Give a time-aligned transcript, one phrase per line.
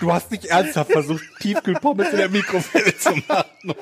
[0.00, 3.74] Du hast nicht ernsthaft versucht, Tiefkühlpommes in der Mikrowelle zu machen.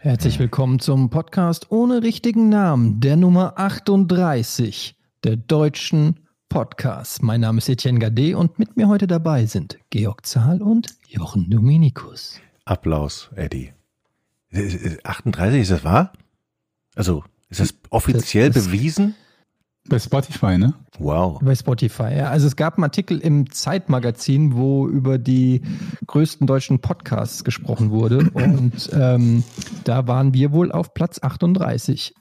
[0.00, 7.22] Herzlich willkommen zum Podcast ohne richtigen Namen, der Nummer 38 der deutschen Podcasts.
[7.22, 11.48] Mein Name ist Etienne Gade und mit mir heute dabei sind Georg Zahl und Jochen
[11.50, 12.40] Dominikus.
[12.64, 13.72] Applaus, Eddie.
[15.04, 16.12] 38, ist das wahr?
[16.94, 19.14] Also, ist das offiziell Das- das- bewiesen?
[19.88, 20.74] Bei Spotify, ne?
[20.98, 21.40] Wow.
[21.42, 22.16] Bei Spotify.
[22.16, 22.30] Ja.
[22.30, 25.62] Also es gab einen Artikel im Zeitmagazin, wo über die
[26.06, 28.30] größten deutschen Podcasts gesprochen wurde.
[28.32, 29.42] Und ähm,
[29.84, 32.14] da waren wir wohl auf Platz 38.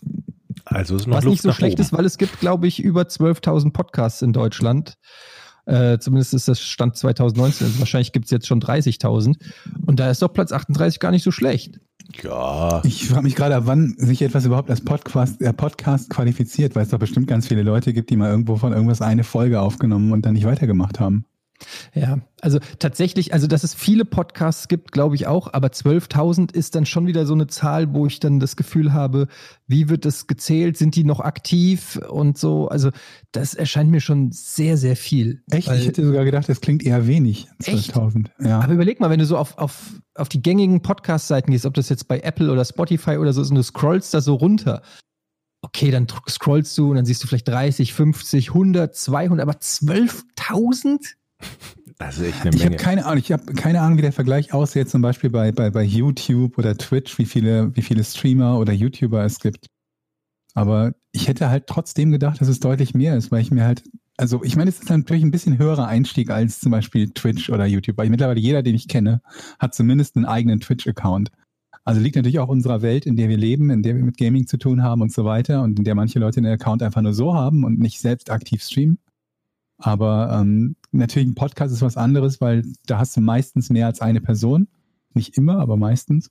[0.66, 1.82] Also ist noch Was Luft nicht so nach schlecht oben.
[1.84, 4.96] ist, weil es gibt, glaube ich, über 12.000 Podcasts in Deutschland.
[5.66, 7.68] Äh, zumindest ist das Stand 2019.
[7.68, 9.36] Also wahrscheinlich gibt es jetzt schon 30.000.
[9.86, 11.80] Und da ist doch Platz 38 gar nicht so schlecht.
[12.24, 16.84] Ja, Ich frage mich gerade, wann sich etwas überhaupt als Podcast, äh, Podcast qualifiziert, weil
[16.84, 20.12] es doch bestimmt ganz viele Leute gibt, die mal irgendwo von irgendwas eine Folge aufgenommen
[20.12, 21.26] und dann nicht weitergemacht haben.
[21.94, 26.76] Ja, also tatsächlich, also dass es viele Podcasts gibt, glaube ich auch, aber 12.000 ist
[26.76, 29.28] dann schon wieder so eine Zahl, wo ich dann das Gefühl habe,
[29.68, 30.78] wie wird das gezählt?
[30.78, 32.68] Sind die noch aktiv und so?
[32.68, 32.92] Also
[33.32, 35.44] das erscheint mir schon sehr, sehr viel.
[35.52, 35.68] Echt?
[35.68, 37.48] Weil- ich hätte sogar gedacht, das klingt eher wenig.
[37.64, 37.94] Echt?
[37.96, 38.30] 12.000.
[38.40, 38.60] Ja.
[38.60, 41.90] Aber überleg mal, wenn du so auf, auf, auf die gängigen Podcast-Seiten gehst, ob das
[41.90, 44.82] jetzt bei Apple oder Spotify oder so ist, und du scrollst da so runter.
[45.64, 51.14] Okay, dann scrollst du und dann siehst du vielleicht 30, 50, 100, 200, aber 12.000?
[51.98, 52.84] Das ist echt eine Ich habe Menge.
[52.84, 55.84] keine Ahnung, ich habe keine Ahnung, wie der Vergleich aussieht, zum Beispiel bei, bei, bei
[55.84, 59.68] YouTube oder Twitch, wie viele, wie viele Streamer oder YouTuber es gibt.
[60.54, 63.84] Aber ich hätte halt trotzdem gedacht, dass es deutlich mehr ist, weil ich mir halt,
[64.18, 67.66] also ich meine, es ist natürlich ein bisschen höherer Einstieg als zum Beispiel Twitch oder
[67.66, 69.22] YouTube, weil mittlerweile jeder, den ich kenne,
[69.60, 71.32] hat zumindest einen eigenen Twitch-Account.
[71.84, 74.46] Also liegt natürlich auch unserer Welt, in der wir leben, in der wir mit Gaming
[74.46, 77.14] zu tun haben und so weiter und in der manche Leute den Account einfach nur
[77.14, 79.00] so haben und nicht selbst aktiv streamen.
[79.78, 84.02] Aber ähm, natürlich ein Podcast ist was anderes, weil da hast du meistens mehr als
[84.02, 84.68] eine Person.
[85.14, 86.30] Nicht immer, aber meistens.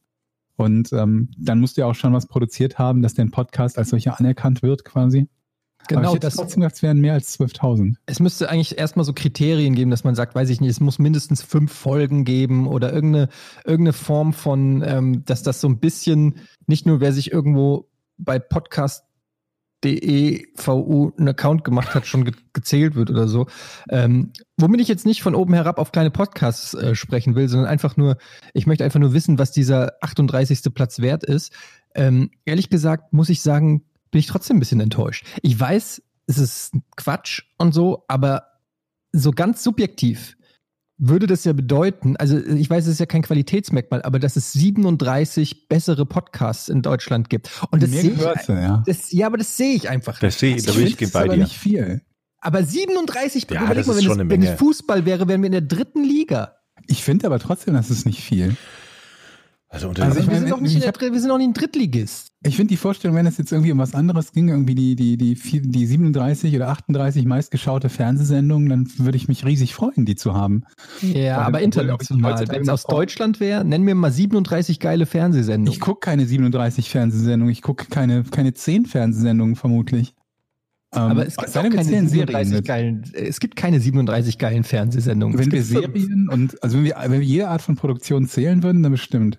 [0.57, 3.91] Und ähm, dann musst du ja auch schon was produziert haben, dass dein Podcast als
[3.91, 5.21] solcher anerkannt wird quasi.
[5.21, 7.95] aber Genau, ich hätte das, trotzdem gedacht, es wären mehr als 12.000.
[8.07, 10.99] es müsste eigentlich erstmal so Kriterien geben, dass man sagt, weiß ich nicht, es muss
[10.99, 13.29] mindestens fünf Folgen geben oder irgendeine,
[13.65, 16.35] irgendeine Form von, ähm, dass das so ein bisschen,
[16.67, 17.89] nicht nur wer sich irgendwo
[18.19, 19.10] bei podcast.de
[19.83, 23.47] VU einen Account gemacht hat, schon ge gezählt wird oder so.
[23.89, 27.69] Ähm, womit ich jetzt nicht von oben herab auf kleine Podcasts äh, sprechen will, sondern
[27.69, 28.17] einfach nur,
[28.53, 30.75] ich möchte einfach nur wissen, was dieser 38.
[30.75, 31.53] Platz wert ist.
[31.95, 35.25] Ähm, ehrlich gesagt, muss ich sagen, bin ich trotzdem ein bisschen enttäuscht.
[35.43, 38.45] Ich weiß, es ist Quatsch und so, aber
[39.13, 40.37] so ganz subjektiv
[41.01, 44.53] würde das ja bedeuten, also ich weiß, es ist ja kein Qualitätsmerkmal, aber dass es
[44.53, 47.51] 37 bessere Podcasts in Deutschland gibt.
[47.71, 48.83] Und das sehe ich, ja.
[48.87, 50.19] das, ja, aber das sehe ich einfach.
[50.19, 51.45] Das sehe ich, da bin ich es bei aber dir.
[51.45, 52.03] nicht viel.
[52.43, 54.59] Aber 37, Ja, überleg mal, wenn, schon es, wenn es.
[54.59, 56.57] Fußball wäre, wären wir in der dritten Liga.
[56.87, 58.57] Ich finde aber trotzdem, das ist nicht viel.
[59.73, 61.21] Also unter Also Aber ich wir, meine, sind noch nicht ich in der, hab- wir
[61.21, 62.33] sind noch nicht ein Drittligist.
[62.45, 65.17] Ich finde die Vorstellung, wenn es jetzt irgendwie um was anderes ging, irgendwie die, die,
[65.17, 70.35] die, die 37 oder 38 meistgeschaute Fernsehsendungen, dann würde ich mich riesig freuen, die zu
[70.35, 70.65] haben.
[71.03, 72.49] Ja, Weil- aber international.
[72.49, 75.73] Wenn es aus Deutschland wäre, nennen wir mal 37 geile Fernsehsendungen.
[75.73, 80.15] Ich gucke keine 37 Fernsehsendungen, ich gucke keine, keine 10 Fernsehsendungen vermutlich.
[80.93, 82.65] Ähm, aber es gibt wir keine zählen 37 mit.
[82.67, 85.39] geilen, äh, es gibt keine 37 geilen Fernsehsendungen.
[85.39, 85.63] Wenn wir.
[85.63, 89.39] Serien und also wenn wir, wenn wir jede Art von Produktion zählen würden, dann bestimmt.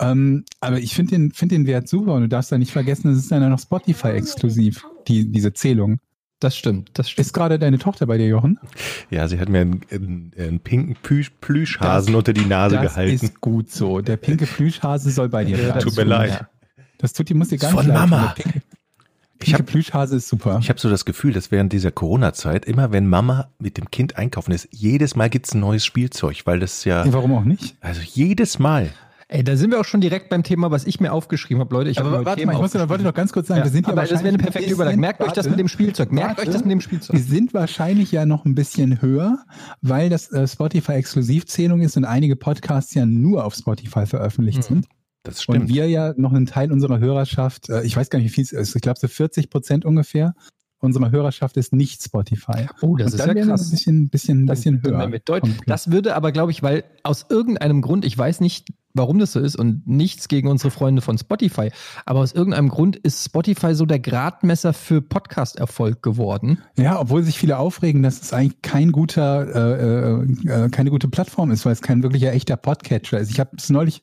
[0.00, 3.10] Ähm, aber ich finde den, find den Wert super und du darfst da nicht vergessen,
[3.10, 5.98] es ist dann ja noch Spotify-exklusiv, die, diese Zählung.
[6.38, 7.26] Das stimmt, das stimmt.
[7.26, 8.58] Ist gerade deine Tochter bei dir, Jochen?
[9.10, 12.92] Ja, sie hat mir einen, einen, einen pinken Plüsch, Plüschhasen Das- unter die Nase das
[12.94, 13.14] gehalten.
[13.24, 14.02] ist gut so.
[14.02, 15.80] Der pinke Plüschhase soll bei dir bleiben.
[15.80, 16.44] Tut mir leid.
[16.98, 18.10] Das tut dir, muss dir gar Von nicht leid tun.
[18.10, 18.34] Mama.
[18.36, 20.58] Der pinke, Ich pinke hab- Plüschhase ist super.
[20.60, 24.16] Ich habe so das Gefühl, dass während dieser Corona-Zeit, immer wenn Mama mit dem Kind
[24.18, 27.76] einkaufen ist, jedes Mal gibt's ein neues Spielzeug, weil das ja, Ja, warum auch nicht?
[27.80, 28.90] also jedes Mal.
[29.28, 31.90] Ey, da sind wir auch schon direkt beim Thema, was ich mir aufgeschrieben habe, Leute.
[31.90, 33.72] Ich habe Aber warte Themen mal, ich muss, wollte noch ganz kurz sagen, ja, wir
[33.72, 35.00] sind ja aber das wäre eine wahrscheinlich- perfekte wir Überleitung.
[35.00, 35.50] Merkt euch das warte.
[35.50, 36.12] mit dem Spielzeug.
[36.12, 36.42] Merkt Warte.
[36.42, 37.18] euch das mit dem Wir Spielzeug.
[37.18, 39.38] sind wahrscheinlich ja noch ein bisschen höher,
[39.82, 44.62] weil das äh, Spotify-Exklusivzählung ist und einige Podcasts ja nur auf Spotify veröffentlicht Mhm.
[44.62, 44.86] sind.
[45.24, 45.68] Das Und stimmt.
[45.70, 48.52] wir ja noch einen Teil unserer Hörerschaft, äh, ich weiß gar nicht, wie viel es
[48.52, 50.34] ist, ich glaube so 40 Prozent ungefähr,
[50.78, 52.68] unserer Hörerschaft ist nicht Spotify.
[52.80, 53.66] Oh, das und ist dann ja wir krass.
[53.66, 55.10] ein bisschen, bisschen, Dann- bisschen höher.
[55.10, 55.20] wir.
[55.66, 59.40] Das würde aber, glaube ich, weil aus irgendeinem Grund, ich weiß nicht warum das so
[59.40, 61.70] ist und nichts gegen unsere Freunde von Spotify.
[62.04, 66.58] Aber aus irgendeinem Grund ist Spotify so der Gradmesser für Podcast-Erfolg geworden.
[66.78, 71.08] Ja, obwohl sich viele aufregen, dass es eigentlich kein guter, äh, äh, äh, keine gute
[71.08, 73.30] Plattform ist, weil es kein wirklicher echter Podcatcher ist.
[73.30, 74.02] Ich habe es neulich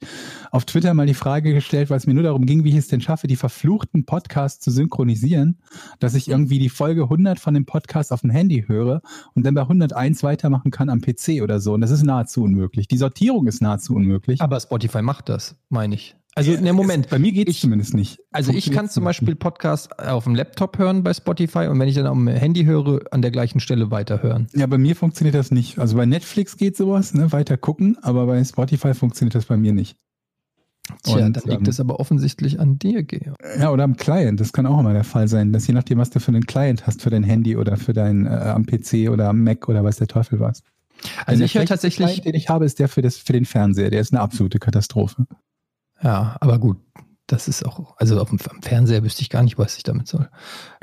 [0.52, 2.88] auf Twitter mal die Frage gestellt, weil es mir nur darum ging, wie ich es
[2.88, 5.58] denn schaffe, die verfluchten Podcasts zu synchronisieren,
[6.00, 9.02] dass ich irgendwie die Folge 100 von dem Podcast auf dem Handy höre
[9.34, 11.74] und dann bei 101 weitermachen kann am PC oder so.
[11.74, 12.88] Und das ist nahezu unmöglich.
[12.88, 14.42] Die Sortierung ist nahezu unmöglich.
[14.42, 16.16] Aber Spotify macht das, meine ich.
[16.36, 17.06] Also, ne, Moment.
[17.06, 18.20] Ist, bei mir geht es zumindest nicht.
[18.32, 19.04] Also ich kann zum.
[19.04, 23.02] Beispiel Podcast auf dem Laptop hören bei Spotify und wenn ich dann am Handy höre,
[23.12, 24.48] an der gleichen Stelle weiterhören.
[24.54, 25.78] Ja, bei mir funktioniert das nicht.
[25.78, 29.74] Also bei Netflix geht sowas, ne, weiter gucken, aber bei Spotify funktioniert das bei mir
[29.74, 29.98] nicht.
[31.04, 33.38] Tja, Und, dann liegt ähm, es aber offensichtlich an dir, Georg.
[33.58, 34.40] Ja, oder am Client.
[34.40, 36.88] Das kann auch immer der Fall sein, dass je nachdem, was du für einen Client
[36.88, 39.98] hast, für dein Handy oder für dein äh, am PC oder am Mac oder weiß
[39.98, 40.62] der Teufel was.
[41.26, 43.46] Also Der ich höre tatsächlich, Client, den ich habe, ist der für, das, für den
[43.46, 43.90] Fernseher.
[43.90, 45.26] Der ist eine absolute Katastrophe.
[46.02, 46.78] ja, aber gut,
[47.28, 50.30] das ist auch, also auf dem Fernseher wüsste ich gar nicht, was ich damit soll.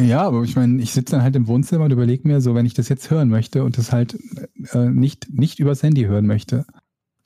[0.00, 2.66] Ja, aber ich meine, ich sitze dann halt im Wohnzimmer und überlege mir so, wenn
[2.66, 4.18] ich das jetzt hören möchte und das halt
[4.72, 6.64] äh, nicht, nicht übers Handy hören möchte,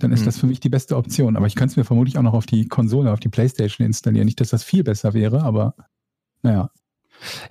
[0.01, 0.27] dann ist Hm.
[0.27, 1.37] das für mich die beste Option.
[1.37, 4.27] Aber ich könnte es mir vermutlich auch noch auf die Konsole, auf die Playstation installieren.
[4.27, 5.77] Nicht, dass das viel besser wäre, aber
[6.43, 6.71] naja.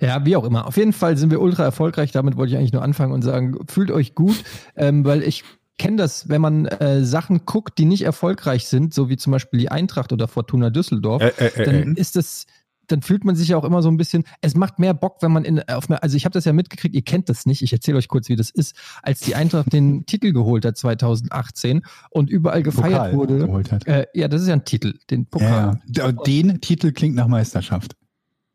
[0.00, 0.66] Ja, wie auch immer.
[0.66, 2.12] Auf jeden Fall sind wir ultra erfolgreich.
[2.12, 4.36] Damit wollte ich eigentlich nur anfangen und sagen, fühlt euch gut,
[4.76, 5.44] ähm, weil ich
[5.78, 9.58] kenne das, wenn man äh, Sachen guckt, die nicht erfolgreich sind, so wie zum Beispiel
[9.60, 12.46] die Eintracht oder Fortuna Düsseldorf, Äh, äh, dann ist das,
[12.86, 15.32] dann fühlt man sich ja auch immer so ein bisschen, es macht mehr Bock, wenn
[15.32, 17.72] man in, auf einer, also ich habe das ja mitgekriegt, ihr kennt das nicht, ich
[17.72, 22.30] erzähle euch kurz, wie das ist, als die Eintracht den Titel geholt hat 2018 und
[22.30, 23.78] überall gefeiert Pokal wurde.
[23.86, 25.80] Äh, ja, das ist ja ein Titel, den Pokal.
[25.88, 27.96] Ja, den Titel klingt nach Meisterschaft.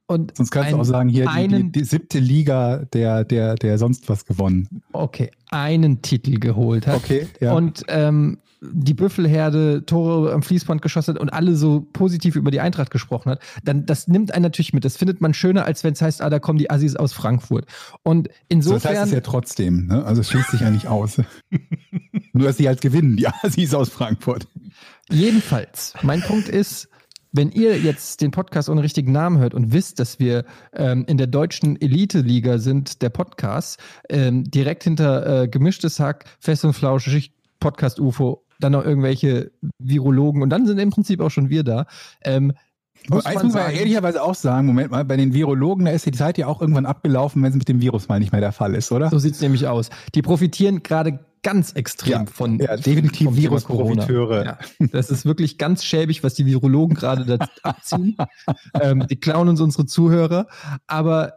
[0.09, 3.23] Und Sonst kannst ein- du auch sagen, hier die, die, einen- die siebte Liga der,
[3.25, 4.81] der, der sonst was gewonnen.
[4.91, 6.95] okay, einen Titel geholt hat.
[6.95, 7.53] Okay, ja.
[7.53, 12.59] Und ähm, die Büffelherde Tore am Fließband geschossen hat und alle so positiv über die
[12.59, 14.83] Eintracht gesprochen hat, dann das nimmt einen natürlich mit.
[14.83, 17.65] Das findet man schöner, als wenn es heißt, ah, da kommen die Assis aus Frankfurt.
[18.01, 20.03] Und so, das insofern, heißt es ja trotzdem, ne?
[20.05, 21.21] Also es schließt sich ja nicht aus.
[22.33, 24.47] Nur, dass sie halt gewinnen, die Assis aus Frankfurt.
[25.11, 26.89] jedenfalls, mein Punkt ist,
[27.31, 31.17] wenn ihr jetzt den Podcast ohne richtigen Namen hört und wisst, dass wir ähm, in
[31.17, 33.79] der deutschen Elite-Liga sind, der Podcast,
[34.09, 40.41] ähm, direkt hinter äh, gemischtes Hack, fest und flauschig, Podcast UFO, dann noch irgendwelche Virologen
[40.41, 41.85] und dann sind im Prinzip auch schon wir da.
[42.23, 42.53] Ähm,
[43.07, 46.05] muss Eins man muss man ehrlicherweise auch sagen, Moment mal, bei den Virologen, da ist
[46.05, 48.51] die Zeit ja auch irgendwann abgelaufen, wenn es mit dem Virus mal nicht mehr der
[48.51, 49.09] Fall ist, oder?
[49.09, 49.89] So sieht's nämlich aus.
[50.15, 53.27] Die profitieren gerade ganz extrem Ja, von ja, definitiv.
[53.63, 54.05] Corona.
[54.43, 54.59] Ja,
[54.91, 58.17] das ist wirklich ganz schäbig, was die Virologen gerade da abziehen.
[58.81, 60.47] ähm, die klauen uns unsere Zuhörer,
[60.87, 61.33] aber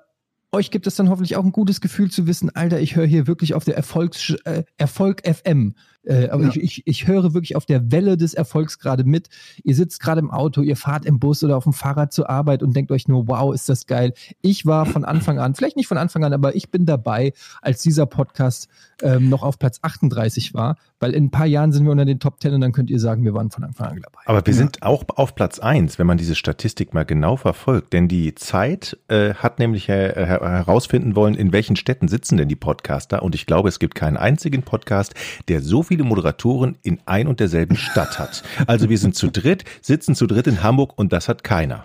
[0.53, 3.27] euch gibt es dann hoffentlich auch ein gutes Gefühl zu wissen, Alter, ich höre hier
[3.27, 5.75] wirklich auf der Erfolgs äh, Erfolg FM.
[6.05, 6.49] Äh, aber Ja.
[6.51, 9.29] ich, ich, ich höre wirklich auf der Welle des Erfolgs gerade mit.
[9.63, 12.63] Ihr sitzt gerade im Auto, ihr fahrt im Bus oder auf dem Fahrrad zur Arbeit
[12.63, 14.15] und denkt euch nur, wow, ist das geil.
[14.41, 17.83] Ich war von Anfang an, vielleicht nicht von Anfang an, aber ich bin dabei, als
[17.83, 18.69] dieser Podcast
[19.03, 22.21] ähm, noch auf Platz 38 war, weil in ein paar Jahren sind wir unter den
[22.21, 24.21] Top 10 und dann könnt ihr sagen, wir waren von Anfang an dabei.
[24.27, 27.93] Aber wir sind auch auf Platz eins, wenn man diese Statistik mal genau verfolgt.
[27.93, 32.49] Denn die Zeit äh, hat nämlich her her herausfinden wollen, in welchen Städten sitzen denn
[32.49, 33.23] die Podcaster.
[33.23, 35.15] Und ich glaube, es gibt keinen einzigen Podcast,
[35.49, 38.43] der so viele Moderatoren in ein und derselben Stadt hat.
[38.67, 41.85] Also wir sind zu dritt, sitzen zu dritt in Hamburg und das hat keiner.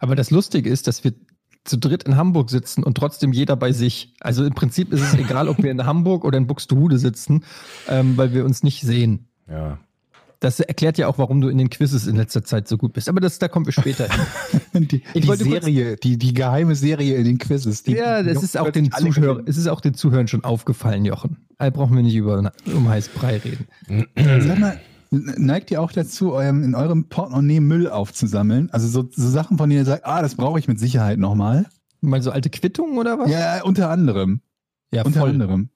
[0.00, 1.12] Aber das Lustige ist, dass wir
[1.64, 4.14] zu dritt in Hamburg sitzen und trotzdem jeder bei sich.
[4.20, 7.44] Also im Prinzip ist es egal, ob wir in Hamburg oder in Buxtehude sitzen,
[7.86, 9.28] ähm, weil wir uns nicht sehen.
[9.46, 9.78] Ja.
[10.40, 13.08] Das erklärt ja auch, warum du in den Quizzes in letzter Zeit so gut bist.
[13.08, 14.86] Aber das, da kommen wir später hin.
[14.88, 17.82] Die, die wollte kurz- Serie, die, die geheime Serie in den Quizzes.
[17.82, 19.42] Die, ja, das ist auch den gewinnen.
[19.46, 21.38] es ist auch den Zuhörern schon aufgefallen, Jochen.
[21.58, 23.66] Da brauchen wir nicht über um heiß Brei reden.
[24.46, 24.78] Sag mal,
[25.10, 28.68] neigt ihr auch dazu, eurem, in eurem Portemonnaie Müll aufzusammeln?
[28.70, 31.66] Also so, so Sachen, von denen ihr sagt, ah, das brauche ich mit Sicherheit nochmal.
[32.00, 33.28] Mal so alte Quittungen oder was?
[33.30, 34.40] Ja, unter anderem.
[34.92, 35.30] ja Unter voll.
[35.30, 35.70] anderem.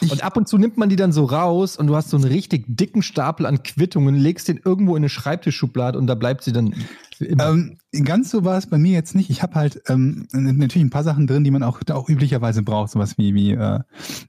[0.00, 2.26] Und ab und zu nimmt man die dann so raus und du hast so einen
[2.26, 6.52] richtig dicken Stapel an Quittungen, legst den irgendwo in eine Schreibtischschublade und da bleibt sie
[6.52, 6.74] dann.
[7.20, 9.30] Ähm, ganz so war es bei mir jetzt nicht.
[9.30, 12.90] Ich habe halt ähm, natürlich ein paar Sachen drin, die man auch, auch üblicherweise braucht.
[12.90, 13.80] Sowas wie, wie äh,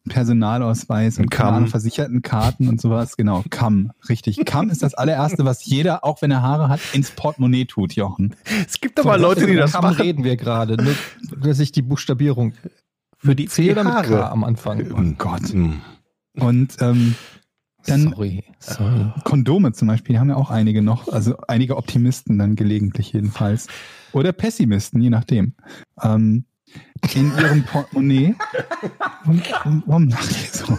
[0.08, 1.46] Personalausweis und Kamm.
[1.46, 3.18] keine Ahnung, Versichertenkarten und sowas.
[3.18, 3.92] Genau, Kamm.
[4.08, 4.46] Richtig.
[4.46, 8.36] Kamm ist das allererste, was jeder, auch wenn er Haare hat, ins Portemonnaie tut, Jochen.
[8.68, 10.02] Es gibt aber Leute, die das Kamm machen.
[10.02, 10.94] reden wir gerade, nur
[11.42, 12.54] dass ich die Buchstabierung
[13.26, 14.92] Für die, C oder mit K am Anfang.
[14.92, 15.50] Oh Gott.
[15.50, 15.82] Hm.
[16.38, 17.16] Und ähm,
[17.88, 19.12] dann sorry, sorry.
[19.24, 23.68] Kondome zum Beispiel, die haben ja auch einige noch, also einige Optimisten dann gelegentlich jedenfalls.
[24.12, 25.54] Oder Pessimisten, je nachdem.
[26.02, 26.46] Ähm,
[27.14, 28.36] in ihrem Portemonnaie.
[29.26, 30.78] Warum, warum lacht ihr so?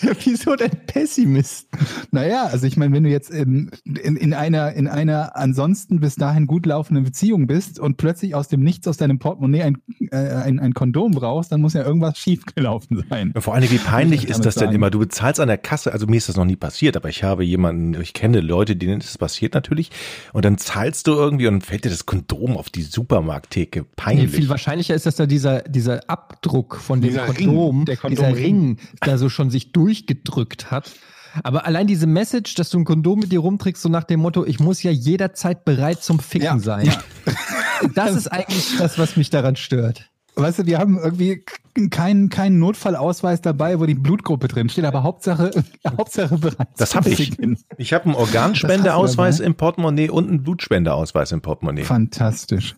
[0.24, 1.68] Wieso denn Pessimist?
[2.10, 6.14] Naja, also ich meine, wenn du jetzt in, in, in, einer, in einer ansonsten bis
[6.14, 9.78] dahin gut laufenden Beziehung bist und plötzlich aus dem Nichts aus deinem Portemonnaie ein,
[10.10, 13.32] äh, ein, ein Kondom brauchst, dann muss ja irgendwas schiefgelaufen sein.
[13.38, 14.76] Vor allem, wie peinlich ich ist das denn sagen.
[14.76, 14.90] immer?
[14.90, 17.44] Du bezahlst an der Kasse, also mir ist das noch nie passiert, aber ich habe
[17.44, 19.90] jemanden, ich kenne Leute, denen ist das passiert natürlich,
[20.32, 23.80] und dann zahlst du irgendwie und fällt dir das Kondom auf die Supermarkttheke.
[23.80, 24.30] Nee, Peinlich.
[24.30, 28.22] viel wahrscheinlicher ist, dass da dieser, dieser Abdruck von dem Dieser Kondom, Ring, der dieser
[28.22, 28.44] Kondomring.
[28.44, 30.92] Ring, da so schon sich durchgedrückt hat.
[31.44, 34.44] Aber allein diese Message, dass du ein Kondom mit dir rumträgst, so nach dem Motto,
[34.44, 36.86] ich muss ja jederzeit bereit zum Ficken Ja, sein.
[36.86, 37.02] ja.
[37.94, 40.10] Das ist eigentlich das, was mich daran stört.
[40.34, 41.44] Weißt du, wir haben irgendwie
[41.90, 45.50] keinen keinen Notfallausweis dabei, wo die Blutgruppe drin steht, aber Hauptsache,
[45.86, 46.68] Hauptsache bereit.
[46.76, 47.32] Das habe ich.
[47.76, 51.84] Ich habe einen Organspendeausweis im Portemonnaie und einen Blutspendeausweis im Portemonnaie.
[51.84, 52.74] Fantastisch.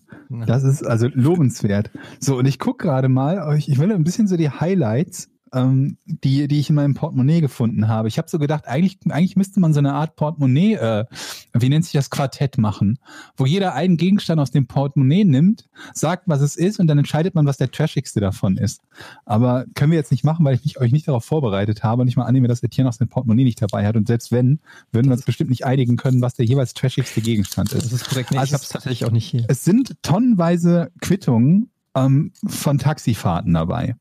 [0.47, 1.91] Das ist also lobenswert.
[2.19, 5.99] So, und ich gucke gerade mal, ich, ich will ein bisschen so die Highlights, ähm,
[6.05, 8.09] die, die ich in meinem Portemonnaie gefunden habe.
[8.09, 11.05] Ich habe so gedacht, eigentlich, eigentlich müsste man so eine Art Portemonnaie, äh,
[11.53, 12.99] wie nennt sich das, Quartett machen,
[13.37, 17.35] wo jeder einen Gegenstand aus dem Portemonnaie nimmt, sagt, was es ist und dann entscheidet
[17.35, 18.81] man, was der trashigste davon ist.
[19.25, 22.09] Aber können wir jetzt nicht machen, weil ich mich, euch nicht darauf vorbereitet habe und
[22.09, 23.97] ich mal annehme, dass Etienne aus dem Portemonnaie nicht dabei hat.
[23.97, 24.61] Und selbst wenn,
[24.93, 27.85] würden wir uns bestimmt nicht einigen können, was der jeweils trashigste Gegenstand ist.
[27.85, 28.31] Das ist korrekt.
[28.31, 29.45] Nee, Also ich habe es tatsächlich auch nicht hier.
[29.49, 33.97] Es sind tonnenweise Quittungen ähm, von Taxifahrten dabei.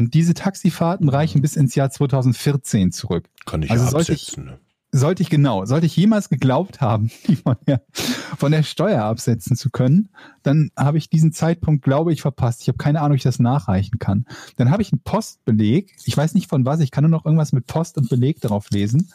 [0.00, 3.28] Und diese Taxifahrten reichen bis ins Jahr 2014 zurück.
[3.44, 4.46] Kann ich Also absetzen.
[4.46, 4.58] ne?
[4.92, 9.56] Sollte ich genau, sollte ich jemals geglaubt haben, die von der, von der Steuer absetzen
[9.56, 10.08] zu können,
[10.42, 12.62] dann habe ich diesen Zeitpunkt, glaube ich, verpasst.
[12.62, 14.26] Ich habe keine Ahnung, wie ich das nachreichen kann.
[14.56, 17.52] Dann habe ich einen Postbeleg, ich weiß nicht von was, ich kann nur noch irgendwas
[17.52, 19.12] mit Post und Beleg darauf lesen,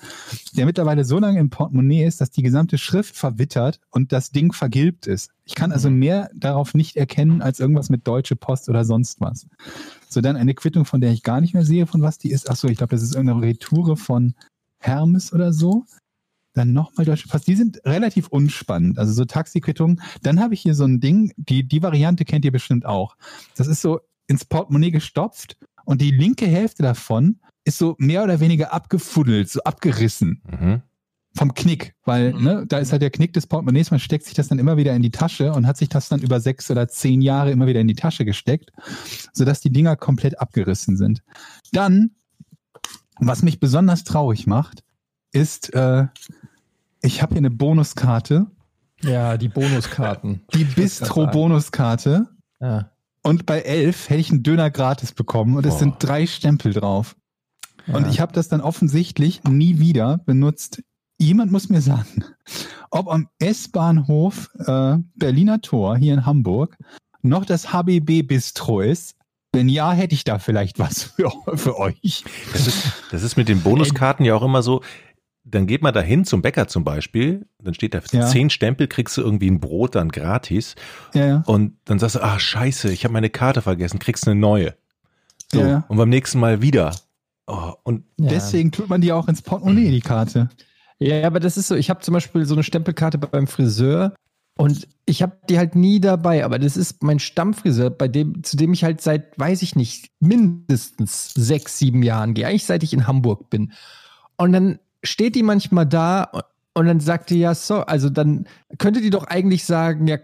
[0.55, 4.53] der mittlerweile so lange im Portemonnaie ist, dass die gesamte Schrift verwittert und das Ding
[4.53, 5.32] vergilbt ist.
[5.44, 9.46] Ich kann also mehr darauf nicht erkennen als irgendwas mit Deutsche Post oder sonst was.
[10.10, 12.50] So, dann eine Quittung, von der ich gar nicht mehr sehe, von was die ist.
[12.50, 14.34] Ach so, ich glaube, das ist irgendeine Retoure von
[14.85, 15.85] Hermes oder so.
[16.53, 17.47] Dann nochmal Deutsche Post.
[17.47, 18.97] Die sind relativ unspannend.
[18.97, 20.01] Also so Taxiquittungen.
[20.23, 23.17] Dann habe ich hier so ein Ding, die, die Variante kennt ihr bestimmt auch.
[23.57, 28.39] Das ist so ins Portemonnaie gestopft und die linke Hälfte davon ist so mehr oder
[28.39, 30.81] weniger abgefuddelt, so abgerissen Mhm.
[31.35, 34.47] vom Knick, weil ne, da ist halt der Knick des Portemonnaies, man steckt sich das
[34.47, 37.21] dann immer wieder in die Tasche und hat sich das dann über sechs oder zehn
[37.21, 38.71] Jahre immer wieder in die Tasche gesteckt,
[39.33, 41.21] sodass die Dinger komplett abgerissen sind.
[41.73, 42.11] Dann,
[43.19, 44.84] was mich besonders traurig macht,
[45.31, 46.07] ist, äh,
[47.01, 48.48] ich habe hier eine Bonuskarte,
[49.01, 50.41] Ja, die Bonuskarten.
[50.53, 50.63] die.
[50.65, 52.27] Bistro-Bonuskarte
[52.62, 52.91] Ja.
[53.24, 55.79] und bei elf hätte ich einen Döner gratis bekommen und es Boah.
[55.79, 57.15] sind drei Stempel drauf.
[57.88, 58.10] Und Ja.
[58.10, 60.81] ich habe das dann offensichtlich nie wieder benutzt.
[61.19, 62.24] Jemand muss mir sagen,
[62.89, 66.77] ob am S-Bahnhof äh, Berliner Tor hier in Hamburg
[67.22, 69.15] noch das HBB Bistro ist.
[69.55, 72.24] Wenn ja, hätte ich da vielleicht was für, für euch.
[72.53, 74.81] Das ist, das ist mit den Bonuskarten ja auch immer so.
[75.47, 78.25] Dann geht man da hin zum Bäcker zum Beispiel, dann steht da für Ja.
[78.25, 80.74] zehn Stempel, kriegst du irgendwie ein Brot dann gratis
[81.13, 81.43] Ja, ja.
[81.45, 84.74] und dann sagst du, ah scheiße, ich habe meine Karte vergessen, kriegst eine neue.
[85.51, 85.85] So, Ja, ja.
[85.88, 86.95] und beim nächsten Mal wieder.
[87.45, 88.29] Oh, und Ja.
[88.29, 90.50] Deswegen tut man die auch ins Portemonnaie, die Karte.
[90.97, 94.15] Ja, aber das ist so, ich habe zum Beispiel so eine Stempelkarte beim Friseur
[94.57, 98.55] und ich habe die halt nie dabei, aber das ist mein Stammfriseur, bei dem, zu
[98.57, 102.93] dem ich halt seit, weiß ich nicht, mindestens sechs, sieben Jahren gehe, eigentlich seit ich
[102.93, 103.74] in Hamburg bin.
[104.38, 106.31] Und dann steht die manchmal da
[106.74, 108.47] und dann sagt die, ja, so, also dann
[108.77, 110.17] könnte die doch eigentlich sagen, ja,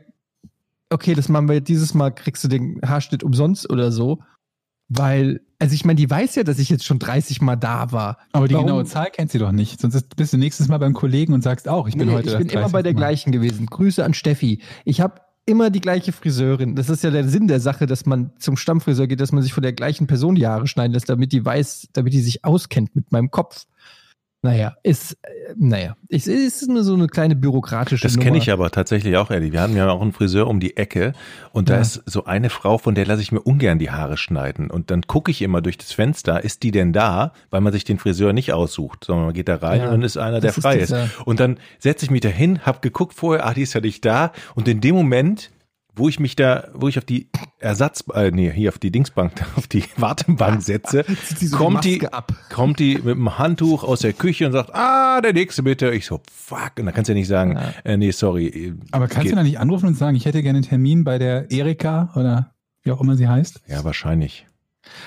[0.89, 4.19] okay, das machen wir jetzt dieses Mal, kriegst du den Haarschnitt umsonst oder so.
[4.93, 8.17] Weil, also ich meine, die weiß ja, dass ich jetzt schon 30 Mal da war.
[8.33, 9.79] Aber die Warum- genaue Zahl kennt sie doch nicht.
[9.79, 12.29] Sonst ist- bist du nächstes Mal beim Kollegen und sagst auch, ich bin Nee, heute
[12.31, 12.83] ich bin immer bei 30.
[12.83, 12.98] der Mal.
[13.00, 13.65] gleichen gewesen.
[13.67, 14.60] Grüße an Steffi.
[14.83, 16.75] Ich habe immer die gleiche Friseurin.
[16.75, 19.53] Das ist ja der Sinn der Sache, dass man zum Stammfriseur geht, dass man sich
[19.53, 22.93] von der gleichen Person die Haare schneiden lässt, damit die weiß, damit die sich auskennt
[22.95, 23.65] mit meinem Kopf.
[24.43, 28.71] Naja, ist, äh, naja, es ist nur so eine kleine bürokratische das kenne ich aber
[28.71, 29.51] tatsächlich auch, Eddie.
[29.51, 31.13] Wir haben ja auch einen Friseur um die Ecke
[31.51, 31.81] und da Ja.
[31.81, 34.71] ist so eine Frau, von der lasse ich mir ungern die Haare schneiden.
[34.71, 37.33] Und dann gucke ich immer durch das Fenster, ist die denn da?
[37.51, 40.01] Weil man sich den Friseur nicht aussucht, sondern man geht da rein Ja, und dann
[40.01, 40.89] ist einer, der ist frei ist.
[40.89, 43.81] dieser- Und dann setze ich mich da hin, hab geguckt vorher, ah, die ist ja
[43.81, 44.31] nicht da.
[44.55, 45.51] Und in dem Moment,
[45.95, 47.29] wo ich mich da, wo ich auf die
[47.60, 51.05] Ersatz, äh, nee, hier auf die Dingsbank, auf die Wartebank setze,
[51.36, 52.31] sie so kommt die die, ab.
[52.51, 55.91] kommt die mit dem Handtuch aus der Küche und sagt, ah, der nächste bitte.
[55.91, 56.74] Ich so, fuck.
[56.79, 58.74] Und dann kannst du ja nicht sagen, äh, nee, sorry.
[58.91, 61.17] Aber kannst geht- du da nicht anrufen und sagen, ich hätte gerne einen Termin bei
[61.19, 63.62] der Erika oder wie auch immer sie heißt?
[63.67, 64.48] Ja, wahrscheinlich.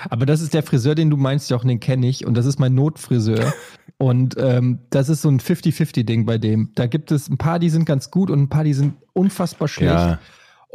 [0.09, 2.25] Aber das ist der Friseur, den du meinst, Jochen, den kenne ich.
[2.25, 3.53] Und das ist mein Notfriseur.
[3.97, 6.71] und ähm, das ist so ein 50-50-Ding bei dem.
[6.75, 9.67] Da gibt es ein paar, die sind ganz gut und ein paar, die sind unfassbar
[9.67, 9.91] schlecht.
[9.93, 10.19] Ja,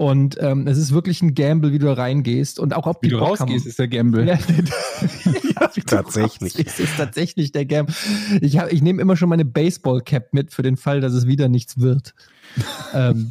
[0.01, 3.09] Und ähm, es ist wirklich ein Gamble, wie du da reingehst und auch ob Wie
[3.09, 4.27] die du Bock haben- rausgehst, ist der Gamble.
[4.27, 4.35] Ja,
[5.61, 6.55] ja, Tatsächlich.
[6.55, 7.95] rausgehst, ist tatsächlich der Gamble.
[8.41, 11.51] Ich, hab- ich nehme immer schon meine Baseball-Cap mit für den Fall, dass es wieder
[11.51, 12.15] nichts wird.
[12.95, 13.31] ähm,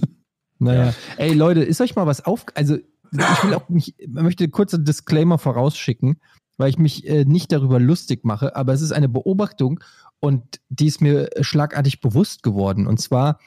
[0.60, 0.94] naja.
[1.18, 2.46] Ey, Leute, ist euch mal was auf.
[2.54, 6.20] Also, ich will auch man möchte kurz einen Disclaimer vorausschicken,
[6.58, 9.80] weil ich mich äh, nicht darüber lustig mache, aber es ist eine Beobachtung
[10.20, 12.86] und die ist mir schlagartig bewusst geworden.
[12.86, 13.40] Und zwar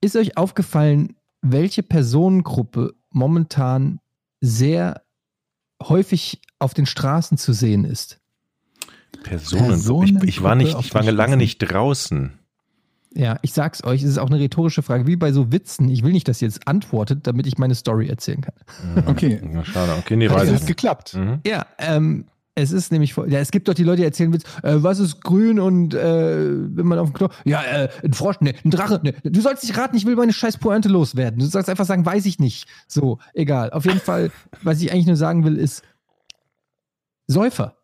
[0.00, 4.00] ist euch aufgefallen, welche Personengruppe momentan
[4.40, 5.02] sehr
[5.82, 8.20] häufig auf den Straßen zu sehen ist?
[9.22, 9.68] Personen.
[9.68, 11.38] Personengruppe ich, ich war nicht, ich war lange Straßen.
[11.38, 12.32] nicht draußen.
[13.12, 15.88] Ja, ich sag's euch, es ist auch eine rhetorische Frage, wie bei so Witzen.
[15.88, 18.54] Ich will nicht, dass ihr jetzt antwortet, damit ich meine Story erzählen kann.
[19.06, 19.40] Okay.
[19.52, 19.94] Ja, schade.
[19.98, 20.68] Okay, nee, Hat weiß das nicht.
[20.68, 21.14] geklappt?
[21.14, 21.40] Mhm.
[21.44, 24.76] Ja, ähm, es ist nämlich, ja, es gibt doch die Leute, die erzählen Witz, äh,
[24.76, 28.54] was ist grün und äh, wenn man auf den Knopf, ja, äh, ein Frosch, ne,
[28.64, 31.38] ein Drache, ne, du sollst nicht raten, ich will meine scheiß Pointe loswerden.
[31.40, 32.66] Du sollst einfach sagen, weiß ich nicht.
[32.86, 33.70] So, egal.
[33.70, 34.30] Auf jeden Fall,
[34.62, 35.82] was ich eigentlich nur sagen will, ist
[37.26, 37.76] Säufer.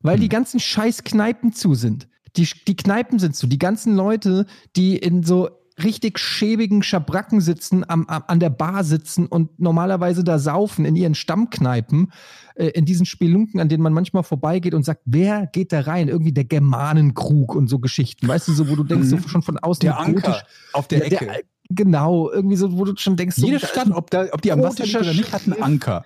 [0.00, 2.08] Weil die ganzen scheiß Kneipen zu sind.
[2.36, 3.46] Die, die Kneipen sind zu.
[3.46, 5.50] Die ganzen Leute, die in so
[5.82, 10.96] richtig schäbigen Schabracken sitzen, am, am, an der Bar sitzen und normalerweise da saufen in
[10.96, 12.12] ihren Stammkneipen,
[12.54, 16.08] äh, in diesen Spelunken, an denen man manchmal vorbeigeht und sagt, wer geht da rein?
[16.08, 18.26] Irgendwie der Germanenkrug und so Geschichten.
[18.26, 20.98] Weißt du, so, wo du denkst, so schon von außen Der Anker gotisch- auf der
[21.00, 21.42] Ja, Ecke.
[21.68, 24.52] genau, irgendwie so, wo du schon denkst, so, Jede ist Stadt, ob, da, ob die
[24.52, 25.62] am Wasser liegt oder nicht, hat einen.
[25.62, 26.04] Anker.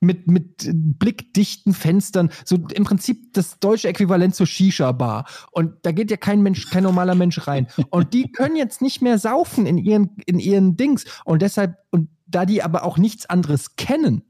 [0.00, 5.26] Mit, mit blickdichten Fenstern, so im Prinzip das deutsche Äquivalent zur Shisha-Bar.
[5.52, 7.68] Und da geht ja kein Mensch, kein normaler Mensch rein.
[7.90, 11.04] Und die können jetzt nicht mehr saufen in ihren, in ihren Dings.
[11.24, 14.22] Und deshalb, und da die aber auch nichts anderes kennen,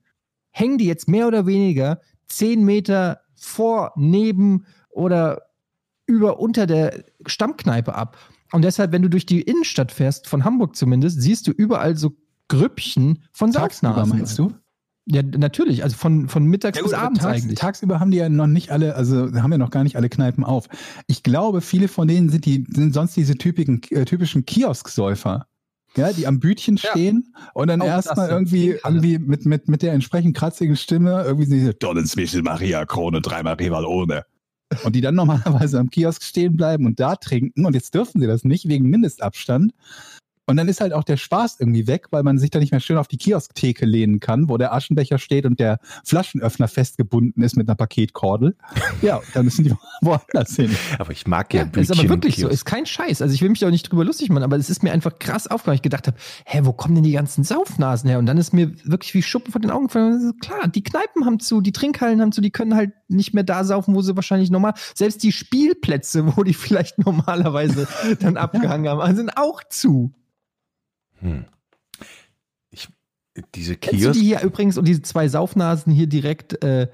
[0.51, 5.43] hängen die jetzt mehr oder weniger zehn Meter vor, neben oder
[6.07, 8.19] über unter der Stammkneipe ab.
[8.53, 12.17] Und deshalb, wenn du durch die Innenstadt fährst, von Hamburg zumindest, siehst du überall so
[12.49, 14.19] Grüppchen von Tagsüber Saufnasen.
[14.19, 14.53] meinst du?
[15.07, 17.59] Ja, natürlich, also von, von mittags Ja, bis gut, aber abends tags, eigentlich.
[17.59, 20.45] Tagsüber haben die ja noch nicht alle, also haben ja noch gar nicht alle Kneipen
[20.45, 20.69] auf.
[21.07, 25.47] Ich glaube, viele von denen sind die sind sonst diese typischen, äh, typischen Kiosksäufer.
[25.97, 26.91] Ja, die am Bütchen Ja.
[26.91, 28.35] stehen und dann erstmal ja.
[28.35, 33.55] irgendwie, irgendwie mit, mit, mit der entsprechend kratzigen Stimme irgendwie diese Dollensmichel Maria Krone dreimal
[33.55, 34.25] Rival ohne.
[34.85, 38.29] Und die dann normalerweise am Kiosk stehen bleiben und da trinken und jetzt dürfen sie
[38.29, 39.73] das nicht wegen Mindestabstand.
[40.51, 42.81] Und dann ist halt auch der Spaß irgendwie weg, weil man sich da nicht mehr
[42.81, 47.57] schön auf die Kiosktheke lehnen kann, wo der Aschenbecher steht und der Flaschenöffner festgebunden ist
[47.57, 48.57] mit einer Paketkordel.
[49.03, 50.77] Ja, dann müssen die woanders hin.
[50.99, 53.23] Aber ich mag ja, Ja, Bütchen ist aber im wirklich so, ist kein Scheiß.
[53.23, 55.19] Also ich will mich da auch nicht drüber lustig machen, aber es ist mir einfach
[55.19, 55.77] krass aufgefallen.
[55.77, 58.19] Ich gedacht habe, hä, wo kommen denn die ganzen Saufnasen her?
[58.19, 60.35] Und dann ist mir wirklich wie Schuppen von den Augen gefallen.
[60.35, 63.45] Ist Klar, die Kneipen haben zu, die Trinkhallen haben zu, die können halt nicht mehr
[63.45, 67.87] da saufen, wo sie wahrscheinlich normal, selbst die Spielplätze, wo die vielleicht normalerweise
[68.21, 70.13] dann abgehangen haben, sind auch zu.
[71.21, 71.45] Hm.
[72.71, 72.89] Ich,
[73.55, 74.21] diese Kennst du Kiosk.
[74.21, 76.89] die hier übrigens und diese zwei Saufnasen hier direkt äh,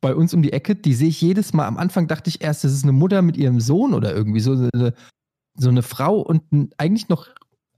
[0.00, 0.74] bei uns um die Ecke?
[0.74, 1.66] Die sehe ich jedes Mal.
[1.66, 4.52] Am Anfang dachte ich erst, das ist eine Mutter mit ihrem Sohn oder irgendwie so
[4.52, 4.94] eine,
[5.56, 7.28] so eine Frau und ein, eigentlich noch,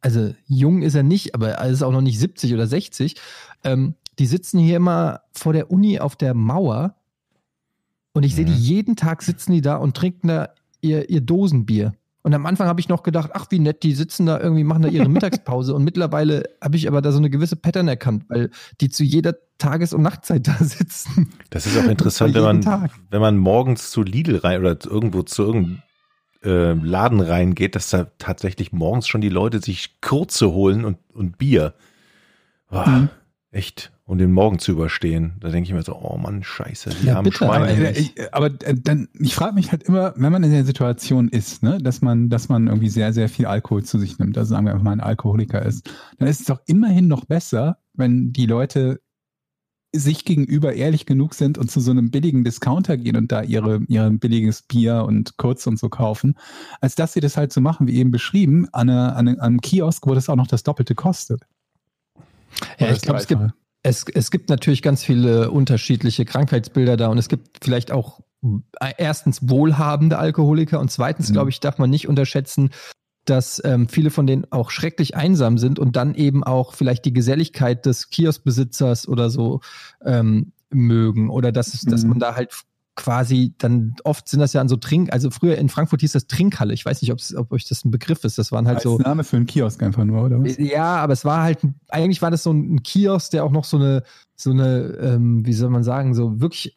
[0.01, 3.16] also jung ist er nicht, aber er ist auch noch nicht 70 oder 60.
[3.64, 6.96] Ähm, die sitzen hier immer vor der Uni auf der Mauer
[8.14, 8.59] und ich sehe die Mhm.
[8.59, 10.48] jeden Tag sitzen die da und trinken da
[10.81, 11.94] ihr, ihr Dosenbier.
[12.23, 14.83] Und am Anfang habe ich noch gedacht, ach wie nett, die sitzen da irgendwie, machen
[14.83, 15.75] da ihre Mittagspause.
[15.75, 18.51] Und mittlerweile habe ich aber da so eine gewisse Pattern erkannt, weil
[18.81, 21.33] die zu jeder Tages- und Nachtzeit da sitzen.
[21.51, 22.91] Das ist auch interessant, wenn man, Tag.
[23.11, 25.83] wenn man morgens zu Lidl rein oder irgendwo zu irgendeinem
[26.45, 31.39] äh, Laden reingeht, dass da tatsächlich morgens schon die Leute sich Kurze holen und, und
[31.39, 31.75] Bier.
[32.71, 33.09] Boah, Mhm.
[33.51, 35.35] Echt, um den Morgen zu überstehen.
[35.38, 37.53] Da denke ich mir so, oh Mann, scheiße, die Ja, armen bitte, Schweine.
[37.55, 40.64] Aber, äh, ich, aber äh, dann, ich frage mich halt immer, wenn man in der
[40.64, 44.38] Situation ist, ne, dass man, dass man irgendwie sehr, sehr viel Alkohol zu sich nimmt,
[44.38, 47.77] also sagen wir einfach mal ein Alkoholiker ist, dann ist es doch immerhin noch besser,
[47.92, 49.03] wenn die Leute
[49.94, 53.83] sich gegenüber ehrlich genug sind und zu so einem billigen Discounter gehen und da ihre,
[53.88, 56.35] ihr billiges Bier und Kurz und so kaufen,
[56.81, 60.07] als dass sie das halt so machen, wie eben beschrieben, an, einer, an einem- Kiosk,
[60.07, 61.42] wo das auch noch das Doppelte kostet.
[62.79, 63.42] Ja, Oder ich glaube, es gibt.
[63.88, 68.92] Es, es gibt natürlich ganz viele unterschiedliche Krankheitsbilder da und es gibt vielleicht auch äh,
[68.98, 71.33] erstens wohlhabende Alkoholiker und zweitens, Mhm.
[71.35, 72.70] glaube ich, darf man nicht unterschätzen,
[73.24, 77.12] dass ähm, viele von denen auch schrecklich einsam sind und dann eben auch vielleicht die
[77.12, 79.61] Geselligkeit des Kioskbesitzers oder so
[80.05, 82.11] ähm, mögen oder dass, es- dass Mhm.
[82.11, 82.53] man da halt
[82.99, 86.27] quasi dann oft sind das ja an so Trink, also früher in Frankfurt hieß das
[86.27, 86.75] Trinkhalle.
[86.75, 88.39] Ich weiß nicht, ob euch das ein Begriff ist.
[88.39, 90.59] Das waren halt Als so Name für einen Kiosk einfach nur, oder was?
[90.59, 93.77] ja, aber es war halt, eigentlich war das so ein Kiosk, der auch noch so
[93.77, 94.03] eine,
[94.35, 96.77] so eine, ähm, wie soll man sagen, so wirklich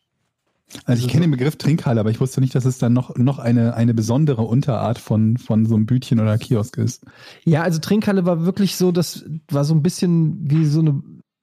[0.85, 3.39] Also ich kenne den Begriff Trinkhalle, aber ich wusste nicht, dass es dann noch, noch
[3.39, 7.03] eine, eine besondere Unterart von, von so einem Bütchen oder Kiosk ist.
[7.45, 11.01] Ja, also Trinkhalle war wirklich so, das war so ein bisschen wie so eine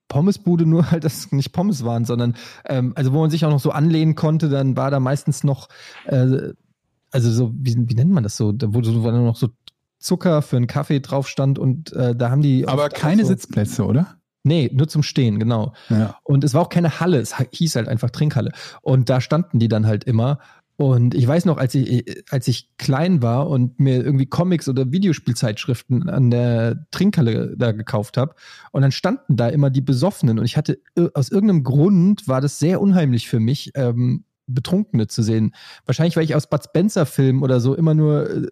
[0.09, 3.51] Pommesbude, nur halt, dass es nicht Pommes waren, sondern ähm, also wo man sich auch
[3.51, 5.69] noch so anlehnen konnte, dann war da meistens noch,
[6.07, 6.53] äh,
[7.11, 9.49] also so, wie, wie nennt man das so, da wurde so, war noch so
[9.99, 12.67] Zucker für einen Kaffee drauf stand und äh, da haben die.
[12.69, 14.19] Aber keine so, Sitzplätze, oder?
[14.45, 15.73] Nee, nur zum Stehen, genau.
[15.89, 16.17] Ja.
[16.23, 18.53] Und es war auch keine Halle, es hieß halt einfach Trinkhalle.
[18.81, 20.39] Und da standen die dann halt immer.
[20.81, 24.93] Und ich weiß noch, als ich, als ich klein war und mir irgendwie Comics oder
[24.93, 28.37] Videospielzeitschriften an der Trinkhalle da gekauft habe,
[28.71, 30.39] und dann standen da immer die Besoffenen.
[30.39, 30.79] Und ich hatte
[31.15, 35.53] aus irgendeinem Grund war das sehr unheimlich für mich, ähm, Betrunkene zu sehen.
[35.85, 38.47] Wahrscheinlich, weil ich aus Bud Spencer-Filmen oder so immer nur äh,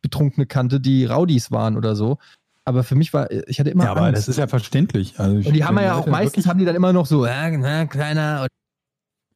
[0.00, 2.16] Betrunkene kannte, die Rowdies waren oder so.
[2.64, 4.22] Aber für mich war, ich hatte immer Ja, aber Angst.
[4.22, 5.20] das ist ja verständlich.
[5.20, 7.84] Also Und die haben ja auch meistens haben die dann immer noch so, äh, na,
[7.84, 8.46] kleiner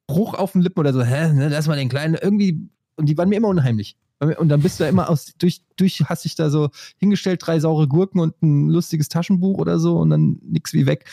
[0.06, 2.68] Bruch auf den Lippen oder so, hä, ne, lass mal den kleinen irgendwie.
[2.96, 3.96] Und die waren mir immer unheimlich.
[4.18, 7.60] Und dann bist du da immer aus, durch, durch hast dich da so hingestellt, drei
[7.60, 11.04] saure Gurken und ein lustiges Taschenbuch oder so und dann nix wie weg.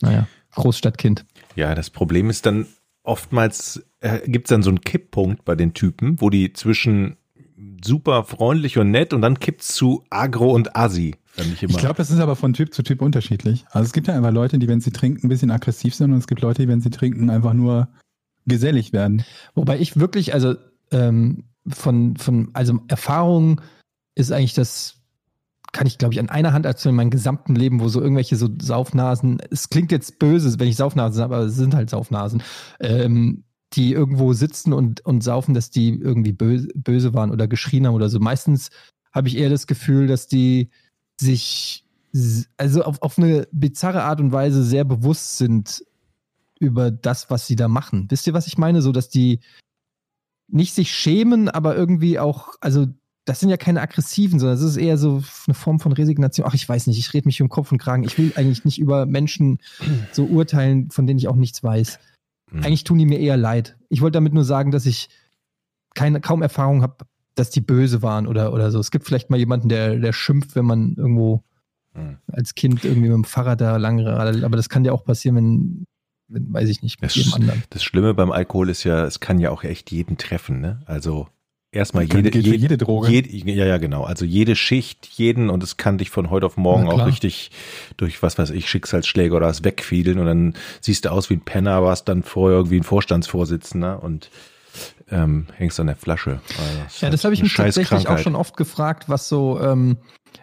[0.00, 1.24] Naja, Großstadtkind.
[1.56, 2.66] Ja, das Problem ist dann
[3.02, 7.16] oftmals äh, gibt es dann so einen Kipppunkt bei den Typen, wo die zwischen
[7.84, 11.16] super freundlich und nett und dann kippt's zu agro und assi.
[11.36, 11.62] Ich.
[11.62, 13.64] Ich glaube, das ist aber von Typ zu Typ unterschiedlich.
[13.70, 16.18] Also es gibt ja einfach Leute, die, wenn sie trinken, ein bisschen aggressiv sind und
[16.18, 17.88] es gibt Leute, die, wenn sie trinken, einfach nur
[18.46, 19.24] gesellig werden.
[19.54, 20.54] Wobei ich wirklich, also
[20.90, 23.60] ähm, von, von, also Erfahrung
[24.14, 24.96] ist eigentlich das,
[25.72, 28.36] kann ich glaube ich an einer Hand erzählen, in meinem gesamten Leben, wo so irgendwelche
[28.36, 32.42] so Saufnasen, es klingt jetzt böse, wenn ich Saufnasen sage, aber es sind halt Saufnasen,
[32.80, 37.86] ähm, die irgendwo sitzen und, und saufen, dass die irgendwie böse, böse waren oder geschrien
[37.86, 38.18] haben oder so.
[38.18, 38.70] Meistens
[39.12, 40.70] habe ich eher das Gefühl, dass die
[41.20, 41.84] sich
[42.56, 45.84] also auf, auf eine bizarre Art und Weise sehr bewusst sind
[46.58, 48.06] über das, was sie da machen.
[48.10, 48.82] Wisst ihr, was ich meine?
[48.82, 49.40] So, dass die
[50.48, 52.86] nicht sich schämen, aber irgendwie auch, also
[53.24, 56.46] das sind ja keine aggressiven, sondern es ist eher so eine Form von Resignation.
[56.48, 58.02] Ach, ich weiß nicht, ich rede mich um Kopf und Kragen.
[58.02, 59.58] Ich will eigentlich nicht über Menschen
[60.12, 62.00] so urteilen, von denen ich auch nichts weiß.
[62.50, 62.64] Mhm.
[62.64, 63.76] Eigentlich tun die mir eher leid.
[63.88, 65.08] Ich wollte damit nur sagen, dass ich
[65.94, 68.78] keine, kaum Erfahrung habe, dass die böse waren oder, oder so.
[68.80, 71.42] Es gibt vielleicht mal jemanden, der, der schimpft, wenn man irgendwo
[71.92, 72.18] Mhm.
[72.30, 74.44] als Kind irgendwie mit dem Fahrrad da lang radelt.
[74.44, 75.84] Aber das kann ja auch passieren, wenn,
[76.28, 77.64] wenn weiß ich nicht, mit Das jedem anderen.
[77.70, 80.60] Das Schlimme beim Alkohol ist ja, es kann ja auch echt jeden treffen.
[80.60, 80.82] Ne?
[80.86, 81.26] Also
[81.72, 83.08] erstmal jede, jede, jede Droge.
[83.10, 84.04] jede- ja, ja, genau.
[84.04, 87.50] Also jede Schicht, jeden und es kann dich von heute auf morgen auch richtig
[87.96, 91.40] durch was weiß ich Schicksalsschläge oder was wegfiedeln und dann siehst du aus wie ein
[91.44, 94.30] Penner, warst dann vorher irgendwie ein Vorstandsvorsitzender und
[95.10, 96.40] ähm, hängst an der Flasche.
[96.86, 99.98] Ist Ja, das habe ich mich tatsächlich auch schon oft gefragt, was so, ähm,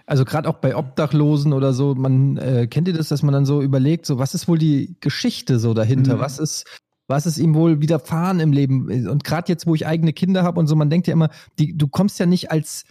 [0.06, 3.46] also gerade auch bei Obdachlosen oder so, man äh, kennt ihr das, dass man dann
[3.46, 6.16] so überlegt, so was ist wohl die Geschichte so dahinter?
[6.16, 6.20] Mhm.
[6.20, 6.66] Was ist,
[7.08, 9.08] was ist ihm wohl widerfahren im Leben?
[9.08, 11.78] Und gerade jetzt, wo ich eigene Kinder habe und so, man denkt ja immer, die,
[11.78, 12.84] du kommst ja nicht als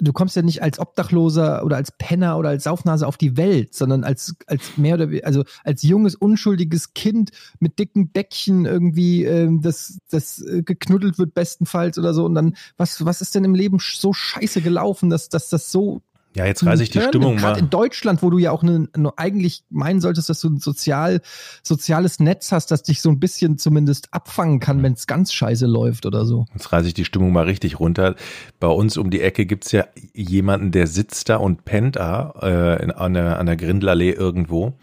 [0.00, 3.74] Du kommst ja nicht als Obdachloser oder als Penner oder als Saufnase auf die Welt,
[3.74, 9.60] sondern als, als mehr oder also als junges, unschuldiges Kind mit dicken Bäckchen irgendwie, ähm,
[9.62, 12.24] das, das äh, geknuddelt wird bestenfalls oder so.
[12.24, 16.02] Und dann, was, was ist denn im Leben so scheiße gelaufen, dass, dass das so
[16.36, 17.40] Ja, jetzt reiße ich die Turn Stimmung mal.
[17.40, 20.58] Gerade in Deutschland, wo du ja auch eine, eine, eigentlich meinen solltest, dass du ein
[20.58, 21.20] sozial,
[21.62, 25.66] soziales Netz hast, das dich so ein bisschen zumindest abfangen kann, wenn es ganz scheiße
[25.66, 26.46] läuft oder so.
[26.52, 28.14] Jetzt reiße ich die Stimmung mal richtig runter.
[28.60, 32.82] Bei uns um die Ecke gibt's ja jemanden, der sitzt da und pennt da äh,
[32.82, 34.74] in, an, der, an der Grindelallee irgendwo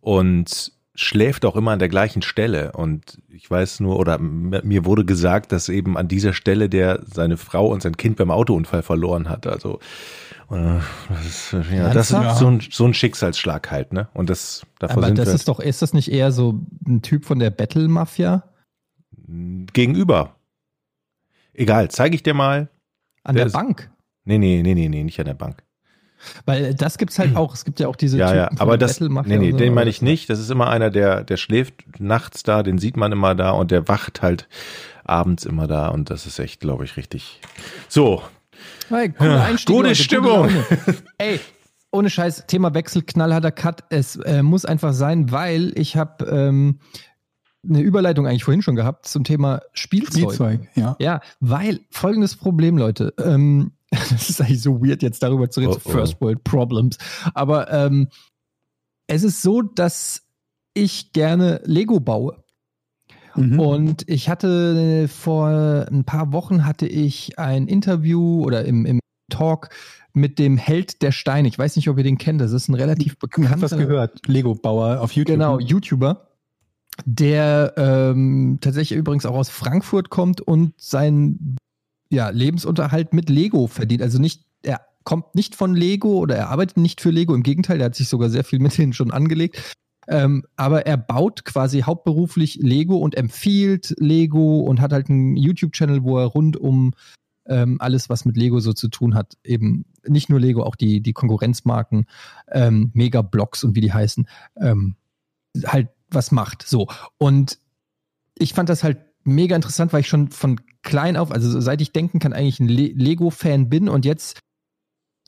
[0.00, 2.72] und schläft auch immer an der gleichen Stelle.
[2.72, 7.36] Und ich weiß nur, oder mir wurde gesagt, dass eben an dieser Stelle der seine
[7.36, 9.46] Frau und sein Kind beim Autounfall verloren hat.
[9.46, 9.78] Also
[11.08, 14.08] das ist, ja, das ist so ein, so ein Schicksalsschlag halt, ne?
[14.14, 17.02] Und das davor Aber sind das wir ist doch, ist das nicht eher so ein
[17.02, 18.44] Typ von der Battle-Mafia?
[19.72, 20.36] gegenüber.
[21.54, 22.68] Egal, zeige ich dir mal.
[23.24, 23.90] An Der der ist- Bank?
[24.24, 25.62] Nee, nee, nee, nee, nee, nicht an der Bank.
[26.44, 27.54] Weil das gibt's halt auch.
[27.54, 29.58] Es gibt ja auch diese Ja, Typen ja, aber das, Battle-Mafia nee, nee, und so.
[29.58, 30.30] den meine ich nicht.
[30.30, 33.70] Das ist immer einer, der, der schläft nachts da, den sieht man immer da und
[33.70, 34.48] der wacht halt
[35.04, 37.40] abends immer da und das ist echt, glaube ich, richtig.
[37.88, 38.22] So,
[38.88, 40.30] Hey, cooler Ja, gute Leute, Stimmung.
[40.30, 40.64] Laune.
[41.18, 41.40] Ey,
[41.90, 43.84] ohne Scheiß, Thema Wechsel, knallharter Cut.
[43.90, 46.78] Es äh, muss einfach sein, weil ich habe ähm,
[47.68, 50.32] eine Überleitung eigentlich vorhin schon gehabt zum Thema Spielzeug.
[50.32, 50.96] Spielzeug, ja.
[50.98, 53.14] Ja, weil folgendes Problem, Leute.
[53.18, 55.72] Ähm, das ist eigentlich so weird, jetzt darüber zu reden.
[55.72, 55.90] Oh, oh.
[55.90, 56.96] First World Problems.
[57.34, 58.08] Aber ähm,
[59.06, 60.22] es ist so, dass
[60.74, 62.41] ich gerne Lego baue.
[63.36, 63.60] Mhm.
[63.60, 65.48] Und ich hatte vor
[65.90, 69.70] ein paar Wochen hatte ich ein Interview oder im, im Talk
[70.12, 71.48] mit dem Held der Steine.
[71.48, 72.40] Ich weiß nicht, ob ihr den kennt.
[72.40, 74.20] Das ist ein relativ Ich habe was bekannter gehört.
[74.26, 75.34] Lego-Bauer auf YouTube.
[75.34, 76.28] Genau, YouTuber.
[77.06, 81.56] der ähm, tatsächlich übrigens auch aus Frankfurt kommt und seinen
[82.10, 84.02] ja, Lebensunterhalt mit Lego verdient.
[84.02, 87.34] Also nicht, er kommt nicht von Lego oder er arbeitet nicht für Lego.
[87.34, 89.76] Im Gegenteil, er hat sich sogar sehr viel mit denen schon angelegt.
[90.08, 96.02] Ähm, aber er baut quasi hauptberuflich Lego und empfiehlt Lego und hat halt einen YouTube-Channel,
[96.02, 96.92] wo er rund um
[97.46, 101.00] ähm, alles, was mit Lego so zu tun hat, eben nicht nur Lego, auch die,
[101.00, 102.06] die Konkurrenzmarken,
[102.50, 104.28] ähm, Mega-Blocks und wie die heißen,
[104.60, 104.96] ähm,
[105.64, 106.62] halt was macht.
[106.66, 106.88] So.
[107.18, 107.58] Und
[108.36, 111.92] ich fand das halt mega interessant, weil ich schon von klein auf, also seit ich
[111.92, 114.40] denken kann, eigentlich ein Le Lego-Fan bin und jetzt,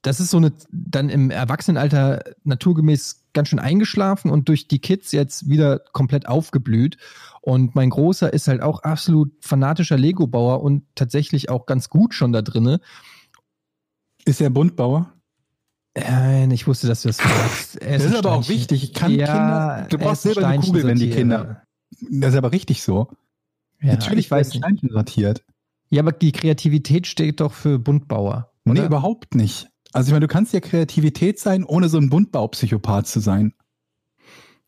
[0.04, 5.12] das ist so eine, dann im Erwachsenenalter naturgemäß ganz schön eingeschlafen und durch die Kids
[5.12, 6.98] jetzt wieder komplett aufgeblüht.
[7.40, 12.32] Und mein Großer ist halt auch absolut fanatischer Lego-Bauer und tatsächlich auch ganz gut schon
[12.32, 12.80] da drinne.
[14.26, 15.10] Ist er Buntbauer?
[15.96, 17.80] Nein, ich wusste, dass du das fragst.
[17.82, 18.84] das ist aber auch wichtig.
[18.84, 21.62] Ich kann ja, Kinder, du brauchst selber eine Kugel, wenn die Kinder.
[22.10, 23.08] Das ist aber richtig so.
[23.80, 25.44] Ja, Natürlich weiß Steinchen sortiert.
[25.88, 28.50] Ja, aber die Kreativität steht doch für Buntbauer.
[28.66, 28.80] Oder?
[28.80, 29.68] Nee, überhaupt nicht.
[29.94, 33.54] Also ich meine, du kannst ja Kreativität sein, ohne so ein Buntbaupsychopath zu sein.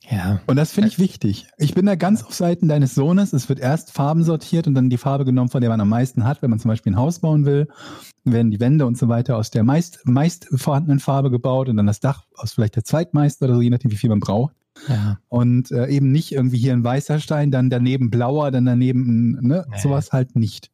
[0.09, 0.41] Ja.
[0.47, 1.49] Und das finde ich wichtig.
[1.59, 3.33] Ich bin da ganz auf Seiten deines Sohnes.
[3.33, 6.25] Es wird erst Farben sortiert und dann die Farbe genommen, von der man am meisten
[6.25, 6.43] hat.
[6.43, 7.67] Wenn man zum Beispiel ein Haus bauen will,
[8.23, 11.89] werden die Wände und so weiter aus der meist, meist vorhandenen Farbe gebaut und dann
[11.89, 14.55] das Dach aus vielleicht der zweitmeisten oder so, je nachdem, wie viel man braucht.
[14.89, 15.19] Ja.
[15.27, 19.67] Und äh, eben nicht irgendwie hier ein weißer Stein, dann daneben blauer, dann daneben, ne,
[19.69, 19.79] nee.
[19.81, 20.71] sowas halt nicht.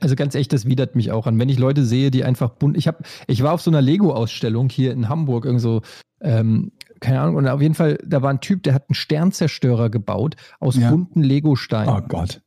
[0.00, 1.38] Also ganz echt, das widert mich auch an.
[1.38, 2.76] Wenn ich Leute sehe, die einfach bunt.
[2.76, 5.82] Ich habe, ich war auf so einer Lego-Ausstellung hier in Hamburg, irgend so,
[6.20, 9.90] ähm, keine Ahnung, und auf jeden Fall, da war ein Typ, der hat einen Sternzerstörer
[9.90, 10.90] gebaut aus ja.
[10.90, 11.94] bunten Lego-Steinen.
[11.94, 12.40] Oh Gott.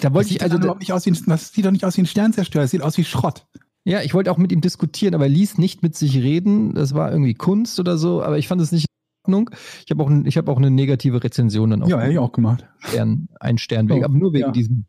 [0.00, 0.58] Da wollte ich also.
[0.74, 3.04] Nicht aus wie, das sieht doch nicht aus wie ein Sternzerstörer, das sieht aus wie
[3.04, 3.46] Schrott.
[3.84, 6.74] Ja, ich wollte auch mit ihm diskutieren, aber er ließ nicht mit sich reden.
[6.74, 8.86] Das war irgendwie Kunst oder so, aber ich fand es nicht
[9.26, 9.50] in Ordnung.
[9.84, 11.88] Ich habe auch, ich hab auch eine negative Rezension dann auch.
[11.88, 12.66] Ja, hätte ich auch gemacht.
[12.78, 14.50] Stern, ein Stern wegen, oh, aber nur wegen ja.
[14.50, 14.86] diesem.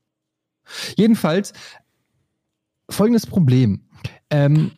[0.96, 1.54] Jedenfalls,
[2.90, 3.88] folgendes Problem.
[4.30, 4.72] Ähm,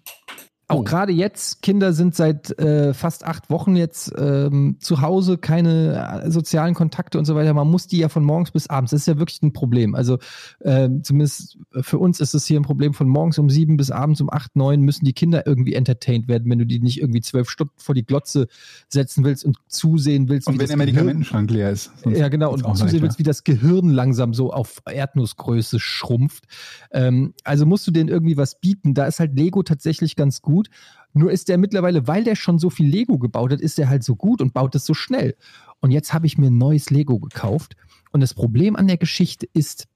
[0.74, 0.84] auch oh.
[0.84, 6.32] gerade jetzt, Kinder sind seit äh, fast acht Wochen jetzt ähm, zu Hause, keine äh,
[6.32, 7.54] sozialen Kontakte und so weiter.
[7.54, 8.92] Man muss die ja von morgens bis abends.
[8.92, 9.96] Das ist ja wirklich ein Problem.
[9.96, 10.18] Also
[10.60, 14.22] äh, zumindest für uns ist es hier ein Problem von morgens um sieben bis abends
[14.22, 17.50] um acht, neun müssen die Kinder irgendwie entertained werden, wenn du die nicht irgendwie zwölf
[17.50, 18.48] Stunden vor die Glotze
[18.90, 20.48] setzen willst und zusehen willst.
[20.48, 21.92] Und wenn der Medikamentenschrank leer ist.
[22.06, 22.54] Ja, genau.
[22.54, 26.46] Und zusehen willst, wie das Gehirn langsam so auf Erdnussgröße schrumpft.
[26.92, 28.94] Ähm, also musst du denen irgendwie was bieten.
[28.94, 30.70] Da ist halt Lego tatsächlich ganz gut gut.
[31.16, 34.04] Nur ist der mittlerweile, weil der schon so viel Lego gebaut hat, ist der halt
[34.04, 35.36] so gut und baut es so schnell.
[35.80, 37.76] Und jetzt habe ich mir ein neues Lego gekauft.
[38.12, 39.88] Und das Problem an der Geschichte ist,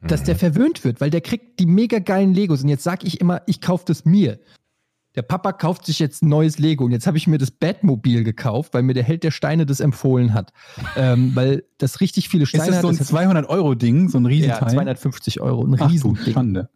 [0.00, 0.38] dass der mhm.
[0.38, 2.62] verwöhnt wird, weil der kriegt die mega geilen Legos.
[2.62, 4.40] Und jetzt sage ich immer, ich kaufe das mir.
[5.14, 8.22] Der Papa kauft sich jetzt ein neues Lego und jetzt habe ich mir das Batmobil
[8.22, 10.52] gekauft, weil mir der Held der Steine das empfohlen hat.
[10.96, 12.84] ähm, weil das richtig viele Steine hat.
[12.84, 14.68] Ist das so ein 200-Euro-Ding, so ein Riesenteil?
[14.68, 16.18] Ja, 250 Euro, ein Riesending.
[16.20, 16.70] Ach, du Schande.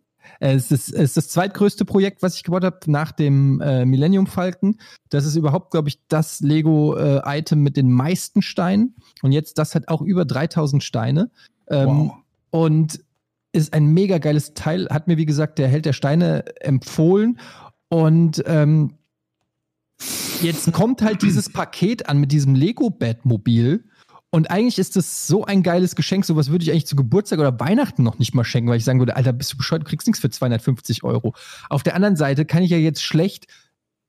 [0.45, 4.27] Es ist, es ist das zweitgrößte Projekt, was ich gebaut habe, nach dem äh, Millennium
[4.27, 4.77] Falcon.
[5.09, 8.97] Das ist überhaupt, glaube ich, das Lego-Item äh, mit den meisten Steinen.
[9.23, 11.31] Und jetzt, das hat auch über 3000 Steine.
[11.69, 12.13] Ähm, wow.
[12.51, 13.05] Und
[13.53, 14.89] ist ein mega geiles Teil.
[14.91, 17.39] Hat mir, wie gesagt, der Held der Steine empfohlen.
[17.89, 18.95] Und ähm,
[20.41, 23.85] jetzt kommt halt dieses Paket an mit diesem Lego-Batmobil.
[24.35, 27.61] Und eigentlich ist das so ein geiles Geschenk, sowas würde ich eigentlich zu Geburtstag oder
[27.61, 30.07] Weihnachten noch nicht mal schenken, weil ich sagen würde, Alter, bist du bescheuert, du kriegst
[30.07, 31.35] nichts für 250 Euro.
[31.69, 33.47] Auf der anderen Seite kann ich ja jetzt schlecht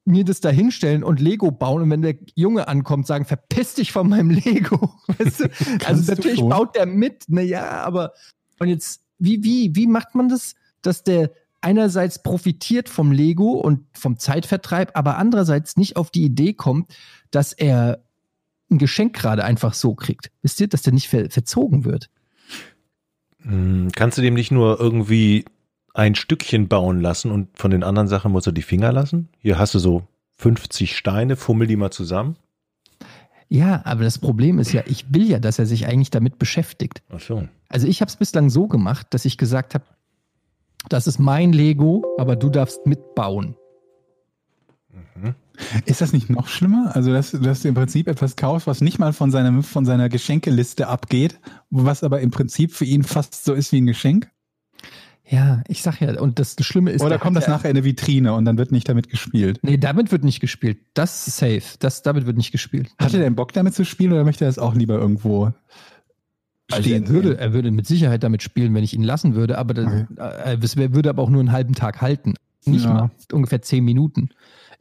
[0.06, 3.92] mir das da hinstellen und Lego bauen und wenn der Junge ankommt, sagen, verpiss dich
[3.92, 4.94] von meinem Lego.
[5.18, 5.50] Weißt du?
[5.86, 8.14] also natürlich baut der mit, naja, aber
[8.60, 11.32] und jetzt, wie, wie, wie macht man das, dass der
[11.62, 16.94] einerseits profitiert vom Lego und vom Zeitvertreib, aber andererseits nicht auf die Idee kommt,
[17.32, 18.03] dass er
[18.74, 20.32] ein Geschenk gerade einfach so kriegt.
[20.42, 22.10] Wisst ihr, dass der nicht ver verzogen wird?
[23.42, 25.46] Hm, kannst du dem nicht nur irgendwie
[25.94, 29.30] ein Stückchen bauen lassen und von den anderen Sachen muss er die Finger lassen?
[29.40, 30.08] Hier hast du so
[30.38, 32.36] 50 Steine, fummel die mal zusammen.
[33.50, 37.04] Ja, aber das Problem ist ja, ich will ja, dass er sich eigentlich damit beschäftigt.
[37.10, 37.48] Ach so.
[37.70, 39.86] Also ich habe es bislang so gemacht, dass ich gesagt habe,
[40.90, 43.56] das ist mein Lego, aber du darfst mitbauen.
[45.16, 45.36] Mhm.
[45.86, 46.96] Ist das nicht noch schlimmer?
[46.96, 50.10] Also, dass, dass du im Prinzip etwas kaufst, was nicht mal von, seiner von seiner
[50.10, 51.40] Geschenkeliste abgeht,
[51.70, 54.30] was aber im Prinzip für ihn fast so ist wie ein Geschenk?
[55.26, 57.02] Ja, ich sag ja, und das, das Schlimme ist.
[57.02, 59.60] Oder kommt das nachher in eine Vitrine und dann wird nicht damit gespielt?
[59.62, 60.80] Nee, damit wird nicht gespielt.
[60.94, 61.64] Das ist safe.
[61.80, 62.92] Das, damit wird nicht gespielt.
[63.00, 65.54] Hat er denn Bock damit zu spielen oder möchte er es auch lieber irgendwo
[66.72, 69.74] also er würde, er würde mit Sicherheit damit spielen, wenn ich ihn lassen würde, aber
[69.74, 70.06] das, okay.
[70.18, 72.36] äh, es würde aber auch nur einen halben Tag halten.
[72.66, 72.94] Nicht Ja.
[72.94, 73.12] mal.
[73.32, 74.30] Ungefähr zehn Minuten.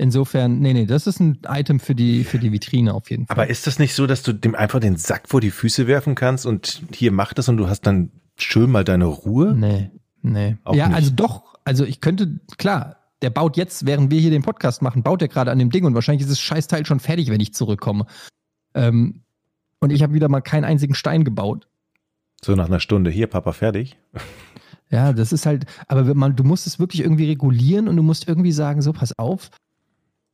[0.02, 3.36] Insofern, nee, nee, das ist ein Item für die, für die Vitrine auf jeden Fall.
[3.36, 6.16] Aber ist das nicht so, dass du dem einfach den Sack vor die Füße werfen
[6.16, 9.54] kannst und hier macht das und du hast dann schön mal deine Ruhe?
[9.54, 10.56] Nee, nee.
[10.64, 10.96] Auch ja, nicht.
[10.96, 11.54] also doch.
[11.64, 15.28] Also ich könnte, klar, der baut jetzt, während wir hier den Podcast machen, baut er
[15.28, 18.06] gerade an dem Ding und wahrscheinlich ist das Scheißteil schon fertig, wenn ich zurückkomme.
[18.74, 19.22] Ähm,
[19.78, 21.68] und ich habe wieder mal keinen einzigen Stein gebaut.
[22.44, 23.96] So nach einer Stunde, hier Papa, fertig.
[24.90, 28.26] Ja, das ist halt, aber man, du musst es wirklich irgendwie regulieren und du musst
[28.26, 29.48] irgendwie sagen, so, pass auf,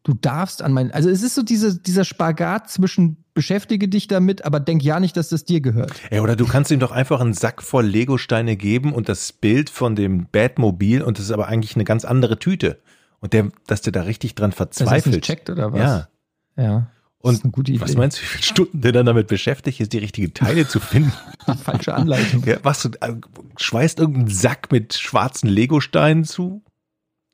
[0.09, 4.47] du darfst an mein, also es ist so diese, dieser Spagat zwischen beschäftige dich damit,
[4.47, 5.93] aber denk ja nicht, dass das dir gehört.
[6.09, 9.69] Ey, oder du kannst ihm doch einfach einen Sack voll Legosteine geben und das Bild
[9.69, 12.81] von dem Batmobil und das ist aber eigentlich eine ganz andere Tüte.
[13.21, 15.17] Und der, dass der da richtig dran Dass er verzweifelt.
[15.17, 15.81] nicht checkt oder was?
[15.81, 16.09] Ja.
[16.57, 16.91] Ja.
[17.21, 17.81] Das Und ist eine gute Idee.
[17.83, 20.81] Was meinst du, wie viele Stunden der dann damit beschäftigt ist, die richtigen Teile zu
[20.81, 21.13] finden?
[21.65, 22.45] Falsche Anleitung.
[22.47, 23.15] Ja, was, du, äh,
[23.59, 26.63] schweißt irgendeinen Sack mit schwarzen Legosteinen zu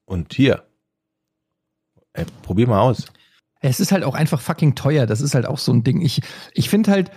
[0.06, 0.64] und hier.
[2.14, 3.04] Ey, probier mal aus.
[3.60, 5.06] Es ist halt auch einfach fucking teuer.
[5.06, 6.00] Das ist halt auch so ein Ding.
[6.00, 6.20] Ich,
[6.52, 7.10] ich finde halt,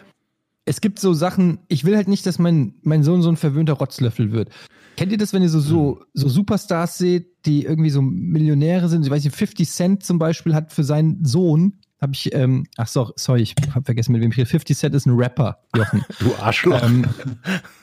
[0.66, 3.74] es gibt so Sachen, ich will halt nicht, dass mein, mein Sohn so ein verwöhnter
[3.74, 4.50] Rotzlöffel wird.
[4.98, 9.06] Kennt ihr das, wenn ihr so, so, so Superstars seht, die irgendwie so Millionäre sind?
[9.06, 12.88] Ich weiß nicht, 50 Cent zum Beispiel hat für seinen Sohn, habe ich, ähm, ach
[12.88, 14.50] so, sorry, ich habe vergessen, mit wem ich rede.
[14.50, 16.04] 50 Cent ist ein Rapper, Jochen.
[16.20, 16.82] Du Arschloch.
[16.84, 17.06] ähm,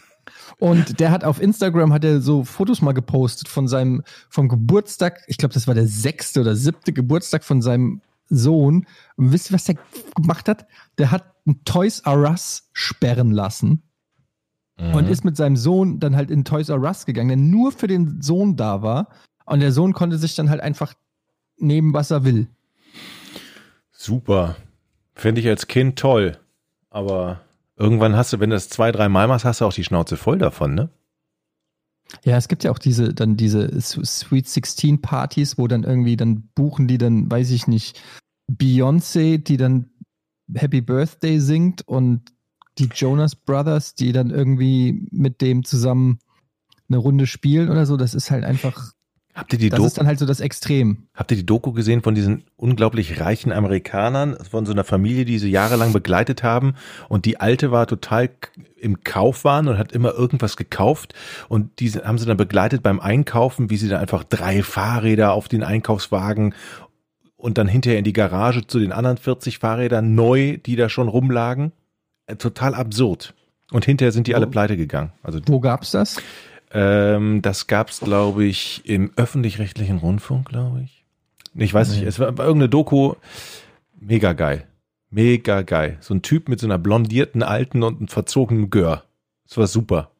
[0.58, 5.22] und der hat auf Instagram hat er so Fotos mal gepostet von seinem vom Geburtstag.
[5.26, 8.86] Ich glaube, das war der sechste oder siebte Geburtstag von seinem Sohn.
[9.16, 9.76] Und wisst ihr, was der
[10.14, 10.66] gemacht hat?
[10.98, 13.82] Der hat ein Toys R Us sperren lassen
[14.76, 14.94] Mhm.
[14.94, 17.86] und ist mit seinem Sohn dann halt in Toys R Us gegangen, der nur für
[17.86, 19.08] den Sohn da war.
[19.46, 20.94] Und der Sohn konnte sich dann halt einfach
[21.58, 22.48] nehmen, was er will.
[23.92, 24.56] Super.
[25.14, 26.38] Finde ich als Kind toll.
[26.90, 27.40] Aber
[27.76, 30.16] irgendwann hast du, wenn du das zwei, drei Mal machst, hast du auch die Schnauze
[30.16, 30.90] voll davon, ne?
[32.22, 36.48] Ja, es gibt ja auch diese, dann diese Sweet 16 Partys, wo dann irgendwie, dann
[36.54, 38.00] buchen die dann, weiß ich nicht,
[38.50, 39.90] Beyoncé, die dann
[40.54, 42.32] Happy Birthday singt und
[42.78, 46.18] die Jonas Brothers, die dann irgendwie mit dem zusammen
[46.88, 47.96] eine Runde spielen oder so.
[47.96, 48.92] Das ist halt einfach,
[49.34, 51.08] Habt ihr die das Doku, ist dann halt so das Extrem.
[51.12, 55.40] habt ihr die Doku gesehen von diesen unglaublich reichen Amerikanern, von so einer Familie, die
[55.40, 56.74] sie jahrelang begleitet haben
[57.08, 58.30] und die alte war total
[58.76, 61.14] im Kaufwahn und hat immer irgendwas gekauft
[61.48, 65.48] und diese haben sie dann begleitet beim Einkaufen, wie sie dann einfach drei Fahrräder auf
[65.48, 66.54] den Einkaufswagen
[67.36, 71.08] und dann hinterher in die Garage zu den anderen 40 Fahrrädern neu, die da schon
[71.08, 71.72] rumlagen.
[72.26, 73.34] Äh, Total absurd.
[73.70, 75.12] Und hinterher sind die alle pleite gegangen.
[75.22, 76.16] Also Wo gab's das?
[76.74, 81.04] Ähm, das gab's, glaube ich, im öffentlich-rechtlichen Rundfunk, glaube ich.
[81.54, 83.14] Ich weiß nicht, es war, irgendeine Doku.
[83.98, 84.66] Mega geil.
[85.08, 85.98] Mega geil.
[86.00, 89.04] So ein Typ mit so einer blondierten Alten und einem verzogenen Gör.
[89.48, 90.10] Das war super.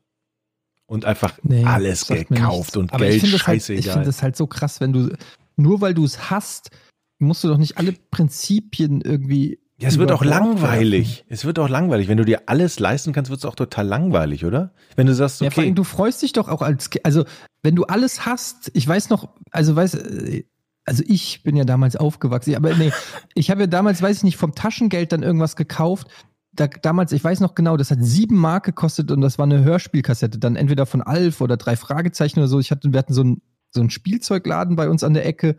[0.87, 3.93] Und einfach Nee, alles gekauft und Aber ich Geld halt, ich scheißegal.
[3.95, 5.17] finde das halt so krass, wenn du,
[5.57, 6.71] nur weil du es hast,
[7.19, 9.59] musst du doch nicht alle Prinzipien irgendwie.
[9.77, 11.25] Ja, es wird auch langweilig.
[11.29, 12.07] Es wird auch langweilig.
[12.09, 14.73] Wenn du dir alles leisten kannst, wird es auch total langweilig, oder?
[14.95, 17.25] Wenn du sagst, Ja, vor okay, allem, du freust dich doch auch als, also
[17.63, 20.45] wenn du alles hast, ich weiß noch, also weiß, äh,
[20.85, 22.93] also ich bin ja damals aufgewachsen, aber nee,
[23.35, 26.07] ich habe ja damals, weiß ich nicht, vom Taschengeld dann irgendwas gekauft.
[26.53, 29.65] Da, damals, ich weiß noch genau, das hat sieben Mark gekostet und das war eine
[29.65, 32.61] Hörspielkassette, dann entweder von Alf oder drei Fragezeichen oder so.
[32.61, 33.43] Ich hatte, wir hatten so einen
[33.75, 35.57] so einen Spielzeugladen bei uns an der Ecke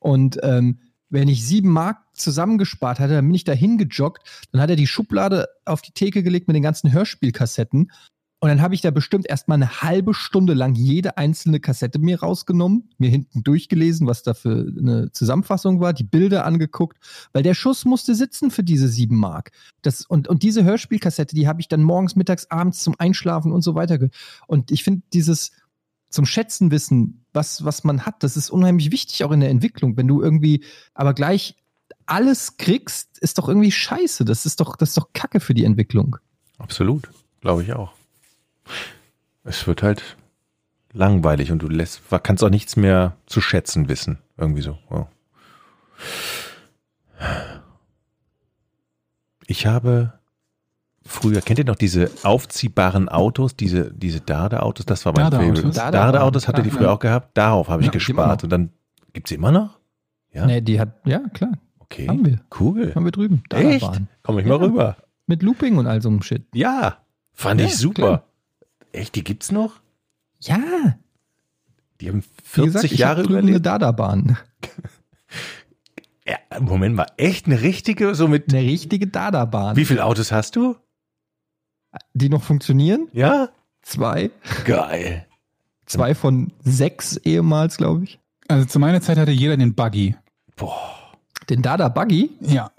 [0.00, 0.78] und ähm,
[1.10, 4.22] wenn ich sieben Mark zusammengespart hatte, dann bin ich da hingejoggt.
[4.52, 7.90] Dann hat er die Schublade auf die Theke gelegt mit den ganzen Hörspielkassetten.
[8.40, 12.20] Und dann habe ich da bestimmt erstmal eine halbe Stunde lang jede einzelne Kassette mir
[12.20, 16.98] rausgenommen, mir hinten durchgelesen, was da für eine Zusammenfassung war, die Bilder angeguckt,
[17.32, 19.50] weil der Schuss musste sitzen für diese sieben Mark.
[19.82, 23.62] Das, und, und diese Hörspielkassette, die habe ich dann morgens, mittags, abends zum Einschlafen und
[23.62, 23.98] so weiter.
[24.46, 25.50] Und ich finde dieses
[26.08, 29.96] zum Schätzen wissen, was, was man hat, das ist unheimlich wichtig auch in der Entwicklung.
[29.96, 31.56] Wenn du irgendwie aber gleich
[32.06, 34.24] alles kriegst, ist doch irgendwie scheiße.
[34.24, 36.16] Das ist doch, das ist doch Kacke für die Entwicklung.
[36.58, 37.92] absolut, glaube ich auch.
[39.44, 40.16] Es wird halt
[40.92, 44.18] langweilig und du lässt, kannst auch nichts mehr zu schätzen wissen.
[44.36, 44.78] Irgendwie so.
[44.90, 45.06] Oh.
[49.46, 50.17] Ich habe
[51.08, 54.86] früher, kennt ihr noch diese aufziehbaren Autos, diese, diese Darda-Autos?
[54.86, 55.30] Das war mein?
[55.30, 55.66] Favorite.
[55.80, 57.36] Hattet ihr klar, früher auch gehabt?
[57.36, 58.44] Darauf habe ich Ja, gespart.
[58.44, 58.70] Und dann
[59.12, 59.78] gibt's sie immer noch?
[60.32, 62.06] Ja, Nee, die hat, ja, klar, okay.
[62.08, 62.38] haben wir.
[62.60, 62.94] Cool.
[62.94, 63.42] Haben wir drüben.
[63.50, 63.82] Echt?
[63.82, 64.08] Darda-Bahn.
[64.22, 64.64] Komm ich mal Ja.
[64.66, 64.96] rüber.
[65.26, 66.44] Mit Looping und all so einem Shit.
[66.54, 66.98] Ja,
[67.32, 67.94] fand Ja, ich super.
[67.94, 68.22] klar.
[68.92, 69.80] Echt, die gibt's noch?
[70.40, 70.58] Ja,
[72.00, 73.66] Die haben wie 40 gesagt, ich Jahre hab drüben eine überlebt.
[73.66, 74.36] Dada-Bahn.
[76.26, 79.76] Ja, Moment mal, echt eine richtige, so mit, Eine richtige Dada-Bahn.
[79.76, 80.76] wie viele Autos hast du?
[82.14, 83.08] Die noch funktionieren?
[83.12, 83.50] Ja?
[83.82, 84.30] Zwei.
[84.64, 85.26] Geil.
[85.86, 88.20] Zwei von sechs ehemals, glaube ich.
[88.48, 90.16] Also zu meiner Zeit hatte jeder den Buggy.
[90.56, 91.14] Boah.
[91.48, 92.30] Den Dada Buggy?
[92.40, 92.70] Ja.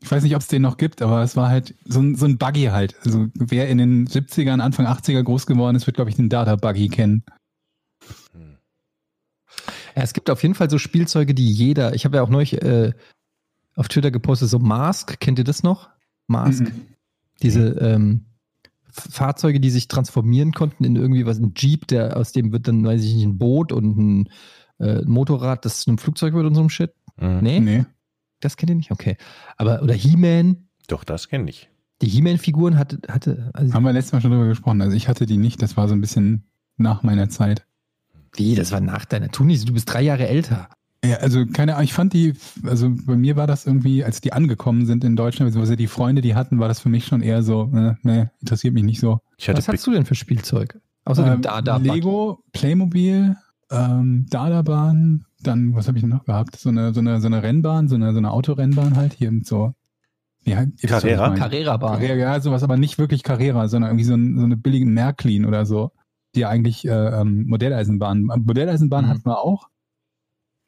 [0.00, 2.26] Ich weiß nicht, ob es den noch gibt, aber es war halt so ein, so
[2.26, 2.94] ein Buggy halt.
[3.04, 6.54] Also wer in den 70ern, Anfang 80er groß geworden ist, wird, glaube ich, den Dada
[6.56, 7.24] Buggy kennen.
[9.96, 11.94] Ja, es gibt auf jeden Fall so Spielzeuge, die jeder.
[11.94, 12.92] Ich habe ja auch neulich äh,
[13.74, 15.88] auf Twitter gepostet, so Mask, kennt ihr das noch?
[16.26, 16.64] Mask.
[16.64, 16.86] Mhm.
[17.42, 18.26] Diese ähm,
[18.90, 22.84] Fahrzeuge, die sich transformieren konnten in irgendwie was, ein Jeep, der aus dem wird dann,
[22.84, 24.28] weiß ich nicht, ein Boot und ein
[24.78, 26.94] äh, Motorrad, das zu einem Flugzeug wird und so einem Shit.
[27.20, 27.38] Mhm.
[27.42, 27.84] Nee, Nee.
[28.40, 28.90] das kennt ihr nicht?
[28.90, 29.16] Okay.
[29.56, 30.68] Aber, oder He-Man.
[30.88, 31.68] Doch, das kenne ich.
[32.02, 34.80] Die He-Man-Figuren hatte, hatte, also, Haben wir letztes Mal schon drüber gesprochen.
[34.82, 36.44] Also ich hatte die nicht, das war so ein bisschen
[36.76, 37.66] nach meiner Zeit.
[38.36, 40.68] wie, das war nach deiner Tunis, du bist drei Jahre älter.
[41.06, 42.34] Ja, also keine Ahnung, ich fand die,
[42.64, 46.22] also bei mir war das irgendwie, als die angekommen sind in Deutschland, beziehungsweise die Freunde,
[46.22, 49.20] die hatten, war das für mich schon eher so, äh, nee, interessiert mich nicht so.
[49.36, 50.78] Ich hatte Was hast du denn für Spielzeug?
[51.04, 53.36] Außer dem Ähm, Dada Lego, Playmobil,
[53.70, 56.56] ähm, Dada-Bahn, dann, was habe ich denn noch gehabt?
[56.56, 59.46] So eine, so eine, so eine Rennbahn, so eine, so eine Autorennbahn halt, hier mit
[59.46, 59.74] so,
[60.44, 61.34] ja, Carrera?
[61.34, 62.00] Carrera-Bahn.
[62.00, 65.44] Carrera, ja, sowas, aber nicht wirklich Carrera, sondern irgendwie so, ein, so eine billige Märklin
[65.44, 65.92] oder so,
[66.34, 66.90] die eigentlich äh,
[67.20, 69.08] ähm, Modelleisenbahn, Modelleisenbahn Mhm.
[69.08, 69.68] hatten wir auch.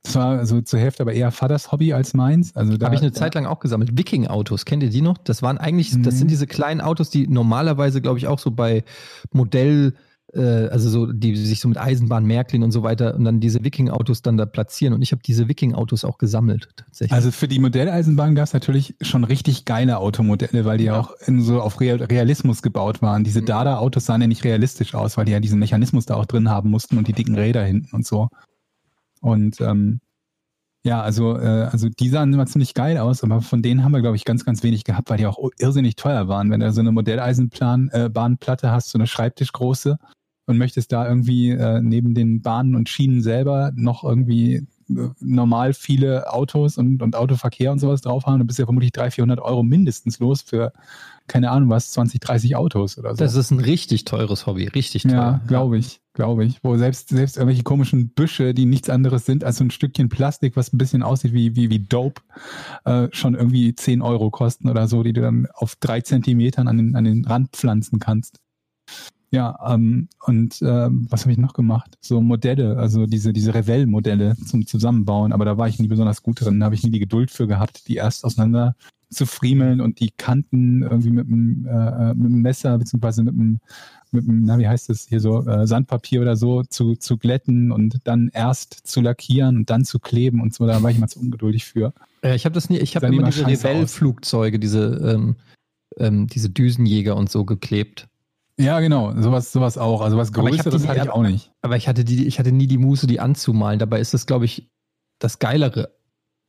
[0.09, 2.57] Das war so zur Hälfte aber eher Vaters Hobby als meins.
[2.57, 3.97] Also da Habe ich eine Zeit lang auch gesammelt.
[3.97, 5.19] Viking-Autos, kennt ihr die noch?
[5.19, 8.85] Das waren eigentlich, das sind diese kleinen Autos, die normalerweise, glaube ich, auch so bei
[9.33, 9.95] Modell,
[10.33, 13.63] äh, also so, die sich so mit Eisenbahn, Märklin und so weiter und dann diese
[13.65, 14.95] Viking-Autos dann da platzieren.
[14.95, 17.13] Und ich habe diese Viking-Autos auch gesammelt, tatsächlich.
[17.13, 21.13] Also für die Modelleisenbahn gab es natürlich schon richtig geile Automodelle, weil die ja, auch
[21.27, 23.25] in so auf Real Realismus gebaut waren.
[23.25, 23.47] Diese Mhm.
[23.47, 26.71] Dada-Autos sahen ja nicht realistisch aus, weil die ja diesen Mechanismus da auch drin haben
[26.71, 28.29] mussten und die dicken Räder hinten und so.
[29.21, 30.01] Und ähm,
[30.85, 34.01] ja, also, äh, also die sahen immer ziemlich geil aus, aber von denen haben wir,
[34.01, 36.51] glaube ich, ganz, ganz wenig gehabt, weil die auch irrsinnig teuer waren.
[36.51, 38.11] Wenn du so eine Modelleisenplan, äh,
[38.63, 39.99] hast, so eine Schreibtischgroße
[40.47, 45.75] und möchtest da irgendwie äh, neben den Bahnen und Schienen selber noch irgendwie äh, normal
[45.75, 49.15] viele Autos und, und Autoverkehr und sowas drauf haben, dann bist du ja vermutlich 300,
[49.15, 50.73] 400 Euro mindestens los für,
[51.29, 53.17] keine Ahnung was, 20, 30 Autos oder so.
[53.17, 55.13] das ist ein richtig teures Hobby, richtig teuer.
[55.13, 56.59] Ja, glaube ich, glaube ich.
[56.65, 60.57] Wo selbst, selbst irgendwelche komischen Büsche, die nichts anderes sind als so ein Stückchen Plastik,
[60.57, 62.23] was ein bisschen aussieht wie, wie, wie Dope,
[62.85, 66.77] äh, schon irgendwie 10 Euro kosten oder so, die du dann auf drei Zentimetern an
[66.77, 68.41] den, an den Rand pflanzen kannst.
[69.31, 71.99] Ja, ähm, und ähm, was habe ich noch gemacht?
[72.01, 76.41] So Modelle, also diese, diese Revell-Modelle zum Zusammenbauen, aber da war ich nie besonders gut
[76.41, 78.75] drin, da habe ich nie die Geduld für gehabt, die erst auseinander
[79.11, 83.59] zu friemeln und die Kanten irgendwie mit einem, äh, mit einem Messer beziehungsweise mit einem,
[84.11, 87.73] mit einem, na wie heißt das hier so, äh, Sandpapier oder so zu, zu glätten
[87.73, 91.09] und dann erst zu lackieren und dann zu kleben und so, da war ich mal
[91.09, 91.93] zu ungeduldig für.
[92.23, 93.47] Äh, ich habe das nie, ich habe immer immer diese.
[93.47, 95.37] Revell-Flugzeuge, diese, ähm,
[95.97, 98.09] ähm, diese Düsenjäger und so geklebt.
[98.61, 100.01] Ja, genau, sowas, sowas auch.
[100.01, 101.53] Also was ich Größeres die- hatte ich auch nicht.
[101.63, 103.79] Aber ich hatte die, ich hatte nie die Muße, die anzumalen.
[103.79, 104.69] Dabei ist das, glaube ich,
[105.19, 105.95] das Geilere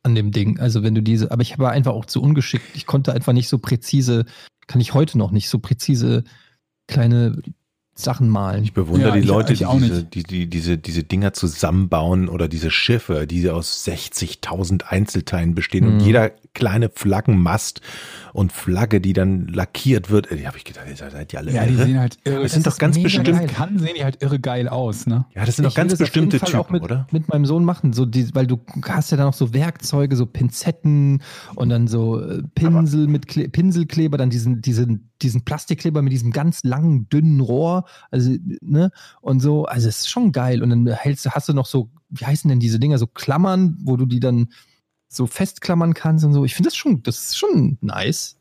[0.10, 0.60] an dem Ding.
[0.60, 2.76] Also wenn du diese, aber ich war einfach auch zu ungeschickt.
[2.76, 4.26] Ich konnte einfach nicht so präzise,
[4.68, 6.24] kann ich heute noch nicht so präzise
[6.88, 7.42] kleine
[8.04, 8.64] Sachen malen.
[8.64, 11.34] Ich bewundere Ja, die ich- Leute, ich die auch diese, die, die, diese, diese Dinger
[11.34, 16.00] zusammenbauen oder diese Schiffe, die aus 60.000 Einzelteilen bestehen und Mhm.
[16.02, 17.82] jeder kleine Flaggenmast
[18.34, 20.30] und Flagge, die dann lackiert wird.
[20.32, 21.86] Die habe ich gedacht, ihr seid ja alle Ja, die irre.
[21.86, 22.42] sehen halt irre.
[22.44, 25.26] Das sind doch ist ganz bestimmt, kann, sehen die halt irre geil aus, ne?
[25.36, 27.08] ja, das sind doch Ich ganz das auf jeden bestimmte Typen, mit, oder?
[27.12, 30.26] mit meinem Sohn machen, so die, weil du hast ja da noch so Werkzeuge, so
[30.26, 31.22] Pinzetten
[31.56, 36.32] und dann so äh, Pinsel mit Kle Pinselkleber, dann diesen, diesen, diesen Plastikkleber mit diesem
[36.32, 40.64] ganz langen, dünnen Rohr, also, ne, und so, also es ist schon geil.
[40.64, 43.78] Und dann hältst du, hast du noch so, wie heißen denn diese Dinger, so Klammern,
[43.84, 44.50] wo du die dann
[45.08, 46.46] so festklammern kannst und so.
[46.46, 48.38] Ich finde das schon, das ist schon nice.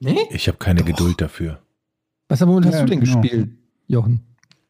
[0.00, 0.18] Nee?
[0.30, 0.86] Ich habe keine Doch.
[0.86, 1.60] Geduld dafür.
[2.28, 3.20] Was womit hast Ja, du denn genau.
[3.20, 3.50] gespielt,
[3.86, 4.20] Jochen?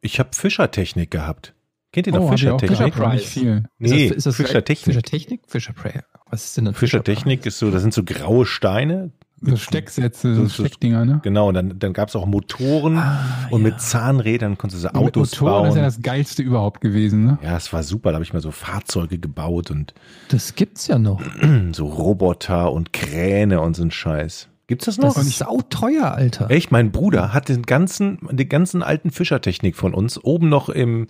[0.00, 1.54] Ich habe Fischertechnik gehabt.
[1.92, 2.96] Kennt ihr noch Oh, ich auch Fischertechnik?
[2.96, 3.64] aber viel.
[3.78, 4.84] Nee, ist das, ist das Fischertechnik.
[4.94, 5.40] Fischertechnik?
[5.46, 6.04] Fischerprayer.
[6.30, 9.10] Was ist denn ein Fischertechnik ist so, das sind so graue Steine.
[9.42, 11.20] So Stecksätze, so, So- Steckdinger, ne?
[11.22, 13.68] Genau, und dann, dann gab es auch Motoren Ah, und ja.
[13.70, 15.84] mit Zahnrädern konntest du so Mit Autos Motoren ist ja bauen.
[15.84, 17.38] das geilste überhaupt gewesen, ne?
[17.42, 18.10] Ja, es war super.
[18.10, 19.94] Da habe ich mal so Fahrzeuge gebaut und
[20.28, 21.22] Das gibt's ja noch.
[21.72, 24.48] so Roboter und Kräne und so ein Scheiß.
[24.66, 25.14] Gibt's das noch?
[25.14, 26.48] Das ist sauteuer, Alter.
[26.50, 31.08] Echt, mein Bruder hat den ganzen, den ganzen alten Fischertechnik von uns oben noch im,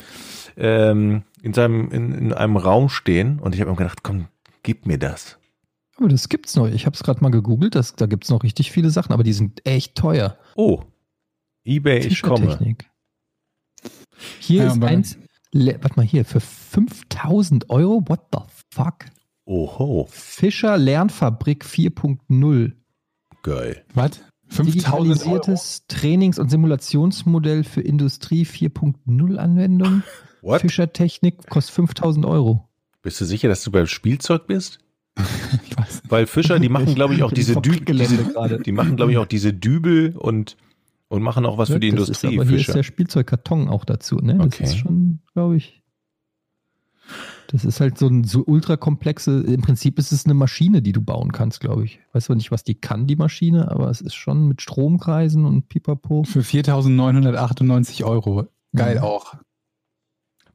[0.57, 4.29] ähm, in seinem, in, in einem Raum stehen und ich habe mir gedacht, komm,
[4.63, 5.37] gib mir das.
[6.01, 6.67] Aber das gibt's noch.
[6.67, 7.75] Ich habe es gerade mal gegoogelt.
[7.75, 10.39] Das, da gibt's noch richtig viele Sachen, aber die sind echt teuer.
[10.57, 10.83] Oh,
[11.65, 12.39] eBay, ich komme.
[12.39, 12.91] Fischertechnik.
[14.41, 15.19] Hier Ja, ist eins.
[15.53, 18.03] Le- Warte mal hier, für 5000 Euro?
[18.07, 18.41] What the
[18.75, 19.07] fuck?
[19.47, 22.73] Oho, Fischer Lernfabrik 4.0.
[23.43, 23.85] geil.
[23.95, 24.21] Was?
[24.49, 25.05] 5000 Euro?
[25.05, 30.03] Digitalisiertes Trainings- und Simulationsmodell für Industrie 4.0 Anwendung.
[30.43, 30.61] What?
[30.63, 32.69] Fischertechnik kostet 5000 Euro.
[33.03, 34.79] Bist du sicher, dass du beim Spielzeug bist?
[36.09, 39.27] Weil Fischer, die machen, glaube ich, auch diese, Dü diese die machen, glaube ich, auch
[39.27, 40.57] diese Dübel und,
[41.09, 42.29] und machen auch was für die das Industrie.
[42.29, 42.73] Ist aber hier ist Fischer.
[42.75, 44.35] der Spielzeugkarton auch dazu, ne?
[44.37, 44.65] Das Okay.
[44.65, 45.77] ist schon, glaube ich.
[47.49, 50.93] Das ist halt so ein so ultra komplexe, im Prinzip ist es eine Maschine, die
[50.93, 51.99] du bauen kannst, glaube ich.
[52.13, 55.69] Weiß zwar nicht, was die kann, die Maschine, aber es ist schon mit Stromkreisen und
[55.69, 56.23] Pipapo.
[56.23, 58.47] Für 4.998 Euro.
[58.77, 59.03] Geil Mhm.
[59.03, 59.35] auch.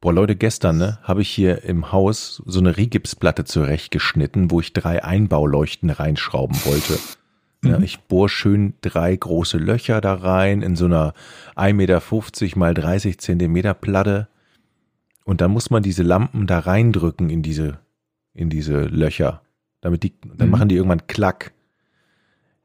[0.06, 4.72] Boah, Leute, gestern ne, habe ich hier im Haus so eine Rigipsplatte zurechtgeschnitten, wo ich
[4.72, 7.00] drei Einbauleuchten reinschrauben wollte.
[7.64, 7.84] Ja, Mhm.
[7.84, 11.16] ich bohr schön drei große Löcher da rein in so einer
[11.56, 11.74] 1,50
[12.50, 14.28] Meter mal 30 Zentimeter Platte.
[15.24, 17.80] Und dann muss man diese Lampen da reindrücken in diese,
[18.36, 19.42] in diese Löcher.
[19.82, 20.52] Damit die, dann Mhm.
[20.52, 21.52] machen die irgendwann Klack.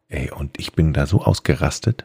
[0.08, 2.04] Ey, und ich bin da so ausgerastet.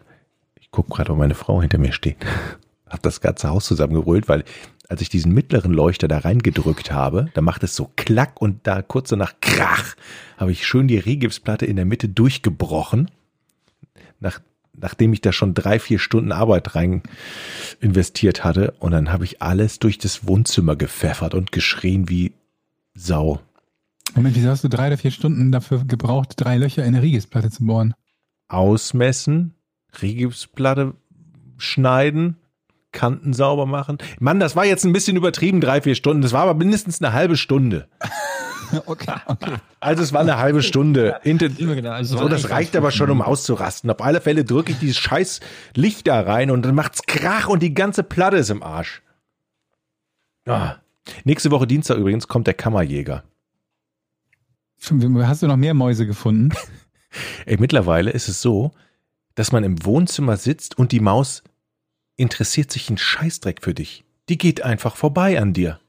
[0.61, 2.19] Ich gucke gerade, ob meine Frau hinter mir steht.
[2.87, 4.45] Hab das ganze Haus zusammengerollt, weil
[4.89, 8.81] als ich diesen mittleren Leuchter da reingedrückt habe, da macht es so Klack und da
[8.81, 9.95] kurz danach Krach,
[10.37, 13.09] habe ich schön die Rigipsplatte in der Mitte durchgebrochen.
[14.19, 14.39] Nach,
[14.73, 17.03] nachdem ich da schon drei, vier Stunden Arbeit rein
[17.79, 18.75] investiert hatte.
[18.79, 22.33] Und dann habe ich alles durch das Wohnzimmer gepfeffert und geschrien wie
[22.93, 23.41] Sau.
[24.13, 27.49] Moment, wieso hast du drei oder vier Stunden dafür gebraucht, drei Löcher in eine Rigipsplatte
[27.49, 27.93] zu bohren?
[28.47, 29.55] Ausmessen,
[30.01, 30.93] Rigipsplatte
[31.57, 32.37] schneiden,
[32.95, 33.99] Kanten sauber machen.
[34.19, 36.23] Mann, das war jetzt ein bisschen übertrieben, drei, vier Stunden.
[36.23, 37.87] Das war aber mindestens eine halbe Stunde.
[38.87, 39.53] Okay, okay.
[39.79, 41.19] Also es war eine halbe Stunde.
[41.23, 43.91] Inten Genau, also so, das reicht aber schon, um auszurasten.
[43.91, 45.39] Auf alle Fälle drücke ich dieses scheiß
[45.75, 49.03] Licht da rein und dann macht's Krach und die ganze Platte ist im Arsch.
[50.47, 50.77] Ah.
[51.23, 53.23] Nächste Woche Dienstag übrigens kommt der Kammerjäger.
[54.81, 56.49] Hast du noch mehr Mäuse gefunden?
[57.45, 58.71] Ey, mittlerweile ist es so,
[59.35, 61.43] dass man im Wohnzimmer sitzt und die Maus
[62.17, 64.03] interessiert sich einen Scheißdreck für dich.
[64.29, 65.79] Die geht einfach vorbei an dir.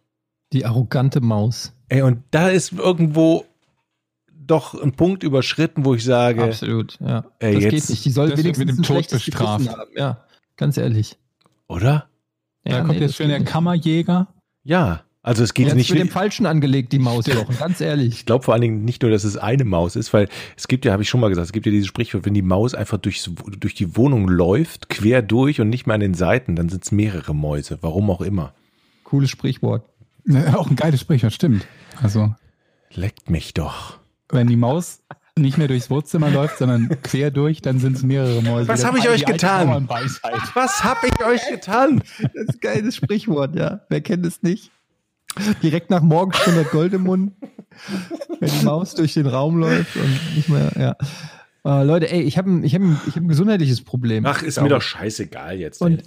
[0.52, 1.72] Die arrogante Maus.
[1.88, 3.44] Ey, und da ist irgendwo
[4.32, 7.24] doch ein Punkt überschritten, wo ich sage, Absolut, ja.
[7.38, 8.04] Ey, das jetzt- geht nicht.
[8.04, 9.68] Die soll wenigstens mit dem ein Tod bestraft.
[9.68, 9.90] Haben.
[9.96, 10.24] Ja,
[10.56, 11.16] ganz ehrlich.
[11.68, 12.08] oder?
[12.64, 13.42] Ja, da kommt nee, jetzt das schön der.
[13.44, 14.28] Kammerjäger.
[14.64, 18.14] Ja, also es geht nicht mit dem Falschen angelegt, die Maus doch, ganz ehrlich.
[18.14, 20.84] Ich glaube vor allen Dingen nicht nur, dass es eine Maus ist, weil es gibt
[20.84, 22.96] ja, habe ich schon mal gesagt, es gibt ja dieses Sprichwort, wenn die Maus einfach
[22.98, 26.84] durchs, durch die Wohnung läuft, quer durch und nicht mehr an den Seiten, dann sind
[26.84, 28.54] es mehrere Mäuse, warum auch immer.
[29.02, 29.84] Cooles Sprichwort.
[30.26, 31.66] Ja, Auch ein geiles Sprichwort, stimmt.
[32.00, 32.32] Also,
[32.92, 33.98] Leckt mich doch.
[34.30, 35.02] wenn die Maus
[35.36, 38.68] nicht mehr durchs Wohnzimmer läuft, sondern quer durch, dann sind es mehrere Mäuse.
[38.68, 39.88] Was Das hab ich euch getan?
[40.54, 42.00] Was hab ich euch getan?
[42.22, 43.80] Das ist ein geiles Sprichwort, ja.
[43.88, 44.70] Wer kennt es nicht?
[45.62, 47.32] Direkt nach Morgenstunde hat Gold im Mund,
[48.40, 50.96] wenn die Maus durch den Raum läuft und nicht mehr, ja.
[51.64, 54.24] Äh, Leute, ey, ich habe ein, ich hab ein, ich hab ein gesundheitliches Problem.
[54.24, 55.82] Ach, ist mir doch scheißegal jetzt.
[55.82, 56.04] Und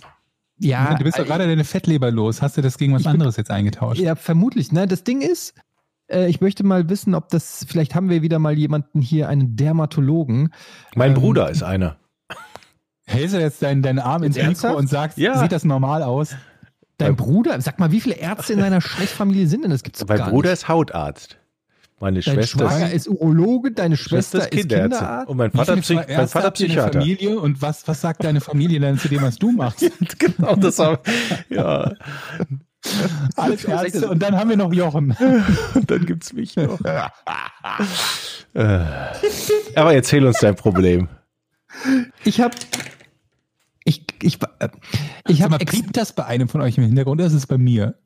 [0.58, 2.42] ja, du bist doch gerade deine Fettleber los.
[2.42, 4.02] Hast du das gegen was anderes jetzt eingetauscht?
[4.02, 4.72] Ja, vermutlich.
[4.72, 4.88] Ne?
[4.88, 5.54] Das Ding ist,
[6.10, 9.56] äh, ich möchte mal wissen, ob das, vielleicht haben wir wieder mal jemanden hier, einen
[9.56, 10.54] Dermatologen.
[10.96, 11.98] mein ähm, Bruder ist einer.
[13.06, 15.40] Hältst du jetzt deinen, deinen Arm ins Mikro und sagst, Ja.
[15.40, 16.36] sieht das normal aus?
[17.00, 19.72] Dein Bruder, sag mal, wie viele Ärzte in deiner Schwestfamilie sind denn?
[19.72, 20.62] Das gibt's doch Mein gar Bruder nicht.
[20.62, 21.38] ist Hautarzt.
[22.02, 24.92] Meine Dein Schwester Schwager ist Urologe, deine Schwester, ist Kinderärztin.
[24.92, 25.30] Kinderarzt.
[25.30, 27.00] Und mein Wie Vater, viele Psych mein Vater Psychiater.
[27.00, 29.90] Familie und was, was sagt deine Familie dann zu dem, was du machst?
[30.20, 31.08] genau, das hab,
[31.50, 31.94] ja.
[33.36, 35.16] Alles Ärzte und dann haben wir noch Jochen.
[35.74, 36.80] Und dann gibt's mich noch.
[38.54, 38.82] Äh.
[39.76, 41.10] Aber erzähl uns dein Problem.
[42.24, 42.56] Ich habe
[43.90, 44.70] ich, ich, äh,
[45.28, 47.58] ich habe mal, piept das bei einem von euch im Hintergrund oder ist es bei
[47.58, 48.00] mir?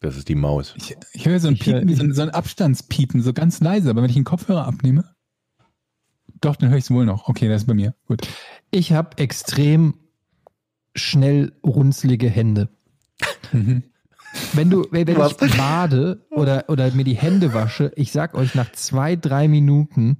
[0.00, 0.74] Das ist die Maus.
[0.76, 3.60] Ich, ich höre so ein Ich, Piepen, äh, so ein, so ein Abstandspiepen, so ganz
[3.60, 5.14] leise, aber wenn ich den Kopfhörer abnehme,
[6.40, 7.28] doch, dann höre ich es wohl noch.
[7.28, 7.94] Okay, das ist bei mir.
[8.08, 8.26] Gut.
[8.72, 9.94] ich habe extrem
[10.96, 12.68] schnell runzlige Hände.
[13.52, 13.84] Mhm.
[14.54, 18.54] Wenn du, wenn wenn ich bade oder, oder mir die Hände wasche, ich sag euch,
[18.54, 20.18] nach zwei, drei Minuten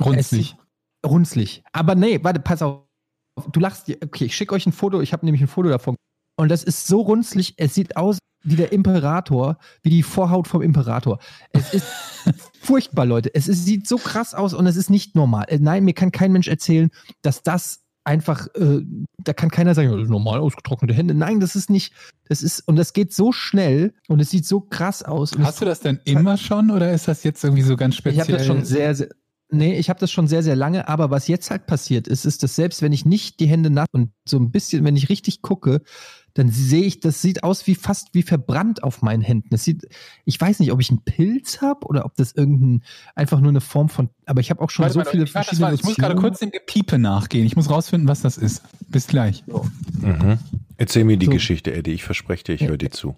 [0.00, 0.56] Runzlig.
[1.02, 1.64] Es, runzlig.
[1.72, 2.87] Aber nee, warte, pass auf.
[3.50, 5.96] Du lachst, okay, ich schicke euch ein Foto, ich habe nämlich ein Foto davon.
[6.36, 10.62] Und das ist so runzlig, es sieht aus wie der Imperator, wie die Vorhaut vom
[10.62, 11.18] Imperator.
[11.52, 11.86] Es ist
[12.60, 13.34] furchtbar, Leute.
[13.34, 15.46] Es ist, sieht so krass aus und es ist nicht normal.
[15.48, 16.90] Äh, Nein, mir kann kein Mensch erzählen,
[17.22, 18.80] dass das einfach, äh,
[19.22, 21.14] da kann keiner sagen, ja, normal ausgetrocknete Hände.
[21.14, 21.92] Nein, das ist nicht,
[22.28, 25.32] das ist, und das geht so schnell und es sieht so krass aus.
[25.38, 28.22] Hast du das denn immer schon oder ist das jetzt irgendwie so ganz ich speziell?
[28.22, 29.08] habe das schon sehr, sehr.
[29.50, 32.42] Nee, ich habe das schon sehr, sehr lange, aber was jetzt halt passiert ist, ist,
[32.42, 35.40] dass selbst wenn ich nicht die Hände nass und so ein bisschen, wenn ich richtig
[35.40, 35.80] gucke,
[36.34, 39.48] dann sehe ich, das sieht aus wie fast wie verbrannt auf meinen Händen.
[39.50, 39.88] Das sieht,
[40.26, 42.82] ich weiß nicht, ob ich einen Pilz habe oder ob das irgendein
[43.14, 45.34] einfach nur eine Form von, aber ich habe auch schon Warte so mal, viele ich,
[45.34, 47.46] warte, verschiedene ich muss gerade kurz dem Gepiepe nachgehen.
[47.46, 48.62] Ich muss rausfinden, was das ist.
[48.88, 49.44] Bis gleich.
[49.46, 50.38] Mhm.
[50.76, 51.32] Erzähl mir die So.
[51.32, 51.92] Geschichte, Eddie.
[51.92, 53.16] Ich verspreche dir, ich höre dir zu.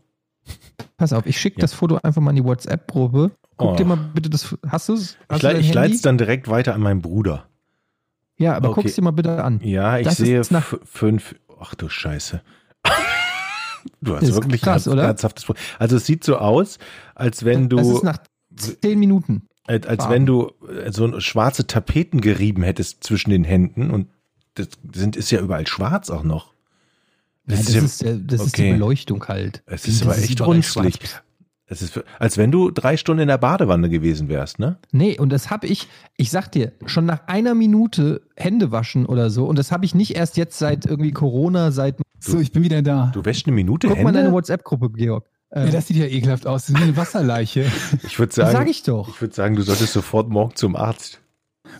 [0.96, 1.62] Pass auf, ich schicke Ja.
[1.62, 3.32] das Foto einfach mal in die WhatsApp-Gruppe.
[3.60, 3.76] Guck Oh.
[3.76, 5.16] dir mal bitte das, hast du es?
[5.34, 7.46] Ich, le ich leite es dann direkt weiter an meinen Bruder.
[8.38, 8.82] Ja, aber Okay.
[8.82, 9.60] guck's dir mal bitte an.
[9.62, 10.42] Ja, ich Das sehe
[10.84, 11.34] fünf.
[11.60, 12.40] Ach du Scheiße.
[14.02, 15.04] Du hast Das wirklich krass, ein oder?
[15.04, 15.62] ernsthaftes Problem.
[15.78, 16.78] Also es sieht so aus,
[17.14, 18.18] als wenn das du, ist nach
[18.56, 19.46] zehn Minuten.
[19.66, 24.08] als, als wenn du äh, so schwarze Tapeten gerieben hättest zwischen den Händen und
[24.54, 26.52] das sind, ist ja überall schwarz auch noch.
[27.46, 28.72] Ja, das, ja- ist, ja, das ist die okay.
[28.74, 29.62] Beleuchtung halt.
[29.66, 30.98] Es ist aber echt runzlig.
[31.72, 34.78] Es ist, als wenn du drei Stunden in der Badewanne gewesen wärst, ne?
[34.90, 39.30] Nee, und das habe ich, ich sag dir, schon nach einer Minute Hände waschen oder
[39.30, 39.46] so.
[39.46, 41.96] Und das habe ich nicht erst jetzt seit irgendwie Corona, seit.
[42.22, 43.10] So, ich bin wieder da.
[43.14, 44.32] Du wäschst eine Minute Guck mal in deine Hände?
[44.32, 45.24] WhatsApp-Gruppe, Georg.
[45.54, 46.66] Ja, Äh, das sieht ja ekelhaft aus.
[46.66, 47.64] Das ist wie eine Wasserleiche.
[48.02, 49.08] Ich würde das sagen, sag ich doch.
[49.08, 51.22] ich würde sagen, du solltest sofort morgen zum Arzt.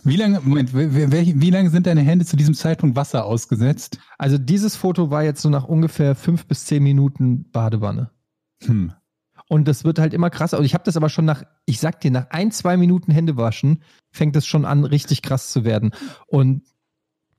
[0.03, 3.99] Wie lange, Moment, wie, wie, wie lange sind deine Hände zu diesem Zeitpunkt Wasser ausgesetzt?
[4.17, 8.09] Also dieses Foto war jetzt so nach ungefähr fünf bis zehn Minuten Badewanne.
[8.63, 8.93] Hm.
[9.51, 10.57] Und das wird halt immer krasser.
[10.57, 13.35] Und ich habe das aber schon nach, ich sag dir, nach ein, zwei Minuten Hände
[13.35, 15.91] waschen, fängt es schon an, richtig krass zu werden.
[16.27, 16.63] Und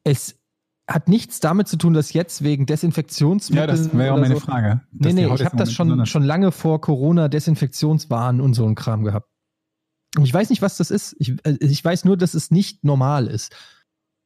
[0.04, 0.38] es
[0.86, 3.66] hat nichts damit zu tun, dass jetzt wegen Ja, Desinfektionsmitteln.
[3.66, 4.82] das wäre auch meine so, Frage.
[4.92, 9.04] Nee, nee, ich habe das schon, schon lange vor Corona Desinfektionswahn und so ein Kram
[9.04, 9.30] gehabt.
[10.18, 11.16] Und ich weiß nicht, was das ist.
[11.18, 13.56] Ich, äh, ich weiß nur, dass es nicht normal ist.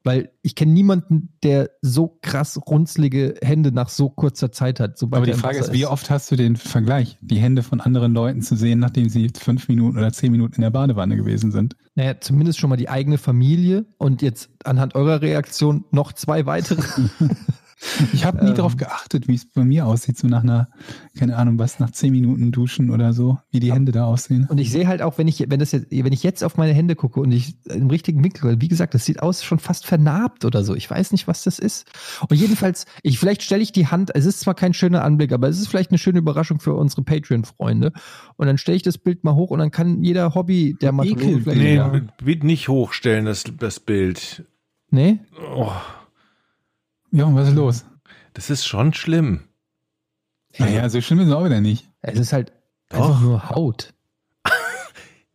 [0.06, 5.02] Weil ich kenne niemanden, der so krass runzlige Hände nach so kurzer Zeit hat.
[5.02, 8.14] Aber die Frage Wasser ist, wie oft hast du den Vergleich, die Hände von anderen
[8.14, 11.74] Leuten zu sehen, nachdem sie fünf Minuten oder zehn Minuten in der Badewanne gewesen sind?
[11.96, 16.82] Naja, zumindest schon mal die eigene Familie und jetzt anhand eurer Reaktion noch zwei weitere.
[18.14, 18.56] Ich habe nie Ähm.
[18.56, 20.68] darauf geachtet, wie es bei mir aussieht, so nach einer,
[21.18, 24.46] keine Ahnung, was, nach zehn Minuten Duschen oder so, wie die Hände da aussehen.
[24.48, 26.72] Und ich sehe halt auch, wenn ich, wenn das jetzt, wenn ich jetzt auf meine
[26.72, 30.44] Hände gucke und ich im richtigen Winkel, wie gesagt, das sieht aus schon fast vernarbt
[30.46, 30.74] oder so.
[30.74, 31.86] Ich weiß nicht, was das ist.
[32.28, 35.48] Und jedenfalls, ich, vielleicht stelle ich die Hand, es ist zwar kein schöner Anblick, aber
[35.48, 37.92] es ist vielleicht eine schöne Überraschung für unsere Patreon-Freunde.
[38.36, 41.42] Und dann stelle ich das Bild mal hoch und dann kann jeder Hobby der Ekel,
[41.42, 41.58] vielleicht.
[41.60, 41.92] Nee, Ja.
[42.22, 44.44] bitte nicht hochstellen, das, das Bild.
[44.90, 45.18] Nee?
[45.54, 45.72] Oh,
[47.16, 47.84] Ja, und was ist los?
[48.34, 49.44] das ist schon schlimm.
[50.58, 51.88] Naja, so schlimm ist es auch wieder nicht.
[52.02, 52.52] Es ist halt
[52.90, 52.98] Doch.
[53.08, 53.94] einfach nur Haut.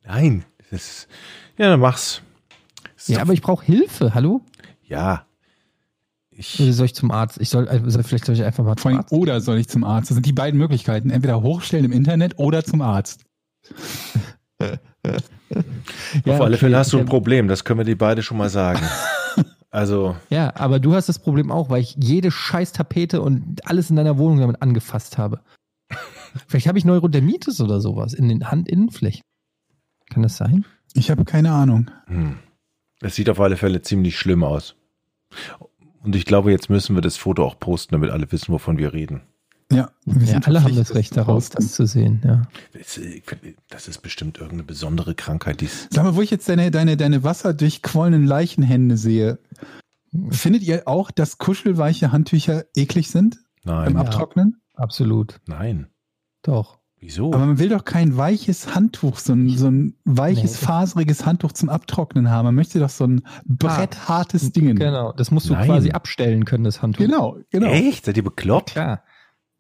[0.06, 1.08] Nein, das ist,
[1.58, 2.22] ja, dann mach's.
[3.08, 4.42] Ja, aber ich brauche Hilfe, hallo?
[4.84, 5.26] ja.
[6.34, 7.40] Ich, Oder soll ich zum Arzt?
[7.42, 9.12] Ich soll, also vielleicht soll ich einfach mal Vor zum allem, Arzt.
[9.12, 10.10] oder soll ich zum Arzt?
[10.10, 11.10] Das sind die beiden Möglichkeiten.
[11.10, 13.26] Entweder hochstellen im Internet oder zum Arzt.
[16.26, 16.58] Ja, auf alle okay.
[16.58, 18.80] Fälle hast du ein Problem, das können wir dir beide schon mal sagen.
[19.72, 23.90] Also, Ja, aber du hast das Problem auch, weil ich jede scheiß Tapete und alles
[23.90, 25.40] in deiner Wohnung damit angefasst habe.
[26.48, 29.24] Vielleicht habe ich Neurodermitis oder sowas in den Handinnenflächen.
[30.10, 30.66] Kann das sein?
[30.94, 31.90] Ich habe keine Ahnung.
[32.08, 32.38] hm.
[33.00, 34.76] das sieht auf alle Fälle ziemlich schlimm aus.
[36.04, 38.92] Und ich glaube, jetzt müssen wir das Foto auch posten, damit alle wissen, wovon wir
[38.92, 39.22] reden.
[39.78, 42.22] Ja, wir Ja, alle haben das Recht darauf, das zu sehen.
[42.26, 42.42] Ja.
[42.74, 43.22] Das, äh,
[43.70, 45.70] das ist bestimmt irgendeine besondere Krankheit, die.
[45.90, 49.40] Sag mal, wo ich jetzt deine, deine, deine wasserdurchquollenen Leichenhände sehe,
[50.30, 54.02] findet ihr auch, dass kuschelweiche Handtücher eklig sind Nein, beim Ja.
[54.02, 54.62] Abtrocknen?
[54.76, 55.40] Absolut.
[55.48, 55.88] nein.
[56.44, 56.80] Doch.
[57.04, 57.34] Wieso?
[57.34, 60.68] Aber man will doch kein weiches Handtuch, so ein, so ein weiches, Nee.
[60.68, 62.46] faseriges Handtuch zum Abtrocknen haben.
[62.46, 64.76] Man möchte doch so ein bretthartes Ding.
[64.76, 65.12] Genau.
[65.14, 65.66] Das musst du Nein.
[65.66, 67.04] quasi abstellen können, das Handtuch.
[67.04, 67.68] Genau, genau.
[67.72, 68.06] Echt?
[68.06, 68.72] Seid ihr bekloppt?
[68.74, 69.04] Klar.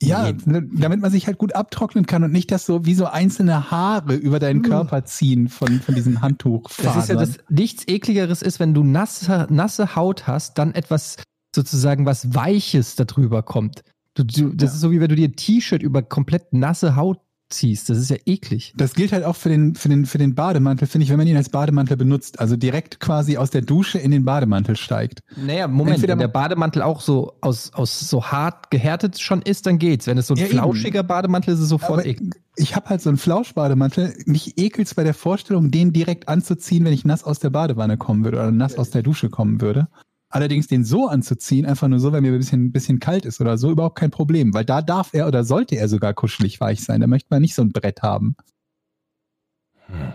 [0.02, 3.06] Ja, ne, damit man sich halt gut abtrocknen kann und nicht das so wie so
[3.06, 6.70] einzelne Haare über deinen Körper ziehen von, von diesem Handtuch.
[6.82, 11.18] Das ist ja das, nichts ekligeres ist, wenn du nasse, nasse Haut hast, dann etwas
[11.56, 13.82] sozusagen was Weiches darüber kommt.
[14.16, 14.76] Du, du, das Ja.
[14.76, 17.20] ist so wie wenn du dir ein T-Shirt über komplett nasse Haut
[17.52, 17.89] ziehst.
[17.89, 18.74] Das ist ja eklig.
[18.76, 21.28] Das gilt halt auch für den, für den, für den Bademantel, finde ich, wenn man
[21.28, 22.39] ihn als Bademantel benutzt.
[22.39, 25.20] Also direkt quasi aus der Dusche in den Bademantel steigt.
[25.38, 29.41] Naja, Moment, Entweder wenn der man- Bademantel auch so aus, aus so hart gehärtet schon
[29.41, 30.08] ist, dann geht's.
[30.08, 30.54] Wenn es so ein Ja, eben.
[30.54, 32.34] flauschiger Bademantel ist, ist es sofort eklig.
[32.56, 34.14] ich habe halt so einen Flauschbademantel.
[34.26, 38.24] Mich ekelt's bei der Vorstellung, den direkt anzuziehen, wenn ich nass aus der Badewanne kommen
[38.24, 39.88] würde oder nass aus der Dusche kommen würde.
[40.32, 43.42] Allerdings den so anzuziehen, einfach nur so, weil mir ein bisschen, ein bisschen kalt ist
[43.42, 44.54] oder so, überhaupt kein Problem.
[44.54, 47.02] Weil da darf er oder sollte er sogar kuschelig weich sein.
[47.02, 48.36] Da möchte man nicht so ein Brett haben.
[49.88, 50.14] Hm.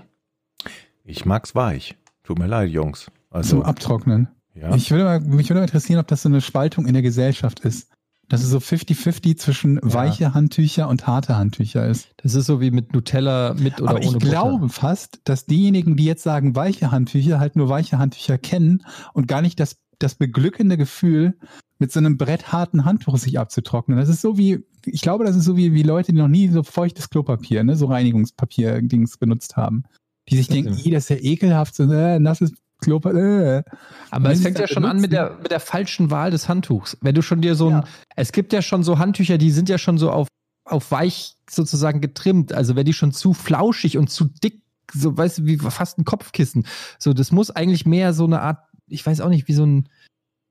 [1.05, 1.97] Ich mag's weich.
[2.25, 3.11] Tut mir leid, Jungs.
[3.31, 4.29] Also, Zum Abtrocknen.
[4.55, 4.75] ja.
[4.75, 7.61] Ich würde mal, mich würde mal interessieren, ob das so eine Spaltung in der Gesellschaft
[7.61, 7.91] ist.
[8.29, 12.09] Dass es so 50-50 zwischen weiche Handtücher und harte Handtücher ist.
[12.17, 15.97] Das ist so wie mit Nutella mit oder Aber ich ohne glaube fast, dass diejenigen,
[15.97, 20.15] die jetzt sagen weiche Handtücher, halt nur weiche Handtücher kennen und gar nicht das das
[20.15, 21.37] beglückende Gefühl,
[21.79, 23.99] mit so einem brettharten Handtuch sich abzutrocknen.
[23.99, 26.49] Das ist so wie, ich glaube, das ist so wie, wie Leute, die noch nie
[26.49, 29.85] so feuchtes Klopapier, ne, so Reinigungspapier-Dings benutzt haben.
[30.29, 33.65] Die sich denken, das ist ja ekelhaft, so, äh, nasses Klopapier.
[33.67, 33.71] Äh.
[34.11, 36.49] Aber es fängt ja dann schon an mit benutzen- der, mit der falschen Wahl des
[36.49, 36.97] Handtuchs.
[37.01, 37.85] Wenn du schon dir so ein, Ja.
[38.17, 40.29] es gibt ja schon so Handtücher, die sind ja schon so auf,
[40.65, 42.53] auf weich sozusagen getrimmt.
[42.53, 46.05] Also wenn die schon zu flauschig und zu dick, so weißt du, wie fast ein
[46.05, 46.67] Kopfkissen.
[46.99, 48.59] So, das muss eigentlich mehr so eine Art,
[48.89, 49.89] ich weiß auch nicht, wie so ein,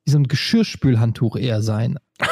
[0.05, 1.97] wie so ein Geschirrspülhandtuch eher sein.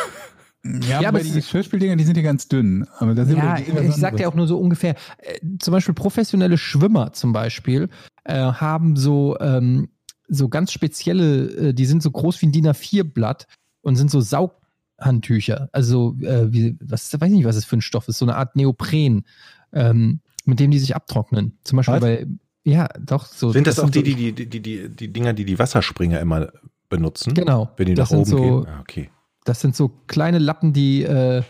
[0.65, 2.87] Ja, Ja, aber die es- Geschirrspüldinger, die sind ja ganz dünn.
[2.99, 4.95] Aber das Ja, ich, ich sag dir auch nur so ungefähr.
[5.17, 7.89] Äh, zum Beispiel professionelle Schwimmer zum Beispiel
[8.23, 9.89] äh, haben so ähm,
[10.29, 13.45] so ganz spezielle, äh, die sind so groß wie ein DIN A4-Blatt
[13.81, 15.67] und sind so Saughandtücher.
[15.73, 18.37] Also äh, wie, was weiß ich nicht, was es für ein Stoff ist, so eine
[18.37, 19.25] Art Neopren,
[19.73, 21.57] ähm, mit dem die sich abtrocknen.
[21.65, 22.01] Zum Beispiel Was?
[22.01, 22.25] bei
[22.63, 23.51] ja, doch so.
[23.51, 26.19] Sind das, auch sind die, so, die, die, die, die, die Dinger, die die Wasserspringer
[26.19, 26.49] immer
[26.89, 27.33] benutzen?
[27.33, 27.71] Genau.
[27.77, 28.67] Wenn die das nach oben so, gehen?
[28.67, 29.09] Ah, okay.
[29.43, 31.43] Das sind so kleine Lappen, die, äh,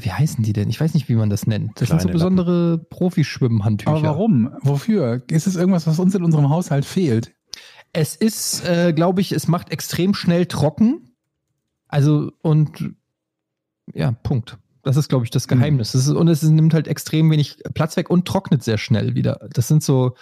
[0.00, 0.68] wie heißen die denn?
[0.70, 1.80] Ich weiß nicht, wie man das nennt.
[1.80, 3.90] Das sind so Kleine besondere Profischwimmhandtücher.
[3.90, 4.52] Aber warum?
[4.62, 5.22] Wofür?
[5.30, 7.34] Ist es irgendwas, was uns in unserem Haushalt fehlt?
[7.92, 11.10] Es ist, äh, glaube ich, es macht extrem schnell trocken.
[11.88, 12.94] Also, und
[13.94, 14.58] ja, Punkt.
[14.86, 15.90] Das ist, glaube ich, das Geheimnis.
[15.92, 19.48] Das ist, und es nimmt halt extrem wenig Platz weg und trocknet sehr schnell wieder.
[19.52, 20.14] Das sind so,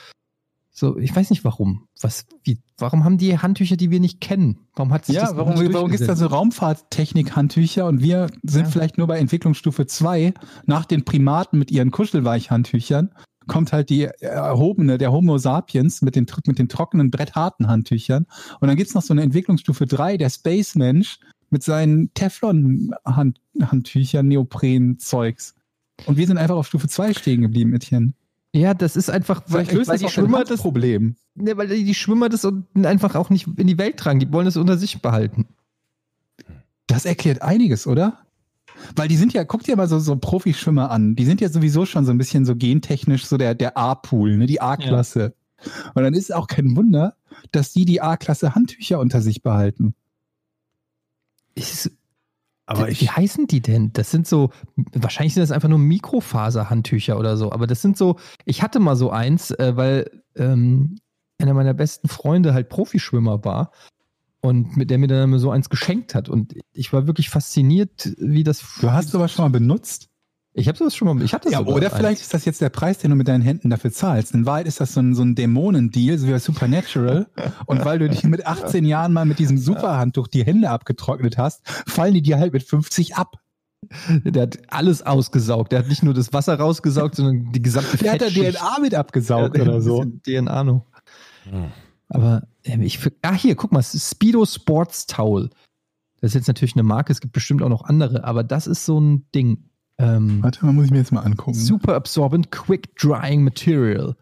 [0.70, 1.86] so, ich weiß nicht warum.
[2.00, 4.60] Was, wie, warum haben die Handtücher, die wir nicht kennen?
[4.74, 8.64] Warum hat sich Ja, das warum, warum gibt es da so Raumfahrttechnik-Handtücher und wir sind
[8.64, 8.70] Ja.
[8.70, 10.32] vielleicht nur bei Entwicklungsstufe 2
[10.64, 13.10] nach den Primaten mit ihren Kuschelweichhandtüchern
[13.46, 18.26] kommt halt die erhobene, der Homo sapiens mit den, mit den trockenen, brettharten Handtüchern.
[18.60, 21.18] Und dann gibt's noch so eine Entwicklungsstufe 3, der Space-Mensch
[21.54, 25.54] mit seinen Teflon-Handtüchern, Neopren-Zeugs.
[26.04, 28.12] Und wir sind einfach auf Stufe 2 stehen geblieben, Etienne.
[28.52, 31.14] Ja, das ist einfach, weil, löst weil das die Schwimmer das Problem.
[31.36, 32.44] ne, weil die Schwimmer das
[32.74, 34.18] einfach auch nicht in die Welt tragen.
[34.18, 35.46] Die wollen es unter sich behalten.
[36.88, 38.18] Das erklärt einiges, oder?
[38.96, 41.14] Weil die sind ja, guck dir mal so, so Profischwimmer an.
[41.14, 44.46] Die sind ja sowieso schon so ein bisschen so gentechnisch so der, der A-Pool, ne,
[44.46, 45.34] die A-Klasse.
[45.94, 47.14] Und dann ist auch kein Wunder,
[47.52, 49.94] dass die die A-Klasse Handtücher unter sich behalten.
[51.54, 51.90] Ist,
[52.66, 53.92] Aber wie ich, heißen die denn?
[53.92, 54.50] Das sind so,
[54.92, 57.52] wahrscheinlich sind das einfach nur Mikrofaserhandtücher oder so.
[57.52, 60.96] Aber das sind so, ich hatte mal so eins, äh, weil ähm,
[61.38, 63.72] einer meiner besten Freunde halt Profischwimmer war
[64.40, 66.28] und mit der mir dann so eins geschenkt hat.
[66.28, 68.62] Und ich war wirklich fasziniert, wie das.
[68.80, 70.10] Du hast sowas schon mal benutzt?
[70.56, 71.24] Ich habe sowas schon mal.
[71.24, 71.96] Ich hatte Ja, sogar oder eins.
[71.96, 74.34] vielleicht ist das jetzt der Preis, den du mit deinen Händen dafür zahlst.
[74.34, 77.26] In Wahrheit ist das so ein, so ein Dämonendeal, so wie bei Supernatural.
[77.66, 81.66] Und weil du dich mit 18 Jahren mal mit diesem Superhandtuch die Hände abgetrocknet hast,
[81.88, 83.36] fallen die dir halt mit 50 ab.
[84.08, 85.72] Der hat alles ausgesaugt.
[85.72, 88.28] Der hat nicht nur das Wasser rausgesaugt, sondern die gesamte Der hat da.
[88.28, 90.04] DNA mit abgesaugt oder so.
[90.26, 90.86] DNA noch.
[91.50, 91.72] Hm.
[92.08, 95.50] Aber ähm, ich, ah, hier, guck mal, Speedo Sports Towel.
[96.20, 98.86] Das ist jetzt natürlich eine Marke, es gibt bestimmt auch noch andere, aber das ist
[98.86, 99.68] so ein Ding.
[99.98, 101.54] Ähm, Warte mal, muss ich mir jetzt mal angucken.
[101.54, 104.16] super absorbent, quick drying material.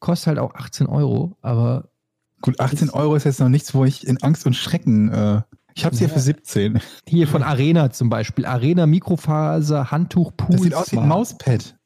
[0.00, 1.88] Kostet halt auch 18 Euro, aber
[2.42, 5.08] Gut, 18 Euro ist jetzt noch nichts, wo ich in Angst und Schrecken.
[5.10, 5.42] Äh,
[5.74, 6.14] ich habe es hier Ja.
[6.14, 6.80] für 17.
[7.08, 8.46] hier von Arena zum Beispiel.
[8.46, 10.52] Arena Mikrofaser Handtuch Pool.
[10.56, 11.08] Das sieht aus wie ein.
[11.08, 11.76] Mauspad.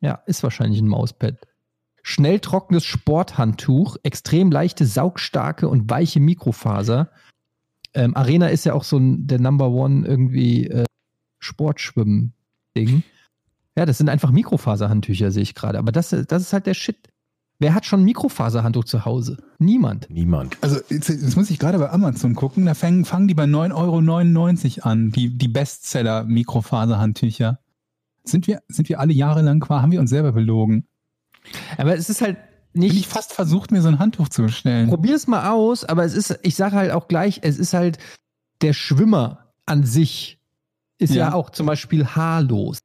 [0.00, 1.36] Ja, ist wahrscheinlich ein Mauspad.
[2.02, 7.10] Schnell trockenes Sporthandtuch, extrem leichte, saugstarke und weiche Mikrofaser.
[7.92, 10.84] Ähm, Arena ist ja auch so ein, der Number One irgendwie äh,
[12.76, 13.02] Sportschwimmen-Ding.
[13.76, 15.78] Ja, das sind einfach Mikrofaserhandtücher, sehe ich gerade.
[15.78, 17.08] Aber das, das ist halt der Shit.
[17.60, 19.36] Wer hat schon ein Mikrofaserhandtuch zu Hause?
[19.58, 20.08] Niemand.
[20.08, 20.56] niemand.
[20.62, 24.78] Also jetzt, jetzt muss ich gerade bei Amazon gucken, da fangen, fangen die bei 9,99
[24.78, 27.58] Euro an, die, die Bestseller-Mikrofaserhandtücher.
[28.24, 30.86] Sind wir, sind wir alle jahrelang qua, haben wir uns selber belogen?
[31.76, 32.38] Aber es ist halt
[32.72, 33.06] Bin ich nicht.
[33.06, 34.88] fast versucht, mir so ein Handtuch zu bestellen.
[34.88, 37.98] Probier es mal aus, aber es ist, ich sage halt auch gleich, es ist halt
[38.62, 40.39] der Schwimmer an sich
[41.00, 41.34] ist ja, Ja.
[41.34, 42.78] auch zum Beispiel haarlos.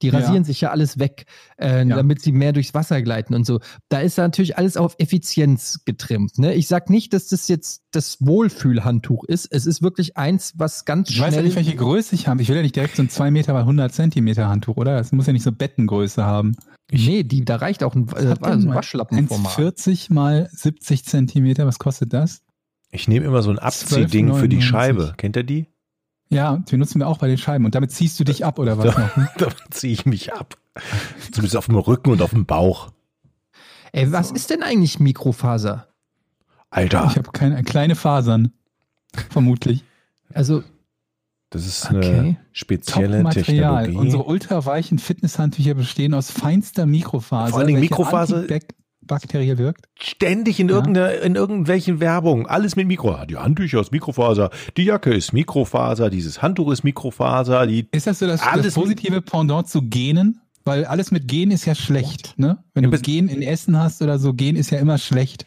[0.00, 0.18] Die Ja.
[0.20, 1.24] rasieren sich ja alles weg,
[1.60, 1.96] äh, Ja.
[1.96, 3.58] damit sie mehr durchs Wasser gleiten und so.
[3.88, 6.38] Da ist natürlich alles auf Effizienz getrimmt.
[6.38, 6.54] Ne?
[6.54, 9.46] Ich sag nicht, dass das jetzt das Wohlfühlhandtuch ist.
[9.50, 11.28] Es ist wirklich eins, was ganz Ich schnell.
[11.28, 12.40] weiß ja nicht, welche Größe ich habe.
[12.42, 14.96] Ich will ja nicht direkt so ein 2 Meter mal 100 Zentimeter Handtuch, oder?
[14.98, 16.54] Das muss ja nicht so Bettengröße haben.
[16.92, 19.52] nee, die, da reicht auch ein, äh, also mal Waschlappenformat.
[19.58, 22.42] 1,40 mal 70 Zentimeter, was kostet das?
[22.92, 24.62] Ich nehme immer so ein Abziehding für die 12,99.
[24.62, 25.14] Scheibe.
[25.18, 25.66] Kennt ihr die?
[26.30, 27.64] Ja, die nutzen wir auch bei den Scheiben.
[27.64, 29.16] Und damit ziehst du dich ab, oder was noch?
[29.16, 29.30] ne?
[29.38, 30.56] Da ziehe ich mich ab.
[31.32, 32.90] Zumindest auf dem Rücken und auf dem Bauch.
[33.92, 35.88] Ey, was ist denn eigentlich Mikrofaser?
[36.70, 38.52] Alter, Ich habe keine kleine Fasern.
[39.30, 39.82] Vermutlich.
[40.34, 40.62] Also,
[41.48, 42.14] das ist Okay.
[42.18, 43.84] eine spezielle Top-Material.
[43.84, 43.96] Technologie.
[44.06, 47.48] Unsere ultraweichen Fitnesshandtücher bestehen aus feinster Mikrofaser.
[47.50, 48.46] Vor allen Dingen welche Mikrofaser-
[49.12, 49.86] antibakteriell wirkt?
[49.98, 50.76] Ständig in, Ja.
[50.76, 52.46] irgendeiner, in irgendwelchen Werbungen.
[52.46, 53.16] Alles mit Mikro.
[53.28, 54.50] Die Handtücher aus Mikrofaser.
[54.76, 56.10] Die Jacke ist Mikrofaser.
[56.10, 57.66] Dieses Handtuch ist Mikrofaser.
[57.68, 60.40] Ist das so das, Alles das positive Pendant zu Genen?
[60.64, 62.58] Weil alles mit Gen ist ja schlecht, ne?
[62.74, 65.46] Wenn Ja, du Gen in Essen hast oder so, Gen ist ja immer schlecht.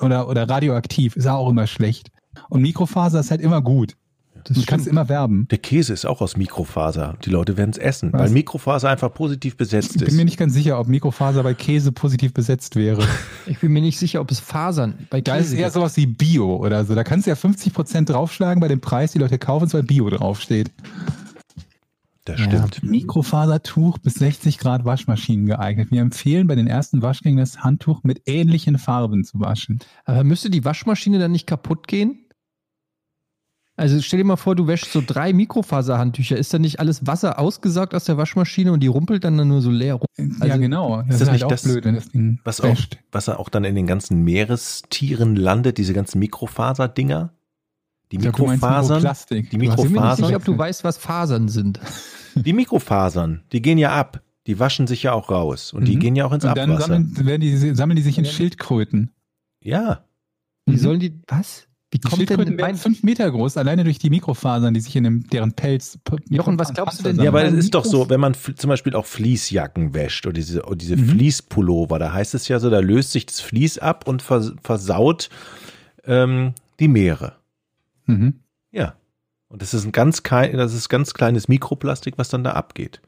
[0.00, 2.10] Oder, oder radioaktiv ist ja auch immer schlecht.
[2.48, 3.96] Und Mikrofaser ist halt immer gut.
[4.44, 5.46] Du kannst immer werben.
[5.50, 7.16] Der Käse ist auch aus Mikrofaser.
[7.24, 8.20] Die Leute werden es essen, Was?
[8.22, 10.24] weil Mikrofaser einfach positiv besetzt Ich bin mir ist.
[10.26, 13.02] nicht ganz sicher, ob Mikrofaser bei Käse positiv besetzt wäre.
[13.46, 16.06] Ich bin mir nicht sicher, ob es Fasern bei Da ist Käse eher sowas wie
[16.06, 16.94] Bio oder so.
[16.94, 20.08] Da kannst du ja 50% draufschlagen bei dem Preis, die Leute kaufen es, weil Bio
[20.08, 20.70] draufsteht.
[22.26, 22.82] Das stimmt.
[22.82, 25.90] Mikrofasertuch bis 60 Grad Waschmaschinen geeignet.
[25.90, 29.80] Wir empfehlen bei den ersten Waschgängen das Handtuch mit ähnlichen Farben zu waschen.
[30.04, 32.20] Aber müsste die Waschmaschine dann nicht kaputt gehen?
[33.80, 36.36] Also stell dir mal vor, du wäschst so drei Mikrofaserhandtücher.
[36.36, 39.62] Ist dann nicht alles Wasser ausgesaugt aus der Waschmaschine und die rumpelt dann, dann nur
[39.62, 40.06] so leer rum?
[40.18, 40.98] ja, Also, genau.
[41.02, 42.76] Das ist ist, das halt nicht auch das, blöd, wenn das Ding Was auch,
[43.10, 47.32] was auch dann in den ganzen Meerestieren landet, diese ganzen Mikrofaserdinger.
[48.12, 48.96] Die Mikrofasern.
[48.98, 49.50] Mikroplastik.
[49.50, 50.26] Die hast- Ich bin mir nicht Mikrofasern?
[50.26, 51.80] sicher, ob du weißt, was Fasern sind.
[52.34, 54.22] Die Mikrofasern, die gehen ja ab.
[54.46, 55.72] Die waschen sich ja auch raus.
[55.72, 56.00] Und die Mhm.
[56.00, 56.88] gehen ja auch ins Und dann Abwasser.
[56.88, 59.10] sammeln, werden die, sammeln die sich in Schildkröten.
[59.62, 60.04] ja.
[60.66, 60.78] Wie Mhm.
[60.78, 61.66] sollen die, was?
[61.92, 64.80] Wie Die kommt denn Schildkröten werden mein, fünf Meter groß, alleine durch die Mikrofasern, die
[64.80, 65.98] sich in dem, deren Pelz.
[66.28, 68.94] Jochen, was glaubst du denn, Ja, aber es ist doch so, wenn man zum Beispiel
[68.94, 71.08] auch Fließjacken wäscht oder diese, oder diese Mhm.
[71.08, 75.30] Fließpullover, da heißt es ja so, da löst sich das Fließ ab und vers versaut
[76.04, 77.34] ähm, die Meere.
[78.06, 78.34] Mhm.
[78.70, 78.94] Ja.
[79.48, 83.00] Und das ist ein ganz, das ist ganz kleines Mikroplastik, was dann da abgeht.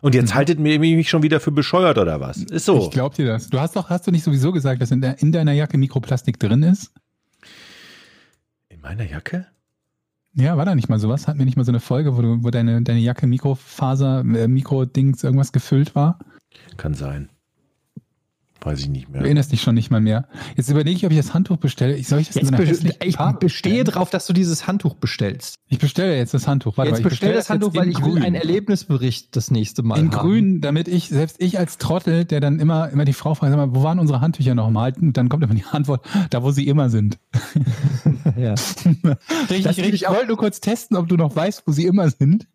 [0.00, 0.34] Und jetzt Mhm.
[0.36, 2.38] haltet mir mich schon wieder für bescheuert oder was?
[2.38, 2.78] Ist so.
[2.84, 3.50] Ich glaub dir das.
[3.50, 6.40] Du hast doch, hast du nicht sowieso gesagt, dass in, der, in deiner Jacke Mikroplastik
[6.40, 6.92] drin ist?
[8.82, 9.46] In meiner Jacke?
[10.34, 11.28] Ja, war da nicht mal sowas?
[11.28, 14.48] Hatten wir nicht mal so eine Folge, wo, du, wo deine, deine Jacke Mikrofaser, äh,
[14.48, 16.18] Mikrodings, irgendwas gefüllt war?
[16.78, 17.28] Kann sein.
[18.64, 19.22] Weiß ich nicht Du mehr.
[19.22, 20.28] erinnerst dich schon nicht mal mehr.
[20.56, 21.96] Jetzt überlege ich, ob ich das Handtuch bestelle.
[21.96, 24.66] Ich soll ich das in Jetzt so einer ich Farbe bestehe drauf, dass du dieses
[24.66, 25.56] Handtuch bestellst.
[25.68, 26.76] Ich bestelle jetzt das Handtuch.
[26.76, 28.22] Warte jetzt mal, ich bestell das Handtuch, weil in ich will grün.
[28.22, 30.20] einen Erlebnisbericht das nächste Mal in haben.
[30.28, 33.56] grün, damit ich, selbst ich als Trottel, der dann immer, immer die Frau fragt, sag
[33.58, 34.92] mal, wo waren unsere Handtücher noch mal?
[35.00, 37.18] Und dann kommt immer die Antwort, da wo sie immer sind.
[38.36, 38.54] Ja.
[39.50, 39.76] Richtig, richtig.
[39.84, 42.46] will Ich wollte nur kurz testen, ob du noch weißt, wo sie immer sind.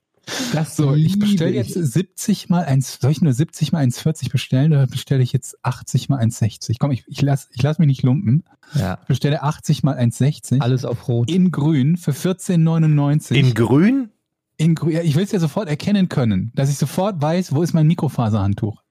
[0.54, 4.74] Das So, ich bestelle jetzt 70 mal 1, soll ich nur 70 mal 1,40 bestellen
[4.74, 6.76] oder bestelle ich jetzt 80 mal 1,60?
[6.80, 8.44] Komm, ich, ich lass, ich lass mich nicht lumpen.
[8.74, 9.00] Ja.
[9.02, 11.32] Ich bestelle 80 mal 1,60 Alles auf Rot.
[11.32, 13.34] in grün für 14,99.
[13.34, 14.10] In grün?
[14.58, 14.94] in grün.
[14.94, 17.88] Ja, ich will es ja sofort erkennen können, dass ich sofort weiß, wo ist mein
[17.88, 18.82] Mikrofaserhandtuch.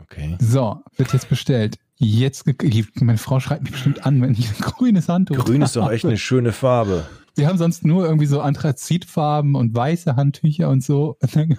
[0.00, 0.36] Okay.
[0.40, 1.78] So, wird jetzt bestellt.
[1.96, 2.44] Jetzt,
[3.00, 6.04] meine Frau schreibt mich bestimmt an, wenn ich ein grünes Handtuch Grün ist doch echt
[6.04, 7.06] eine schöne Farbe.
[7.38, 11.16] Wir haben sonst nur irgendwie so Anthrazitfarben und weiße Handtücher und so.
[11.22, 11.56] Und dann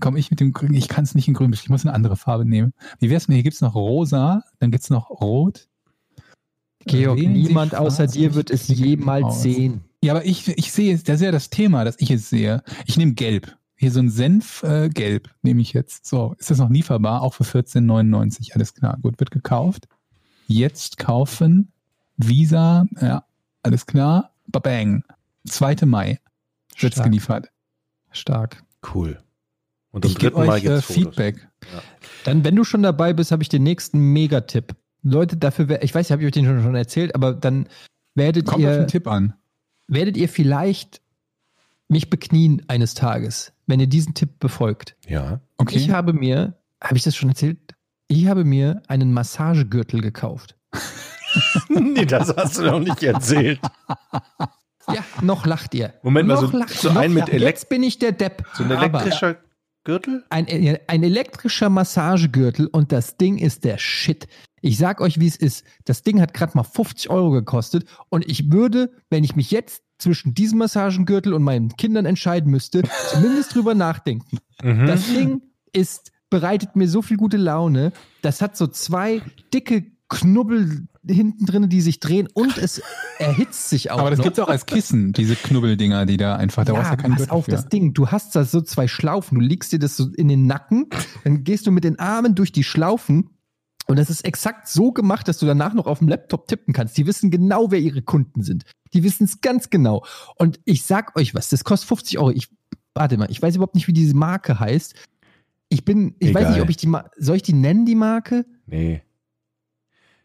[0.00, 0.74] komme ich mit dem Grün.
[0.74, 1.52] Ich kann es nicht in grün.
[1.52, 2.72] Ich muss eine andere Farbe nehmen.
[2.98, 3.34] Wie wär's mir?
[3.34, 5.68] Hier gibt's noch rosa, dann gibt's noch rot.
[6.84, 9.42] Georg, Sie niemand außer dir wird es jemals aus.
[9.42, 9.84] sehen.
[10.02, 12.64] Ja, aber ich, ich sehe es, das ist ja das Thema, dass ich es sehe.
[12.86, 13.56] Ich nehme gelb.
[13.76, 16.06] Hier so ein Senf äh, gelb nehme ich jetzt.
[16.06, 17.22] So, ist das noch lieferbar?
[17.22, 18.54] Auch für 14,99.
[18.54, 18.98] Alles klar.
[19.00, 19.86] Gut, wird gekauft.
[20.48, 21.72] Jetzt kaufen.
[22.16, 22.86] Visa.
[23.00, 23.24] Ja,
[23.62, 24.31] alles klar.
[24.52, 25.02] Babang.
[25.48, 25.76] 2.
[25.86, 26.20] Mai
[26.78, 27.06] wird's Stark.
[27.10, 27.48] geliefert.
[28.12, 28.62] Stark.
[28.94, 29.18] Cool.
[29.90, 30.82] Und am Ich gebe dritten Mal euch äh.
[30.82, 31.48] Feedback.
[32.24, 34.74] Dann, wenn du schon dabei bist, habe ich den nächsten Megatipp.
[35.02, 37.68] Leute, dafür, wär- ich weiß habe ich euch den schon, schon erzählt, aber dann
[38.14, 39.34] werdet Kommt auf ihr, den Tipp an.
[39.88, 41.00] werdet ihr vielleicht
[41.88, 44.96] mich beknien eines Tages, wenn ihr diesen Tipp befolgt.
[45.08, 45.40] Ja.
[45.58, 45.76] Okay.
[45.76, 47.58] Ich habe mir, habe ich das schon erzählt?
[48.08, 50.56] Ich habe mir einen Massagegürtel gekauft.
[51.68, 53.60] nee, das hast du noch nicht erzählt.
[54.88, 55.94] Ja, noch lacht ihr.
[56.02, 57.34] Moment mal, noch so- lacht so ein mit lacht ihr.
[57.40, 58.44] Elek- Jetzt bin ich der Depp.
[58.54, 59.36] So ein Aber- elektrischer
[59.84, 60.24] Gürtel?
[60.30, 60.46] Ein,
[60.86, 64.26] ein elektrischer Massagegürtel und das Ding ist der Shit.
[64.60, 65.64] Ich sag euch, wie es ist.
[65.84, 69.82] Das Ding hat gerade mal 50 Euro gekostet und ich würde, wenn ich mich jetzt
[69.98, 74.38] zwischen diesem Massagegürtel und meinen Kindern entscheiden müsste, zumindest drüber nachdenken.
[74.62, 74.86] Mhm.
[74.86, 77.92] Das Ding ist, bereitet mir so viel gute Laune.
[78.22, 79.20] Das hat so zwei
[79.52, 82.82] dicke Knubbel hinten drin, die sich drehen und es
[83.18, 83.98] erhitzt sich auch.
[83.98, 84.24] Aber das noch.
[84.24, 87.30] gibt's auch als Kissen, diese Knubbeldinger, die da einfach, da brauchst du ja keinen pass
[87.30, 87.50] auf, für.
[87.50, 90.46] das Ding, du hast da so zwei Schlaufen, du legst dir das so in den
[90.46, 90.90] Nacken,
[91.24, 93.30] dann gehst du mit den Armen durch die Schlaufen
[93.86, 96.96] und das ist exakt so gemacht, dass du danach noch auf dem Laptop tippen kannst.
[96.96, 98.64] Die wissen genau, wer ihre Kunden sind.
[98.92, 100.04] Die wissen es ganz genau.
[100.36, 102.30] Und ich sag euch was, das kostet 50 Euro.
[102.30, 102.48] Ich,
[102.94, 104.94] warte mal, ich weiß überhaupt nicht, wie diese Marke heißt.
[105.68, 106.52] Ich bin, ich weiß Egal.
[106.52, 108.44] nicht, ob ich die, soll ich die nennen, die Marke?
[108.66, 109.02] Nee.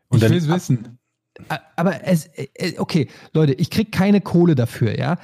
[0.09, 0.97] Ich Und dann- will's wissen.
[1.49, 5.17] A- Aber es, äh, okay, Leute, ich krieg keine Kohle dafür, ja.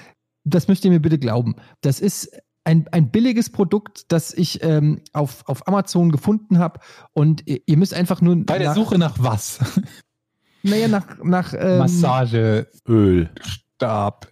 [0.43, 1.55] Das müsst ihr mir bitte glauben.
[1.81, 2.29] Das ist
[2.65, 6.79] ein, ein billiges Produkt, das ich ähm, auf, auf Amazon gefunden habe.
[7.13, 8.35] Und ihr, ihr müsst einfach nur.
[8.45, 9.59] Bei der nach, Suche nach was?
[10.65, 11.21] Naja, nach.
[11.21, 13.29] nach ähm, Massage, Öl.
[13.41, 14.31] Stab,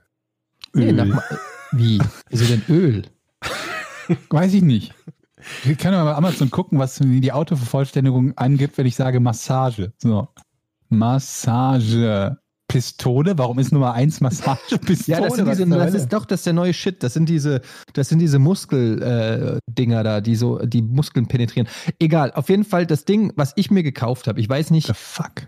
[0.74, 0.94] Nee, Öl.
[0.94, 1.24] nach, Ma-
[1.74, 2.00] wie?
[2.30, 3.02] Wieso denn Öl?
[4.30, 4.94] Weiß ich nicht.
[5.64, 9.92] Ich kann mal bei Amazon gucken, was die Autovervollständigung angibt, wenn ich sage Massage.
[9.98, 10.28] So.
[10.90, 12.38] Massage.
[12.72, 13.38] Pistole?
[13.38, 15.02] Warum ist Nummer eins Massagepistole?
[15.08, 17.04] Ja, das, sind diese, das ist doch das ist der neue Shit.
[17.04, 17.62] Das sind diese,
[17.94, 21.68] das sind diese Muskel-Dinger äh, da, die so die Muskeln penetrieren.
[22.00, 24.40] Egal, auf jeden Fall das Ding, was ich mir gekauft habe.
[24.40, 25.48] Ich weiß nicht, The fuck.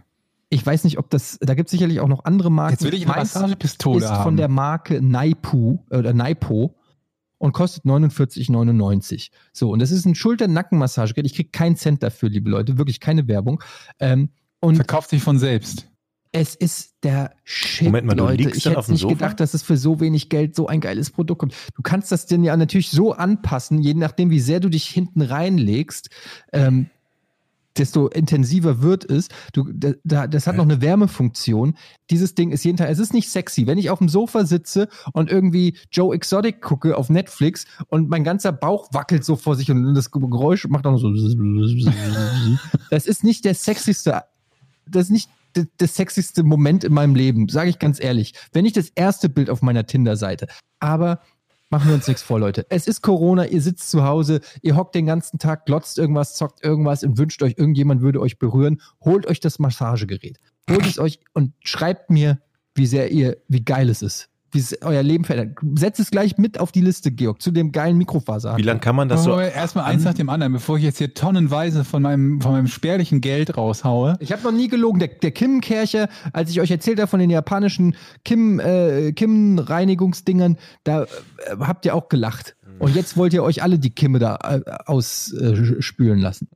[0.50, 2.74] ich weiß nicht, ob das, da gibt es sicherlich auch noch andere Marken.
[2.74, 4.24] Jetzt will ich eine Massagepistole ist haben.
[4.24, 6.76] von der Marke Naipu oder Naipo
[7.44, 9.30] und kostet 49,99.
[9.52, 11.26] So, und das ist ein Schulter-Nacken-Massagegerät.
[11.26, 13.62] Ich kriege keinen Cent dafür, liebe Leute, wirklich keine Werbung.
[14.00, 14.30] Ähm,
[14.62, 15.90] und Verkauft sich von selbst.
[16.32, 18.44] es ist der Shit, Moment mal, du Leute.
[18.44, 19.16] liegst Ich hätte nicht Sofa?
[19.16, 21.54] gedacht, dass es für so wenig Geld so ein geiles Produkt kommt.
[21.76, 25.22] Du kannst das denn ja natürlich so anpassen, je nachdem, wie sehr du dich hinten
[25.22, 26.10] reinlegst,
[26.54, 26.90] ähm,
[27.78, 29.30] desto intensiver wird es.
[29.54, 31.76] Du, da- da, das hat noch eine Wärmefunktion.
[32.10, 33.66] Dieses Ding ist jeden Tag, es ist nicht sexy.
[33.68, 38.24] Wenn ich auf dem Sofa sitze und irgendwie Joe Exotic gucke auf Netflix und mein
[38.24, 41.10] ganzer Bauch wackelt so vor sich und das Geräusch macht auch noch so.
[42.90, 44.24] Das ist nicht der sexyste
[44.86, 48.34] das ist nicht d- das sexyste Moment in meinem Leben, sage ich ganz ehrlich.
[48.52, 50.48] Wenn nicht das erste Bild auf meiner Tinder-Seite.
[50.80, 51.22] Aber
[51.70, 52.66] machen wir uns nichts vor, Leute.
[52.70, 56.64] Es ist Corona, ihr sitzt zu Hause, ihr hockt den ganzen Tag, glotzt irgendwas, zockt
[56.64, 58.82] irgendwas und wünscht euch, irgendjemand würde euch berühren.
[59.02, 60.40] Holt euch das Massagegerät.
[60.70, 62.40] Holt es euch und schreibt mir,
[62.76, 64.30] wie sehr ihr, wie geil es ist.
[64.54, 65.58] Wie es euer Leben verändert.
[65.76, 68.56] Setzt es gleich mit auf die Liste, Georg, zu dem geilen Mikrofaser.
[68.58, 69.40] Wie lange kann man das so?
[69.40, 73.20] Erstmal eins nach dem anderen, bevor ich jetzt hier tonnenweise von meinem, von meinem spärlichen
[73.20, 74.16] Geld raushaue.
[74.20, 75.00] Ich habe noch nie gelogen.
[75.00, 81.04] Der, der Kim-Kercher, als ich euch erzählt habe von den japanischen Kim, äh, Kim-Reinigungsdingern, da
[81.04, 81.08] äh,
[81.60, 82.56] habt ihr auch gelacht.
[82.80, 86.48] Und jetzt wollt ihr euch alle die Kimme da äh, ausspülen lassen.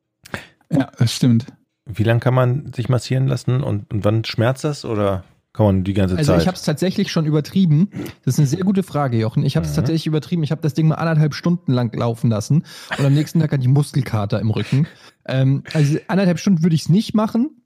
[0.72, 1.48] Ja, das stimmt.
[1.86, 5.24] Wie lange kann man sich massieren lassen und, und wann schmerzt das oder
[5.58, 6.42] kann man die ganze Also Zeit?
[6.42, 7.90] ich habe es tatsächlich schon übertrieben.
[8.24, 9.44] Das ist eine sehr gute Frage, Jochen.
[9.44, 9.76] Ich habe es Mhm.
[9.78, 10.44] tatsächlich übertrieben.
[10.44, 12.64] Ich habe das Ding mal anderthalb Stunden lang laufen lassen
[12.98, 14.88] und am nächsten Tag hatte ich Muskelkater im Rücken.
[15.26, 17.64] Ähm, also anderthalb Stunden würde ich es nicht machen,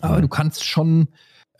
[0.00, 0.22] aber Mhm.
[0.22, 1.08] du kannst schon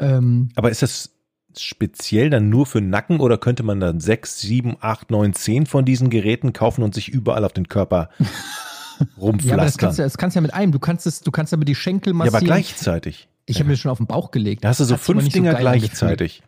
[0.01, 1.11] ähm, Aber ist das
[1.57, 5.85] speziell dann nur für Nacken oder könnte man dann sechs, sieben, acht, neun, zehn von
[5.85, 9.97] diesen Geräten kaufen und sich überall auf den Körper Ja, aber das kannst, rumpflastern?
[9.97, 10.73] du, das kannst du ja mit einem.
[10.73, 12.37] Du kannst es, du kannst aber die Schenkel Ja, massieren.
[12.37, 13.29] aber gleichzeitig.
[13.47, 14.65] Ich habe mir schon auf den Bauch gelegt.
[14.65, 15.81] Da hast du so Hat sich aber fünf so Dinger angefühlt.
[15.83, 16.43] gleichzeitig.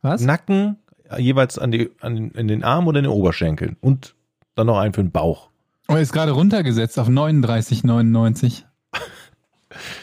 [0.00, 0.22] Was?
[0.22, 0.76] Nacken
[1.18, 4.14] jeweils an die, an, in den Arm oder in den Oberschenkeln und
[4.54, 5.50] dann noch einen für den Bauch.
[5.86, 8.62] Aber ist gerade runtergesetzt auf 39,99.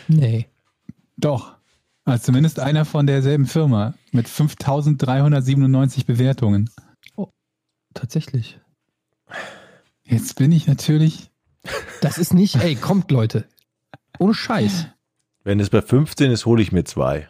[0.08, 0.48] Nee.
[1.18, 1.56] Doch.
[2.06, 6.70] Also zumindest einer von derselben Firma mit 5397 Bewertungen.
[7.94, 8.60] Tatsächlich.
[10.04, 11.30] Jetzt bin ich natürlich.
[12.02, 13.46] Das ist nicht, ey, kommt Leute.
[14.18, 14.88] Ohne Scheiß.
[15.50, 17.28] Wenn es bei 15 ist, hole ich mir zwei.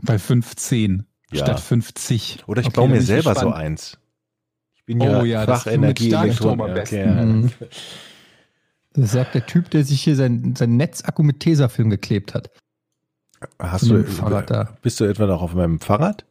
[0.00, 1.44] Bei 15 Ja.
[1.44, 2.44] statt 50.
[2.46, 3.56] Oder ich Okay, baue mir selber so gespannt.
[3.56, 3.98] eins.
[4.74, 6.96] Ich bin Oh ja, ja, das Fachenergie mit Starkstrom am besten.
[6.96, 7.24] Okay.
[7.26, 7.52] Mhm.
[8.94, 12.50] Das sagt der Typ, der sich hier sein, sein Netzakku mit Tesafilm geklebt hat.
[13.58, 14.74] Hast du, Fahrrad da.
[14.80, 16.24] bist du etwa noch auf meinem Fahrrad?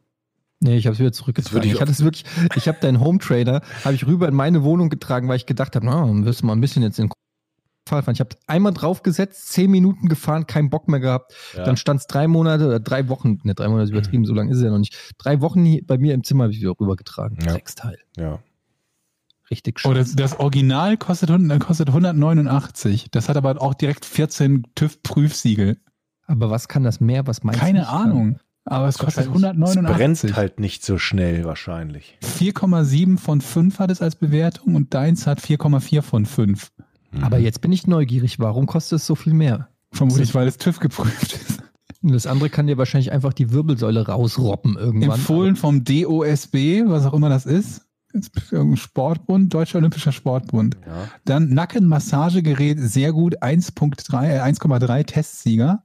[0.58, 1.62] Nee, ich habe es wieder zurückgetragen.
[1.68, 2.24] ich Ich hatte es wirklich,
[2.56, 5.76] ich habe deinen Home Trainer, habe ich rüber in meine Wohnung getragen, weil ich gedacht
[5.76, 7.10] habe, na, wirst du mal ein bisschen jetzt in
[7.84, 8.14] den Fall fahren.
[8.14, 11.34] Ich habe einmal draufgesetzt, zehn Minuten gefahren, keinen Bock mehr gehabt.
[11.56, 11.64] Ja.
[11.64, 14.50] Dann stand es drei Monate oder drei Wochen, ne, drei Monate ist übertrieben, so lange
[14.50, 15.14] ist es ja noch nicht.
[15.18, 17.38] Drei Wochen hier bei mir im Zimmer habe ich wieder rübergetragen.
[17.44, 17.52] Ja.
[17.52, 17.98] Drecksteil.
[18.16, 18.38] ja.
[19.50, 19.90] Richtig schön.
[19.90, 23.10] Oh, das, das Original kostet, 100 kostet 189.
[23.10, 25.76] Das hat aber auch direkt 14 TÜV-Prüfsiegel.
[26.26, 27.26] Aber was kann das mehr?
[27.26, 27.64] Was meinst du?
[27.66, 27.88] Keine?
[27.88, 28.38] Ahnung.
[28.64, 29.94] Aber es kostet Wahrscheinlich- Es 189.
[30.30, 32.16] brennt halt nicht so schnell wahrscheinlich.
[32.22, 36.70] 4,7 von 5 hat es als Bewertung und deins hat 4,4 von 5.
[37.22, 38.38] Aber jetzt bin ich neugierig.
[38.38, 39.68] Warum kostet es so viel mehr?
[39.92, 41.62] Vermutlich, weil es TÜV geprüft ist.
[42.02, 45.12] Und das andere kann dir wahrscheinlich einfach die Wirbelsäule rausroppen irgendwann.
[45.12, 47.82] Empfohlen vom DOSB, was auch immer das ist.
[48.50, 50.76] Irgendein Sportbund, Deutscher Olympischer Sportbund.
[50.86, 51.08] Ja.
[51.24, 55.82] Dann Nackenmassagegerät, sehr gut, 1.3, äh, 1,3 Testsieger.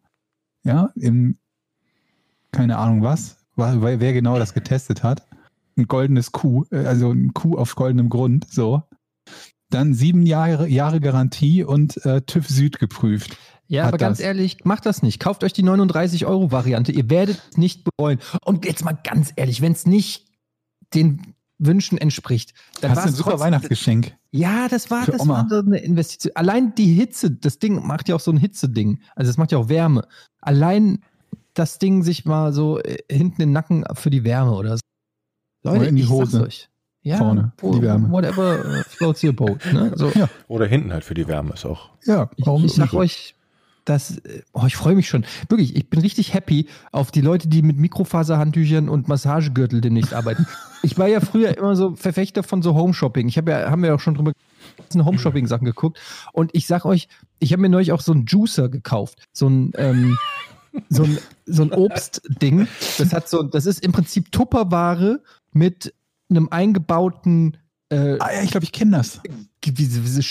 [0.63, 1.37] Ja, im,
[2.51, 5.25] keine Ahnung was, wa- wer wer genau das getestet hat.
[5.77, 8.83] Ein goldenes Kuh, äh, also ein Kuh auf goldenem Grund, so.
[9.69, 13.37] Dann sieben Jahre, Jahre Garantie und äh, TÜV Süd geprüft.
[13.67, 14.25] Ja, aber ganz das.
[14.25, 15.19] ehrlich, macht das nicht.
[15.19, 16.91] Kauft euch die 39-Euro-Variante.
[16.91, 18.19] Ihr werdet es nicht bereuen.
[18.43, 20.25] Und jetzt mal ganz ehrlich, wenn es nicht
[20.95, 24.15] den Wünschen entspricht, dann war du ein es super trotzdem- Weihnachtsgeschenk.
[24.31, 25.33] Ja, das war, das Oma.
[25.43, 26.35] war so eine Investition.
[26.35, 29.01] Allein die Hitze, das Ding macht ja auch so ein Hitzeding.
[29.15, 30.07] Also es macht ja auch Wärme.
[30.41, 31.03] Allein
[31.53, 34.81] das Ding sich mal so äh, hinten im Nacken für die Wärme oder so.
[35.63, 36.41] Leute, Oder in die Hose.
[36.43, 36.69] euch.
[37.01, 38.09] Ja, Vorne, wo- die Wärme.
[38.11, 39.59] whatever uh, floats your boat.
[39.71, 39.93] Ne?
[39.95, 40.27] So, Ja.
[40.47, 41.89] Oder hinten halt für die Wärme ist auch.
[42.05, 42.93] Ja, ich, warum ich sag nicht?
[42.95, 43.35] euch,
[43.85, 45.25] dass, äh, oh, ich freue mich schon.
[45.47, 50.45] Wirklich, ich bin richtig happy auf die Leute, die mit Mikrofaserhandtüchern und Massagegürtel demnächst arbeiten.
[50.83, 53.27] ich war ja früher immer so Verfechter von so Home-Shopping.
[53.29, 54.33] Ich habe ja, haben wir ja auch schon drüber
[54.93, 55.99] Home-Shopping-Sachen geguckt.
[56.33, 57.07] Und ich sag euch,
[57.39, 59.23] ich habe mir neulich auch so einen Juicer gekauft.
[59.31, 60.17] So ein, ähm,
[60.89, 62.67] so ein, so ein Obstding.
[62.97, 65.21] Das hat so, das ist im Prinzip Tupperware
[65.53, 65.93] mit
[66.29, 67.57] einem eingebauten
[67.91, 69.19] äh, Ah, ja, ich glaube, ich kenne das.
[69.65, 70.21] diese, diese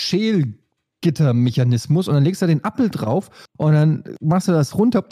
[1.01, 5.05] Schälgittermechanismus und dann legst du da den Apfel drauf und dann machst du das runter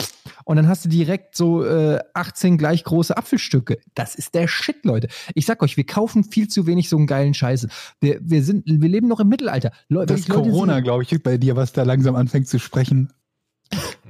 [0.44, 3.78] und dann hast du direkt so äh, 18 gleich große Apfelstücke.
[3.94, 5.08] Das ist der Shit, Leute.
[5.34, 7.68] Ich sag euch, wir kaufen viel zu wenig so einen geilen Scheiße.
[8.00, 9.72] Wir, wir sind, wir leben noch im Mittelalter.
[9.88, 13.12] Leu- Das ist Leute Corona, glaube ich, bei dir, was da langsam anfängt zu sprechen.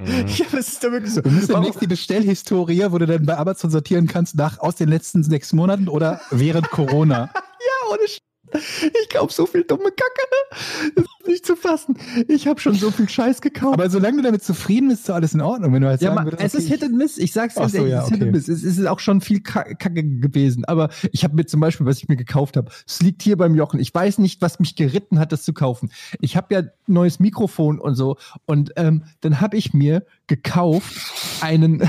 [0.07, 1.23] Ja, das ist da wirklich so.
[1.23, 4.89] Du musst demnächst die Bestellhistorie, wo du dann bei Amazon sortieren kannst, nach aus den
[4.89, 7.31] letzten sechs Monaten oder während Corona.
[7.61, 8.19] Ja, ohne Sch
[8.53, 10.93] Ich kauf so viel dumme Kacke.
[10.95, 11.97] Das ist nicht zu fassen.
[12.29, 13.75] Ich habe schon so viel Scheiß gekauft.
[13.75, 15.73] Aber solange du damit zufrieden bist, ist alles in Ordnung.
[15.73, 17.19] Wenn du halt Ja, sagen würdest, es okay, ist Hit and Miss.
[17.19, 18.31] Ich sag's ganz so, ja, es ist Hit and okay.
[18.33, 18.49] Miss.
[18.49, 20.65] Es ist auch schon viel Ka- Kacke gewesen.
[20.65, 23.55] Aber ich habe mir zum Beispiel, was ich mir gekauft habe, es liegt hier beim
[23.55, 23.81] Jochen.
[23.81, 25.91] Ich weiß nicht, was mich geritten hat, das zu kaufen.
[26.21, 28.17] Ich habe ja neues Mikrofon und so.
[28.47, 30.95] Und ähm, dann habe ich mir gekauft
[31.41, 31.83] einen.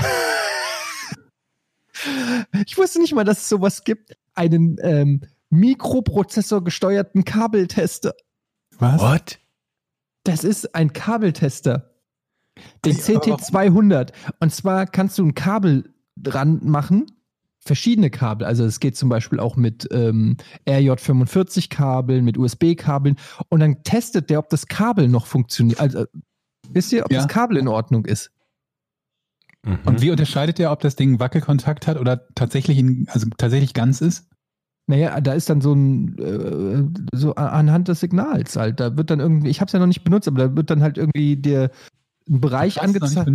[2.66, 4.16] ich wusste nicht mal, dass es sowas gibt.
[4.34, 8.14] Einen ähm, Mikroprozessor gesteuerten Kabeltester.
[8.78, 9.00] was?
[9.00, 9.38] What?
[10.24, 11.94] Das ist ein Kabeltester.
[12.84, 13.40] Den Ey, aber warum?
[13.40, 14.12] CT200.
[14.40, 17.06] Und zwar kannst du ein Kabel dran machen,
[17.58, 18.46] verschiedene Kabel.
[18.46, 20.36] Also es geht zum Beispiel auch mit ähm,
[20.66, 23.16] RJ45-Kabeln, mit USB-Kabeln.
[23.48, 25.80] Und dann testet der, ob das Kabel noch funktioniert.
[25.80, 26.04] Also,
[26.68, 27.18] wisst ihr, ob Ja.
[27.20, 28.30] das Kabel in Ordnung ist?
[29.64, 29.78] Mhm.
[29.84, 34.00] Und wie unterscheidet der, ob das Ding Wackelkontakt hat oder tatsächlich, in, also tatsächlich ganz
[34.00, 34.26] ist?
[34.86, 38.80] Naja, da ist dann so ein, äh, so anhand des Signals halt.
[38.80, 40.82] Da wird dann irgendwie, ich habe es ja noch nicht benutzt, aber da wird dann
[40.82, 41.70] halt irgendwie der
[42.28, 43.30] ein Bereich angezeigt.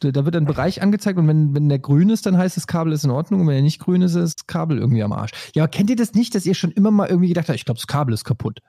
[0.00, 2.92] Da wird ein Bereich angezeigt und wenn, wenn der grün ist, dann heißt das Kabel
[2.92, 5.32] ist in Ordnung und wenn er nicht grün ist, ist das Kabel irgendwie am Arsch.
[5.54, 7.66] Ja, aber kennt ihr das nicht, dass ihr schon immer mal irgendwie gedacht habt, ich
[7.66, 8.60] glaube, das Kabel ist kaputt?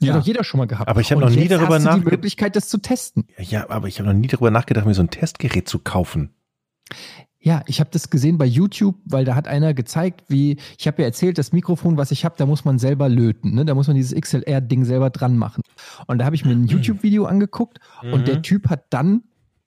[0.00, 0.14] Das Ja.
[0.14, 0.88] hat doch jeder schon mal gehabt.
[0.88, 3.24] Aber ich hab Und noch nie darüber du die Möglichkeit, das zu testen.
[3.38, 6.30] Ja, aber ich habe noch nie darüber nachgedacht, mir so ein Testgerät zu kaufen.
[7.44, 11.02] Ja, ich habe das gesehen bei YouTube, weil da hat einer gezeigt, wie, ich habe
[11.02, 13.54] ja erzählt, das Mikrofon, was ich habe, da muss man selber löten.
[13.54, 13.66] Ne?
[13.66, 15.60] Da muss man dieses XLR-Ding selber dran machen.
[16.06, 19.24] Und da habe ich mir ein YouTube-Video angeguckt und der Typ hat dann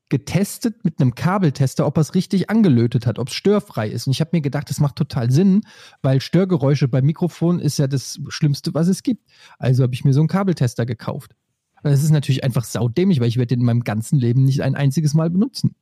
[0.10, 4.08] getestet mit einem Kabeltester, ob er es richtig angelötet hat, ob es störfrei ist.
[4.08, 5.62] Und ich habe mir gedacht, das macht total Sinn,
[6.02, 9.30] weil Störgeräusche beim Mikrofon ist ja das Schlimmste, was es gibt.
[9.60, 11.36] Also habe ich mir so einen Kabeltester gekauft.
[11.84, 14.64] Und das ist natürlich einfach saudämlich, weil ich werde den in meinem ganzen Leben nicht
[14.64, 15.76] ein einziges Mal benutzen.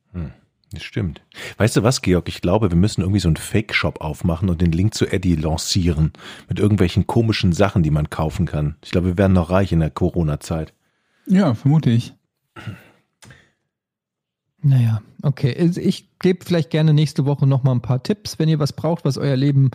[0.76, 1.22] Das stimmt.
[1.56, 2.28] Weißt du was, Georg?
[2.28, 6.12] Ich glaube, wir müssen irgendwie so einen Fake-Shop aufmachen und den Link zu Eddie lancieren.
[6.50, 8.76] Mit irgendwelchen komischen Sachen, die man kaufen kann.
[8.84, 10.74] Ich glaube, wir werden noch reich in der Corona-Zeit.
[11.26, 12.12] Ja, vermute ich.
[14.60, 15.56] Naja, okay.
[15.58, 18.74] Also Ich gebe vielleicht gerne nächste Woche noch mal ein paar Tipps, wenn ihr was
[18.74, 19.70] braucht, was euer Leben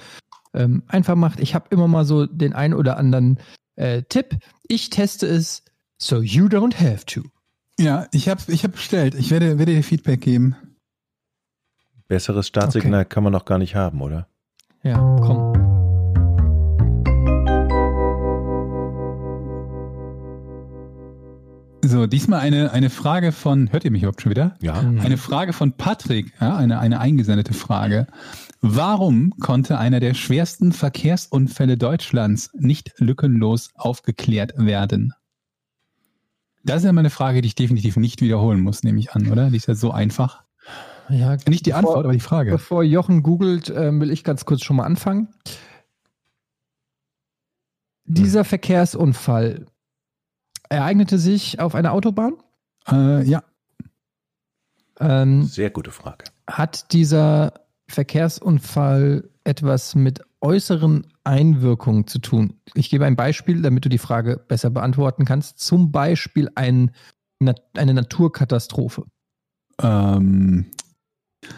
[0.54, 1.40] ähm, einfach macht.
[1.40, 3.40] Ich habe immer mal so den einen oder anderen
[3.76, 4.38] äh, Tipp.
[4.68, 5.64] Ich teste es,
[5.98, 7.24] so you don't have to.
[7.80, 9.16] Ja, ich habe ich hab bestellt.
[9.16, 10.56] Ich werde, werde dir Feedback geben.
[12.12, 14.28] Besseres Startsignal kann man noch gar nicht haben, oder?
[14.84, 15.54] Ja, komm.
[21.86, 24.58] So, diesmal eine, eine Frage von, hört ihr mich überhaupt schon wieder?
[24.60, 24.74] Ja.
[24.74, 28.08] Eine Frage von Patrick, ja, eine, eine eingesendete Frage.
[28.60, 35.14] Warum konnte einer der schwersten Verkehrsunfälle Deutschlands nicht lückenlos aufgeklärt werden?
[36.66, 39.32] Das ist ja mal eine Frage, die ich definitiv nicht wiederholen muss, nehme ich an,
[39.32, 39.50] oder?
[39.50, 40.44] Die ist ja so einfach.
[41.12, 42.52] Ja, Nicht die Antwort, aber die Frage.
[42.52, 45.28] Bevor Jochen googelt, ähm, will ich ganz kurz schon mal anfangen.
[48.06, 49.66] Dieser Verkehrsunfall
[50.70, 52.34] ereignete sich auf einer Autobahn.
[52.90, 53.44] Äh, ja,
[55.00, 56.26] Ähm, Sehr gute Frage.
[56.48, 57.54] hat dieser
[57.88, 62.60] Verkehrsunfall etwas mit äußeren Einwirkungen zu tun?
[62.76, 65.60] Ich gebe ein Beispiel, damit du die Frage besser beantworten kannst.
[65.60, 66.92] Zum Beispiel ein,
[67.76, 69.06] eine Naturkatastrophe.
[69.82, 70.68] ähm,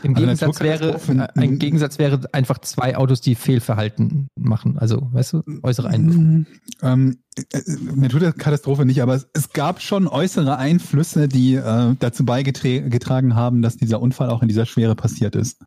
[0.01, 4.77] Im Also Gegensatz wäre, Naturkatastrophen- äh, ein Gegensatz wäre einfach zwei Autos, die Fehlverhalten machen.
[4.77, 5.97] Also, weißt du, äußere.
[5.97, 6.45] Mm,
[6.81, 7.17] Ähm,
[7.51, 7.59] äh,
[7.95, 13.75] Naturkatastrophe nicht, aber es, es gab schon äußere Einflüsse, die äh, dazu beigetragen haben, dass
[13.75, 15.61] dieser Unfall auch in dieser Schwere passiert ist.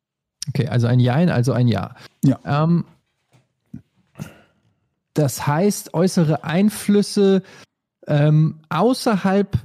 [0.48, 1.94] Okay, also ein Jein, also ein Ja.
[2.24, 2.38] Ja.
[2.44, 2.84] Ähm,
[5.12, 7.42] das heißt, äußere Einflüsse
[8.06, 9.58] ähm, außerhalb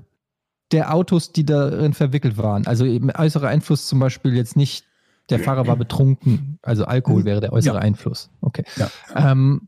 [0.72, 2.66] der Autos, die darin verwickelt waren.
[2.68, 4.86] Also eben äußerer Einfluss zum Beispiel jetzt nicht,
[5.30, 7.82] der Fahrer war betrunken, also Alkohol wäre der äußere Ja.
[7.82, 8.30] Einfluss.
[8.42, 8.64] Okay.
[8.76, 8.90] Ja.
[9.16, 9.68] Ähm,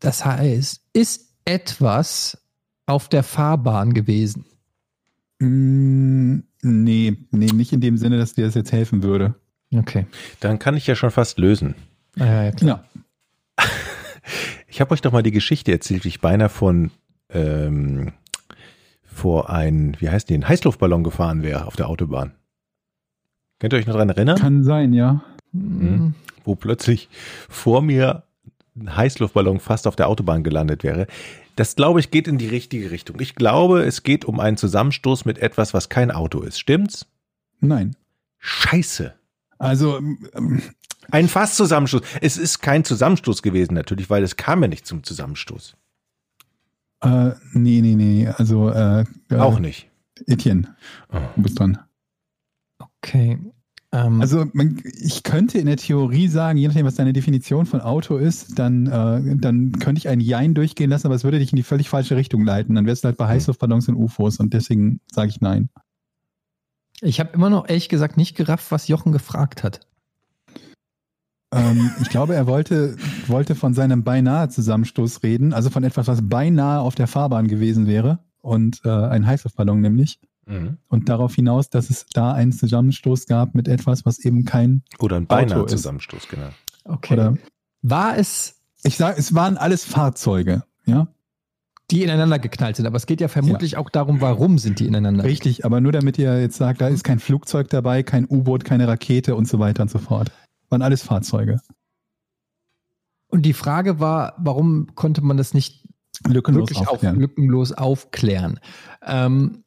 [0.00, 2.38] Das heißt, ist etwas
[2.86, 4.44] auf der Fahrbahn gewesen?
[5.38, 9.34] Mm, nee, nee, nicht in dem Sinne, dass dir das jetzt helfen würde.
[9.74, 10.06] Okay.
[10.40, 11.74] Dann kann ich ja schon fast lösen.
[12.18, 12.84] Ah, ja, ja, klar.
[13.58, 13.64] Ja.
[14.68, 16.90] Ich habe euch doch mal die Geschichte erzählt, wie ich beinahe von
[17.28, 18.12] ähm,
[19.14, 22.32] vor ein, wie heißt die, ein Heißluftballon gefahren wäre auf der Autobahn.
[23.58, 24.38] Könnt ihr euch noch dran erinnern?
[24.38, 25.22] Kann sein, ja.
[25.52, 26.14] Mhm.
[26.44, 27.08] wo plötzlich
[27.48, 28.24] vor mir
[28.74, 31.06] ein Heißluftballon fast auf der Autobahn gelandet wäre.
[31.56, 33.20] Das glaube ich geht in die richtige Richtung.
[33.20, 36.58] Ich glaube, es geht um einen Zusammenstoß mit etwas, was kein Auto ist.
[36.58, 37.06] Stimmt's?
[37.60, 37.94] Nein.
[38.38, 39.12] Scheiße.
[39.58, 39.98] Also,
[40.34, 40.62] ähm,
[41.10, 42.00] Ein Fast-Zusammenstoß.
[42.22, 45.76] Es ist kein Zusammenstoß gewesen natürlich, weil es kam ja nicht zum Zusammenstoß.
[47.02, 48.28] Äh, nee, nee, nee.
[48.28, 49.88] Also, äh, äh, Auch nicht.
[50.26, 50.74] Etienne,
[51.12, 51.18] Oh.
[51.36, 51.78] du bist dran.
[52.98, 53.38] Okay.
[53.92, 57.80] Ähm, Also man, ich könnte in der Theorie sagen, je nachdem, was deine Definition von
[57.80, 61.52] Auto ist, dann, äh, dann könnte ich ein Jein durchgehen lassen, aber es würde dich
[61.52, 62.74] in die völlig falsche Richtung leiten.
[62.74, 65.68] Dann wärst du halt bei Heißluftballons und UFOs und deswegen sage ich Nein.
[67.00, 69.80] ich habe immer noch ehrlich gesagt nicht gerafft, was Jochen gefragt hat.
[71.52, 72.96] Ähm, ich glaube, er wollte,
[73.26, 77.86] wollte von seinem beinahe Zusammenstoß reden, also von etwas, was beinahe auf der Fahrbahn gewesen
[77.86, 80.18] wäre und äh, ein Heißluftballon nämlich.
[80.46, 80.78] Mhm.
[80.88, 85.16] Und darauf hinaus, dass es da einen Zusammenstoß gab mit etwas, was eben kein Oder
[85.16, 85.66] ein beinahe.
[85.66, 86.48] Zusammenstoß, genau.
[86.84, 87.14] Okay.
[87.14, 87.36] oder
[87.82, 91.06] War es, ich sage, es waren alles Fahrzeuge, ja.
[91.90, 92.86] die ineinander geknallt sind?
[92.86, 95.22] Aber es geht ja vermutlich auch darum, warum sind die ineinander?
[95.22, 98.88] Richtig, aber nur damit ihr jetzt sagt, da ist kein Flugzeug dabei, kein U-Boot, keine
[98.88, 100.32] Rakete und so weiter und so fort.
[100.72, 101.60] Waren alles Fahrzeuge.
[103.28, 105.86] Und die Frage war, warum konnte man das nicht
[106.26, 107.20] Lückenlos wirklich auf, aufklären.
[107.20, 108.58] lückenlos aufklären?
[109.02, 109.64] Ähm,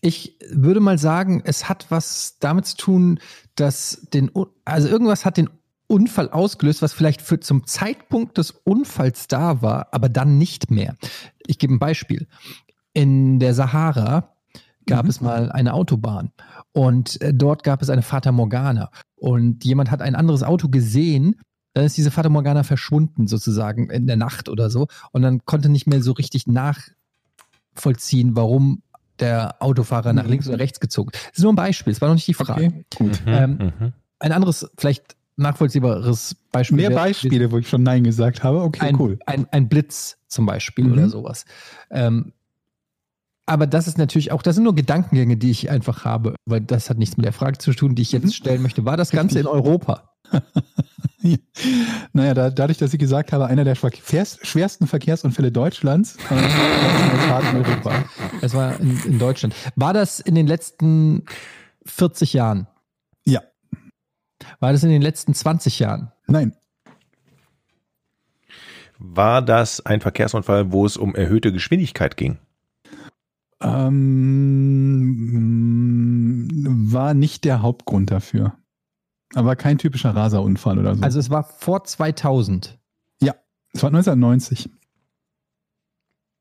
[0.00, 3.20] ich würde mal sagen, es hat was damit zu tun,
[3.56, 4.30] dass den,
[4.64, 5.50] also irgendwas hat den
[5.88, 10.94] Unfall ausgelöst, was vielleicht für zum Zeitpunkt des Unfalls da war, aber dann nicht mehr.
[11.44, 12.28] Ich gebe ein Beispiel.
[12.92, 14.35] In der Sahara
[14.86, 15.10] gab Mhm.
[15.10, 16.30] es mal eine Autobahn
[16.72, 21.36] und äh, dort gab es eine Fata Morgana und jemand hat ein anderes Auto gesehen,
[21.74, 25.68] dann ist diese Fata Morgana verschwunden sozusagen in der Nacht oder so und dann konnte
[25.68, 26.46] nicht mehr so richtig
[27.74, 28.82] nachvollziehen, warum
[29.18, 30.30] der Autofahrer nach Mhm.
[30.30, 31.10] links oder rechts gezogen.
[31.12, 31.26] ist.
[31.30, 32.66] Das ist nur ein Beispiel, es war noch nicht die Frage.
[32.66, 33.22] Okay, gut.
[33.26, 33.32] Mhm.
[33.32, 33.50] Ähm,
[33.80, 33.92] mhm.
[34.18, 36.76] Ein anderes, vielleicht nachvollziehbares Beispiel.
[36.76, 38.62] Mehr Beispiele, wo ich schon Nein gesagt habe.
[38.62, 39.18] Okay, ein, cool.
[39.26, 40.92] ein, ein Blitz zum Beispiel Mhm.
[40.92, 41.44] oder sowas.
[41.90, 42.32] Ähm,
[43.46, 46.90] aber das ist natürlich auch, das sind nur Gedankengänge, die ich einfach habe, weil das
[46.90, 48.84] hat nichts mit der Frage zu tun, die ich jetzt stellen möchte.
[48.84, 50.10] War das Ganze in Europa?
[52.12, 57.56] Naja, da, dadurch, dass ich gesagt habe, einer der Verkehrs schwersten Verkehrsunfälle Deutschlands, äh, in
[57.56, 58.04] Europa.
[58.42, 59.52] Es war in, in Deutschland.
[59.74, 61.24] War das in den letzten
[61.84, 62.68] 40 Jahren?
[63.24, 63.40] Ja.
[64.60, 66.12] War das in den letzten 20 Jahren?
[66.28, 66.52] Nein,
[68.98, 72.38] War das ein Verkehrsunfall, wo es um erhöhte Geschwindigkeit ging?
[75.56, 78.56] Ähm, war nicht der Hauptgrund dafür.
[79.34, 81.02] Aber kein typischer Raserunfall oder so.
[81.02, 82.78] Also es war vor 2000.
[83.20, 84.70] es war 1990.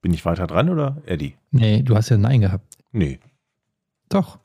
[0.01, 1.35] Bin ich weiter dran oder Eddie?
[1.51, 2.77] Nee, du hast ja Nein gehabt.
[2.91, 3.19] Nee.
[4.07, 4.39] Doch.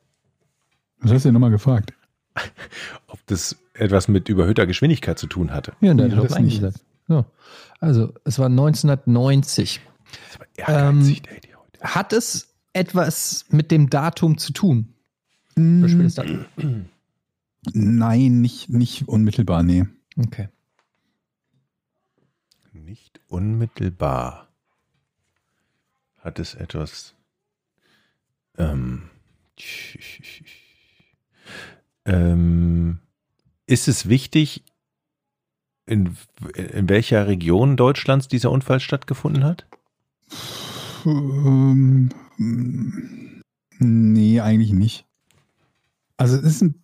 [0.98, 1.92] Was hast du denn nochmal gefragt?
[3.06, 5.72] Ob das etwas mit überhöhter Geschwindigkeit zu tun hatte?
[5.80, 6.60] Ja, da Nee, das nicht.
[6.60, 6.80] gesagt.
[7.06, 7.24] So.
[7.78, 9.80] Also, es war 1990.
[10.30, 11.80] Das war ehrgeizig, Ähm, der Eddie heute.
[11.94, 14.94] Hat es etwas mit dem Datum zu tun?
[15.54, 16.46] Beispiel das Datum.
[17.72, 19.86] Nein, nicht, nicht unmittelbar, nee.
[20.16, 20.48] Okay.
[22.72, 24.48] Nicht unmittelbar.
[26.16, 27.14] Hat es etwas.
[28.56, 29.10] Ähm,
[32.04, 32.98] ähm,
[33.66, 34.64] ist es wichtig,
[35.86, 36.16] in,
[36.54, 39.66] in welcher Region Deutschlands dieser Unfall stattgefunden hat?
[41.06, 43.42] Ähm, mm,
[43.78, 45.06] nee, eigentlich nicht.
[46.16, 46.74] Also es ist ein,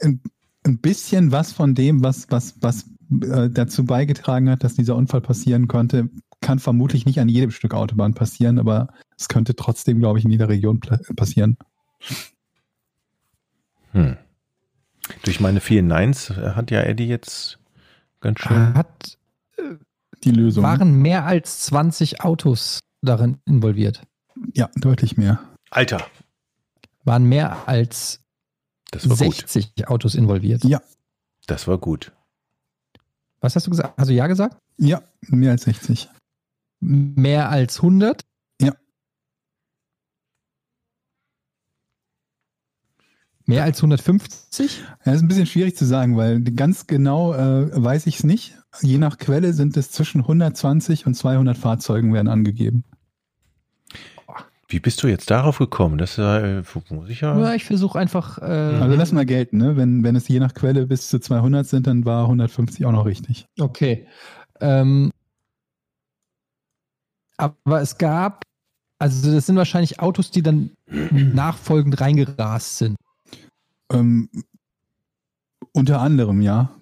[0.00, 0.20] ein,
[0.64, 2.86] ein bisschen was von dem, was, was, was
[3.22, 6.10] äh, dazu beigetragen hat, dass dieser Unfall passieren konnte,
[6.40, 10.30] kann vermutlich nicht an jedem Stück Autobahn passieren, aber es könnte trotzdem, glaube ich, in
[10.30, 10.80] jeder Region
[11.16, 11.56] passieren.
[13.92, 14.16] Hm.
[15.22, 17.58] Durch meine vielen Neins äh, hat ja Eddie jetzt
[18.20, 18.74] ganz schön.
[18.74, 19.18] Hat,
[20.24, 20.64] Die Lösung.
[20.64, 24.02] waren mehr als 20 Autos darin involviert?
[24.54, 25.40] ja, deutlich mehr.
[25.70, 26.06] Alter,
[27.04, 28.20] Waren mehr als
[28.90, 29.34] das war gut.
[29.34, 30.62] 60 Autos involviert?
[30.64, 30.80] Ja,
[31.46, 32.12] Das war gut.
[33.40, 33.94] Was hast du gesagt?
[33.98, 34.58] Hast du ja gesagt?
[34.78, 36.08] ja, mehr als 60.
[36.80, 38.22] Mehr als 100?
[43.48, 44.82] Mehr als 150?
[45.04, 48.58] Ja, ist ein bisschen schwierig zu sagen, weil ganz genau äh, weiß ich es nicht.
[48.82, 52.82] Je nach Quelle sind es zwischen 120 und 200 Fahrzeugen werden angegeben.
[54.68, 55.96] Wie bist du jetzt darauf gekommen?
[55.96, 57.38] Das äh, muss ich ja.
[57.38, 58.38] Ja, ich versuche einfach.
[58.38, 59.76] Äh, Also lass mal gelten, ne?
[59.76, 63.06] Wenn, wenn es je nach Quelle bis zu 200 sind, dann war 150 auch noch
[63.06, 63.46] richtig.
[63.60, 64.06] Okay.
[64.60, 65.12] Ähm,
[67.36, 68.42] aber es gab,
[68.98, 72.96] also das sind wahrscheinlich Autos, die dann nachfolgend reingerast sind.
[73.92, 74.28] Ähm,
[75.72, 76.74] unter anderem, ja.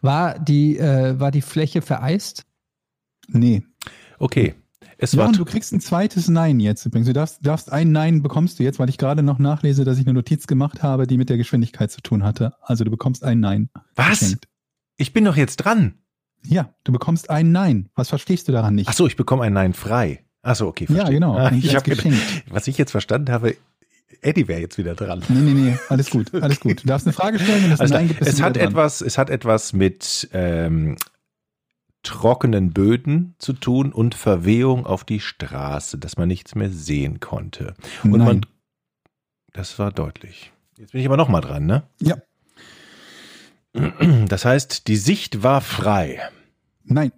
[0.00, 2.42] War die, äh, war die Fläche vereist?
[3.28, 3.62] Nee.
[4.18, 4.54] Okay.
[4.96, 5.28] Es Ja, war.
[5.28, 7.06] und du kriegst ein zweites Nein jetzt übrigens.
[7.06, 10.06] Du darfst, darfst ein Nein bekommst du jetzt, weil ich gerade noch nachlese, dass ich
[10.06, 12.54] eine Notiz gemacht habe, die mit der Geschwindigkeit zu tun hatte.
[12.62, 13.70] Also du bekommst ein Nein.
[13.96, 14.20] Was?
[14.20, 14.48] geschenkt.
[14.96, 15.94] Ich bin doch jetzt dran.
[16.44, 17.88] Ja, du bekommst ein Nein.
[17.94, 18.88] Was verstehst du daran nicht?
[18.88, 20.24] Ach so, ich bekomme ein Nein frei.
[20.42, 20.86] Ach so, okay.
[20.88, 21.14] ja, verstehe.
[21.14, 21.36] genau.
[21.38, 22.18] Ah, ich hab geschenkt.
[22.48, 23.56] was ich jetzt verstanden habe,
[24.22, 25.22] Eddie wäre jetzt wieder dran.
[25.28, 26.82] Nee, nee, nee, alles gut, alles gut.
[26.82, 28.64] Du darfst eine Frage stellen, wenn es Also, ein Nein gibt, es hat dran.
[28.68, 30.96] etwas, es hat etwas mit ähm,
[32.02, 37.74] trockenen Böden zu tun und Verwehung auf die Straße, dass man nichts mehr sehen konnte.
[38.04, 38.20] Und Nein.
[38.26, 38.46] man,
[39.52, 40.52] das war deutlich.
[40.76, 41.82] Jetzt bin ich aber noch mal dran, ne?
[42.00, 42.16] Ja.
[44.26, 46.20] Das heißt, die Sicht war frei.
[46.84, 47.12] Nein,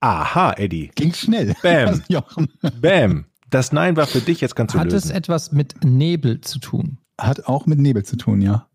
[0.00, 0.90] Aha, Eddie.
[0.94, 1.54] ging schnell.
[1.62, 2.02] Bam.
[2.08, 2.48] Jochen.
[2.80, 3.26] Bam.
[3.50, 5.10] Das Nein war für dich, jetzt kannst du Hat es lösen.
[5.12, 6.98] etwas mit Nebel zu tun?
[7.20, 8.66] Hat auch mit Nebel zu tun, ja.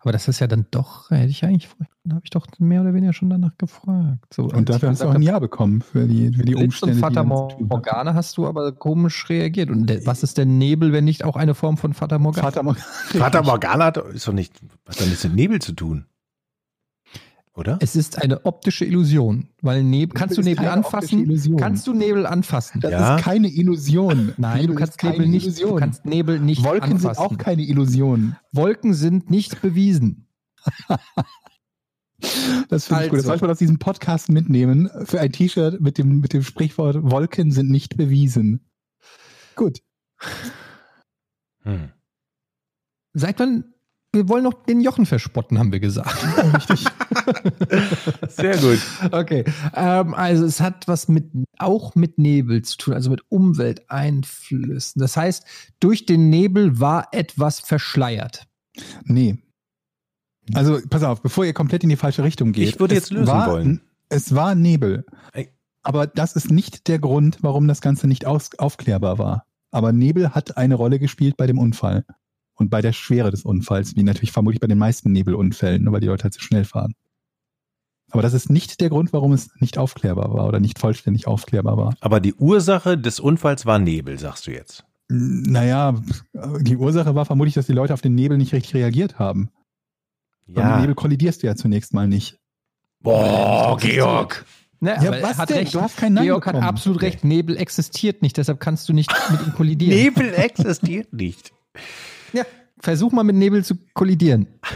[0.00, 1.68] Aber das ist ja dann doch, hätte ich eigentlich,
[2.04, 4.32] dann habe ich doch mehr oder weniger schon danach gefragt.
[4.34, 6.94] So, Und dafür hast du auch ein Ja bekommen für die, für die Umstände.
[6.94, 7.24] und Fata.
[7.24, 9.70] Morgana hast du aber komisch reagiert.
[9.70, 12.44] Und der, was ist denn Nebel, wenn nicht auch eine Form von Fata Morgana?
[12.46, 12.84] Fata Morgana.
[12.84, 14.54] Vater Morgana hat, ist doch nicht,
[14.84, 16.06] was hat denn das mit Nebel zu tun?
[17.56, 17.78] Oder?
[17.80, 21.56] Es ist eine optische Illusion, weil Nebel, kannst du Nebel anfassen?
[21.56, 22.80] Kannst du Nebel anfassen?
[22.82, 23.16] Das Ja.
[23.16, 24.34] ist keine Illusion.
[24.36, 25.78] Nein, du Nebel kannst ist keine Nebel nicht, du Illusion.
[25.80, 27.14] kannst Nebel nicht Wolken anfassen.
[27.14, 28.36] sind auch keine Illusion.
[28.52, 30.28] Wolken sind nicht bewiesen.
[32.70, 33.18] Das finde ich gut.
[33.18, 33.28] Das Also.
[33.28, 37.50] sollte man aus diesem Podcast mitnehmen für ein T-Shirt mit dem, mit dem Sprichwort Wolken
[37.50, 38.66] sind nicht bewiesen.
[39.54, 39.80] Gut.
[41.62, 41.90] Hm.
[43.12, 43.64] Seit wann?
[44.16, 46.16] Wir wollen noch den Jochen verspotten, haben wir gesagt.
[46.54, 46.86] Richtig.
[48.28, 48.78] Sehr gut.
[49.12, 49.44] Okay,
[49.74, 51.26] ähm, also es hat was mit
[51.58, 55.00] auch mit Nebel zu tun, also mit Umwelteinflüssen.
[55.00, 55.44] Das heißt,
[55.80, 58.46] durch den Nebel war etwas verschleiert.
[59.04, 59.36] Nee.
[60.54, 62.68] Also, pass auf, bevor ihr komplett in die falsche Richtung geht.
[62.68, 63.82] Ich würde jetzt lösen war, wollen.
[64.08, 65.04] Es war Nebel.
[65.82, 69.44] Aber das ist nicht der Grund, warum das Ganze nicht aus, aufklärbar war.
[69.72, 72.06] Aber Nebel hat eine Rolle gespielt bei dem Unfall.
[72.56, 76.00] Und bei der Schwere des Unfalls, wie natürlich vermutlich bei den meisten Nebelunfällen, nur weil
[76.00, 76.94] die Leute halt so schnell fahren.
[78.10, 81.76] Aber das ist nicht der Grund, warum es nicht aufklärbar war oder nicht vollständig aufklärbar
[81.76, 81.94] war.
[82.00, 84.84] Aber die Ursache des Unfalls war Nebel, sagst du jetzt.
[85.08, 85.94] Naja,
[86.60, 89.50] die Ursache war vermutlich, dass die Leute auf den Nebel nicht richtig reagiert haben.
[90.46, 90.80] Beim Ja.
[90.80, 92.38] Nebel kollidierst du ja zunächst mal nicht.
[93.00, 94.46] Boah, Georg.
[94.80, 95.58] Ne, Ja, aber was hat denn?
[95.58, 95.74] recht.
[95.74, 96.68] Du hast kein Nein Georg hat bekommen.
[96.68, 97.24] absolut recht.
[97.24, 99.96] Nebel existiert nicht, deshalb kannst du nicht mit ihm kollidieren.
[99.98, 101.52] Nebel existiert nicht.
[102.36, 102.44] Ja,
[102.78, 104.46] versuch mal mit Nebel zu kollidieren.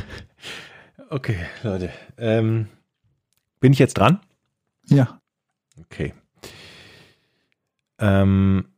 [1.12, 1.90] Okay, Leute.
[2.18, 2.68] Ähm,
[3.58, 4.20] bin ich jetzt dran?
[4.86, 5.20] Ja,
[5.80, 6.14] Okay.
[7.98, 8.68] Ähm,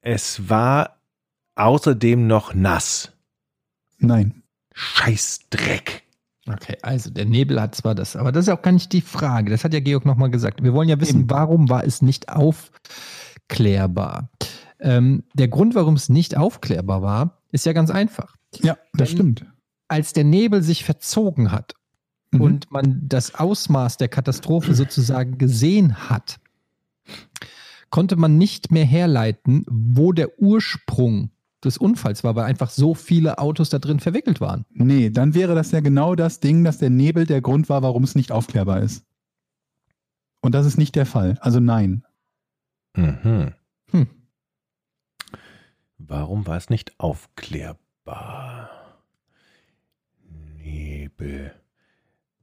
[0.00, 1.00] es war
[1.56, 3.10] außerdem noch nass.
[3.98, 4.44] nein.
[4.72, 6.04] Scheiß Dreck.
[6.46, 9.50] Okay, also der Nebel hat zwar das, aber das ist auch gar nicht die Frage.
[9.50, 10.62] Das hat ja Georg nochmal gesagt.
[10.62, 11.30] Wir wollen ja wissen, Eben.
[11.30, 14.30] warum war es nicht aufklärbar?
[14.78, 18.36] Ähm, der Grund, warum es nicht aufklärbar war, ist ja ganz einfach.
[18.62, 19.46] Ja, das Wenn- stimmt.
[19.88, 21.74] Als der Nebel sich verzogen hat
[22.32, 22.40] Mhm.
[22.40, 26.38] und man das Ausmaß der Katastrophe sozusagen gesehen hat,
[27.90, 31.30] konnte man nicht mehr herleiten, wo der Ursprung
[31.64, 34.64] des Unfalls war, weil einfach so viele Autos da drin verwickelt waren.
[34.70, 38.04] Nee, dann wäre das ja genau das Ding, dass der Nebel der Grund war, warum
[38.04, 39.04] es nicht aufklärbar ist.
[40.40, 41.36] Und das ist nicht der Fall.
[41.40, 42.04] Also nein.
[42.96, 43.52] Mhm.
[43.90, 44.06] Hm.
[46.10, 48.68] Warum war es nicht aufklärbar?
[50.60, 51.52] Nebel.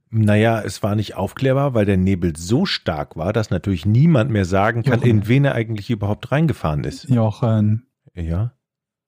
[0.08, 4.46] Naja, es war nicht aufklärbar, weil der Nebel so stark war, dass natürlich niemand mehr
[4.46, 5.10] sagen kann, Jochen.
[5.10, 7.10] in wen er eigentlich überhaupt reingefahren ist.
[7.10, 7.86] Jochen.
[8.14, 8.54] Ja.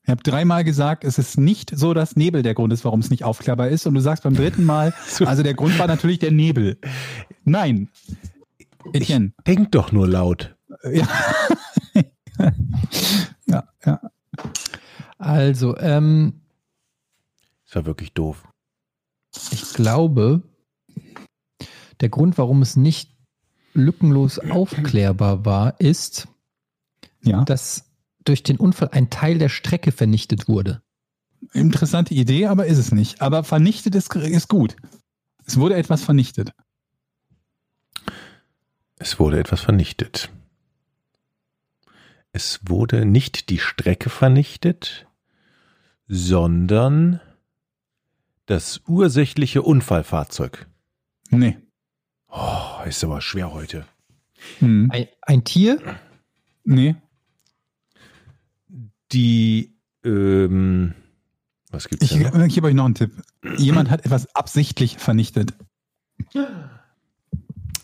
[0.02, 3.08] Ich habe dreimal gesagt, es ist nicht so, dass Nebel der Grund ist, warum es
[3.08, 3.86] nicht aufklärbar ist.
[3.86, 4.92] Und du sagst beim dritten Mal,
[5.24, 6.76] also der Grund war natürlich der Nebel.
[7.44, 7.88] Nein.
[8.92, 9.32] Etienne.
[9.46, 10.54] Denk doch nur laut.
[10.84, 11.08] Ja.
[13.46, 14.00] ja, ja.
[15.18, 16.40] Also, ähm,
[17.66, 18.46] Das war wirklich doof.
[19.50, 20.42] ich glaube,
[22.00, 23.14] der Grund, warum es nicht
[23.74, 26.26] lückenlos aufklärbar war, ist,
[27.22, 27.44] Ja.
[27.44, 27.84] dass
[28.24, 30.82] durch den Unfall ein Teil der Strecke vernichtet wurde.
[31.52, 33.22] Interessante Idee, aber ist es nicht.
[33.22, 34.76] Aber vernichtet ist, ist gut.
[35.46, 36.52] Es wurde etwas vernichtet.
[38.96, 40.30] Es wurde etwas vernichtet.
[42.32, 45.06] Es wurde nicht die Strecke vernichtet,
[46.06, 47.20] sondern
[48.46, 50.66] das ursächliche Unfallfahrzeug.
[51.30, 51.58] Nee.
[52.28, 53.86] Oh, ist aber schwer heute.
[54.58, 54.90] Hm.
[54.90, 55.80] Ein, ein Tier?
[56.64, 56.96] Nee.
[59.12, 59.74] Die,
[60.04, 60.94] ähm,
[61.70, 62.44] was gibt's Ich, denn noch?
[62.46, 63.12] ich gebe euch noch einen Tipp.
[63.56, 65.54] Jemand hat etwas absichtlich vernichtet.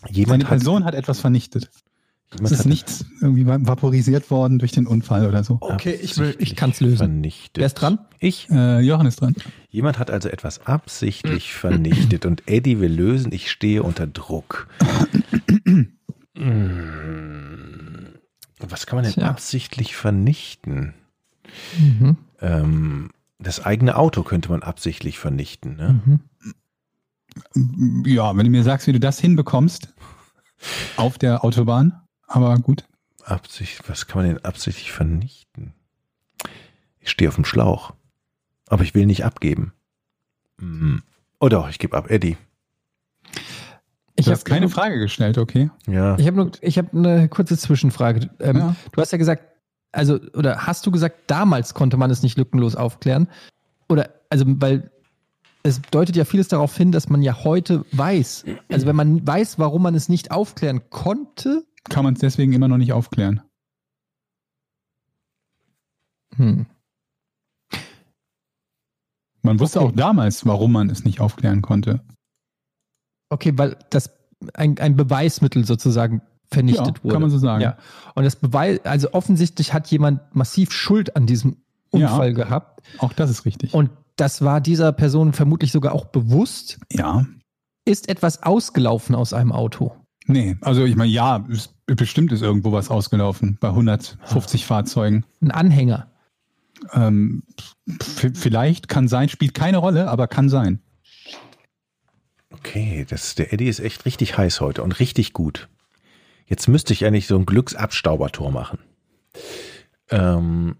[0.09, 1.69] Jemand Eine hat, Person hat etwas vernichtet.
[2.43, 5.57] Es ist hat nicht irgendwie va- vaporisiert worden durch den Unfall oder so.
[5.61, 6.97] Okay, ich will, ich kann's lösen.
[6.97, 7.57] Vernichtet.
[7.57, 7.99] Wer ist dran?
[8.19, 8.49] Ich.
[8.49, 9.33] Äh, Johann ist dran.
[9.69, 14.67] Jemand hat also etwas absichtlich vernichtet und Eddie will lösen, ich stehe unter Druck.
[16.35, 18.07] Mm.
[18.59, 19.27] Was kann man denn Tja.
[19.29, 20.93] absichtlich vernichten?
[21.77, 22.17] Mhm.
[22.41, 23.09] Ähm,
[23.39, 25.75] das eigene Auto könnte man absichtlich vernichten.
[25.75, 26.01] Ne?
[27.55, 28.03] Mhm.
[28.05, 29.93] Ja, wenn du mir sagst, wie du das hinbekommst
[30.97, 32.83] auf der Autobahn, aber gut.
[33.23, 35.73] Absicht, was kann man denn absichtlich vernichten?
[36.99, 37.93] Ich stehe auf dem Schlauch,
[38.67, 39.73] aber ich will nicht abgeben.
[40.57, 40.97] Mm.
[41.39, 42.37] Oh doch, ich gebe ab, Eddie.
[44.15, 45.69] Ich Du habe hast keine Frage gestellt, okay?
[45.87, 46.17] Ja.
[46.17, 48.29] Ich habe nur, ich habe eine kurze Zwischenfrage.
[48.39, 48.75] Ähm, Ja.
[48.91, 49.43] Du hast ja gesagt,
[49.91, 53.27] also oder hast du gesagt, damals konnte man es nicht lückenlos aufklären?
[53.87, 54.91] Oder also weil
[55.63, 58.45] es deutet ja vieles darauf hin, dass man ja heute weiß.
[58.71, 62.67] Also wenn man weiß, warum man es nicht aufklären konnte, Kann man es deswegen immer
[62.67, 63.41] noch nicht aufklären.
[66.35, 66.65] hm.
[69.41, 69.87] Man wusste Okay.
[69.89, 72.01] auch damals, warum man es nicht aufklären konnte.
[73.29, 74.09] okay, weil das
[74.53, 77.13] ein, ein Beweismittel sozusagen vernichtet ja, wurde.
[77.13, 77.61] kann man so sagen.
[77.61, 77.77] Ja.
[78.15, 81.57] Und das Beweis, also offensichtlich hat jemand massiv Schuld an diesem
[81.93, 82.09] Ja.
[82.11, 82.85] Unfall gehabt.
[82.99, 83.73] Auch das ist richtig.
[83.73, 86.79] Und das war dieser Person vermutlich sogar auch bewusst.
[86.91, 87.25] ja,
[87.85, 89.95] Ist etwas ausgelaufen aus einem Auto?
[90.25, 95.25] nee, also ich meine, ja, es, bestimmt ist irgendwo was ausgelaufen bei 150 Fahrzeugen.
[95.41, 96.07] Ein Anhänger?
[96.93, 97.43] Ähm,
[97.99, 100.79] vielleicht kann sein, spielt keine Rolle, aber kann sein.
[102.51, 105.69] Okay, das, der Eddie ist echt richtig heiß heute und richtig gut.
[106.45, 108.79] Jetzt müsste ich eigentlich so ein Glücksabstaubertor machen.
[110.09, 110.77] Ähm,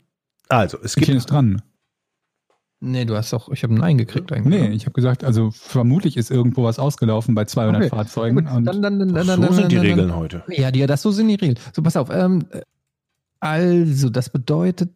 [0.49, 1.17] also, es Etienne gibt.
[1.17, 1.61] ist dran.
[2.79, 4.61] Nee, du hast doch, ich habe ein Nein gekriegt eigentlich.
[4.61, 8.35] Nee, ich habe gesagt, also vermutlich ist irgendwo was ausgelaufen bei 200 Okay, Fahrzeugen.
[8.35, 10.43] Gut, und dann, dann, dann, dann, So dann, dann, sind die Regeln Dann, heute.
[10.49, 11.59] ja, die, das so sind die Regeln.
[11.73, 12.11] So, pass auf.
[12.11, 12.61] Ähm, äh,
[13.39, 14.91] also, das bedeutet,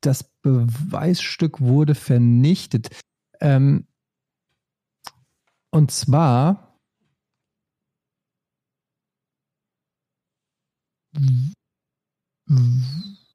[0.00, 2.88] das Beweisstück wurde vernichtet.
[3.40, 3.86] Ähm,
[5.70, 6.76] und zwar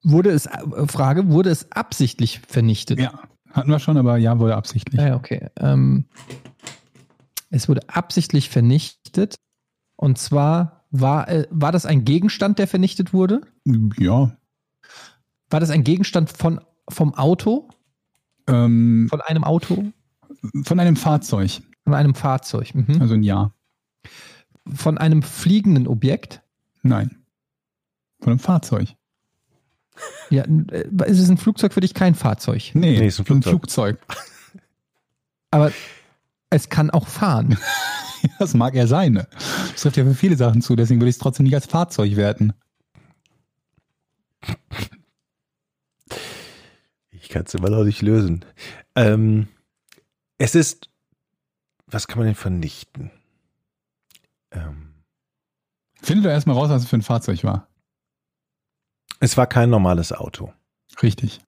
[0.03, 2.99] wurde es, äh, Frage, wurde es absichtlich vernichtet?
[2.99, 4.99] ja, hatten wir schon, aber ja, wurde absichtlich.
[5.01, 5.49] Ja, okay.
[5.57, 6.05] Ähm,
[7.49, 9.35] es wurde absichtlich vernichtet.
[9.95, 13.41] Und zwar war, äh, war das ein Gegenstand, der vernichtet wurde?
[13.97, 14.31] Ja,
[15.49, 16.59] War das ein Gegenstand von,
[16.89, 17.69] vom Auto?
[18.47, 19.85] ähm, Von einem Auto?
[20.63, 22.73] von einem Fahrzeug, Von einem Fahrzeug?
[22.73, 22.99] Mhm.
[23.01, 23.53] also ein Ja.
[24.73, 26.41] Von einem fliegenden Objekt?
[26.83, 27.23] Nein.
[28.21, 28.95] Von einem Fahrzeug.
[30.29, 32.71] Ja, äh, ist es ein Flugzeug für dich kein Fahrzeug?
[32.73, 33.51] Nee, Nee, ist ein ein Flugzeug.
[33.51, 33.99] Flugzeug.
[35.51, 35.71] Aber
[36.49, 37.57] es kann auch fahren.
[38.37, 39.13] Das mag ja sein.
[39.13, 39.27] Ne?
[39.71, 42.15] Das trifft ja für viele Sachen zu, deswegen würde ich es trotzdem nicht als Fahrzeug
[42.17, 42.53] werten.
[47.09, 48.45] Ich kann es immer noch nicht lösen.
[48.95, 49.47] Ähm,
[50.37, 50.89] es ist.
[51.87, 53.09] Was kann man denn vernichten?
[54.51, 54.93] Ähm,
[56.01, 57.67] Finde doch erstmal raus, was es für ein Fahrzeug war.
[59.21, 60.51] Es war kein normales Auto.
[61.01, 61.39] Richtig.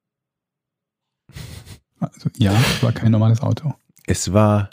[2.00, 3.74] Also, ja, es war kein normales Auto.
[4.06, 4.70] Es war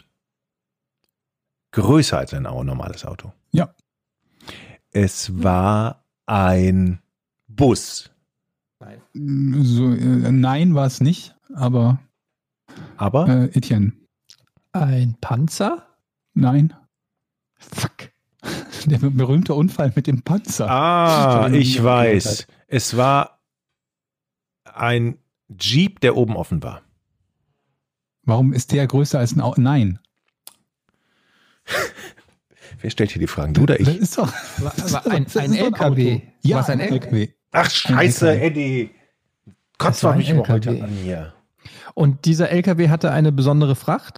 [1.73, 3.33] größer als ein normales Auto.
[3.53, 3.75] Ja.
[4.93, 7.01] Es war ein
[7.49, 8.11] Bus.
[9.15, 12.01] So, äh, nein, war es nicht, aber
[12.97, 13.93] Aber äh, Etienne,
[14.73, 15.87] Ein Panzer?
[16.35, 16.75] nein.
[17.57, 18.11] Fuck.
[18.87, 20.69] Der berühmte Unfall mit dem Panzer.
[20.71, 22.25] Ah, ich weiß.
[22.25, 22.60] Möglichkeit.
[22.73, 23.41] Es war
[24.65, 25.19] ein
[25.49, 26.83] Jeep, der oben offen war.
[28.23, 29.61] Warum ist der größer als ein Auto?
[29.61, 29.99] Nein.
[32.81, 33.55] Wer stellt hier die Fragen?
[33.55, 33.97] Du oder Das ich?
[33.99, 36.15] ist doch, War, das war ist ein, doch- das ein ist doch LKW.
[36.15, 36.23] Auto.
[36.43, 37.29] Ja, Was ein ein LKW.
[37.51, 38.47] Ach, scheiße, LKW.
[38.47, 38.91] Eddie.
[39.45, 40.83] Das Kotzt war doch ein mich heute LKW.
[40.83, 41.35] an hier.
[41.95, 44.17] Und dieser LKW hatte eine besondere Fracht,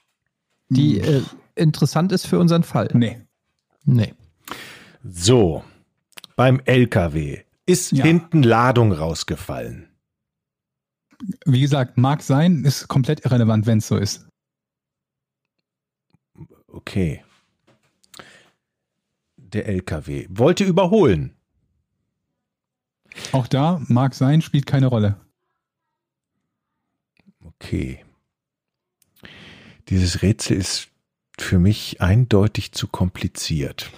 [0.68, 1.14] die Hm.
[1.56, 2.90] äh, interessant ist für unseren Fall.
[2.92, 3.22] Nee.
[3.84, 4.12] Nee.
[5.02, 5.64] So,
[6.36, 8.04] beim LKW ist Ja.
[8.04, 9.88] hinten Ladung rausgefallen.
[11.46, 14.26] wie gesagt, mag sein, ist komplett irrelevant, wenn es so ist.
[16.66, 17.22] Okay.
[19.36, 21.36] Der LKW wollte überholen.
[23.30, 25.20] Auch da mag sein, spielt keine Rolle.
[27.44, 28.04] Okay.
[29.88, 30.88] Dieses Rätsel ist
[31.38, 33.90] für mich eindeutig zu kompliziert.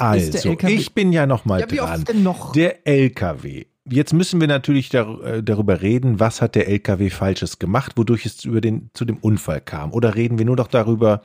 [0.00, 2.04] Ist der Also, LKW ich bin ja noch mal Ja, wie dran.
[2.22, 2.52] noch?
[2.52, 3.66] Der LKW.
[3.88, 8.24] Jetzt müssen wir natürlich dar äh, darüber reden, was hat der LKW Falsches gemacht, wodurch
[8.26, 9.92] es über den, zu dem Unfall kam.
[9.92, 11.22] Oder reden wir nur noch darüber,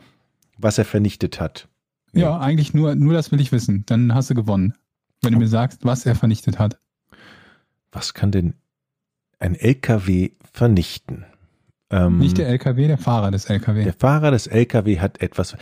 [0.57, 1.67] was er vernichtet hat?
[2.13, 3.83] Ja, eigentlich nur, nur das will ich wissen.
[3.85, 4.73] Dann hast du gewonnen.
[5.21, 6.79] Wenn du mir sagst, was er vernichtet hat.
[7.91, 8.53] Was kann denn
[9.39, 11.25] ein LKW vernichten?
[11.91, 13.83] Ähm, Nicht der LKW, der Fahrer des LKW.
[13.83, 15.55] der Fahrer des LKW hat etwas.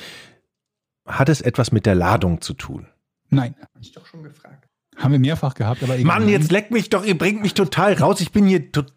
[1.06, 2.88] Hat es etwas mit der Ladung zu tun?
[3.36, 4.68] Nein, Ich doch schon gefragt.
[4.98, 6.06] haben wir mehrfach gehabt, aber egal.
[6.20, 8.22] Mann, jetzt leckt mich doch, ihr bringt mich total raus.
[8.22, 8.94] Ich bin hier tot.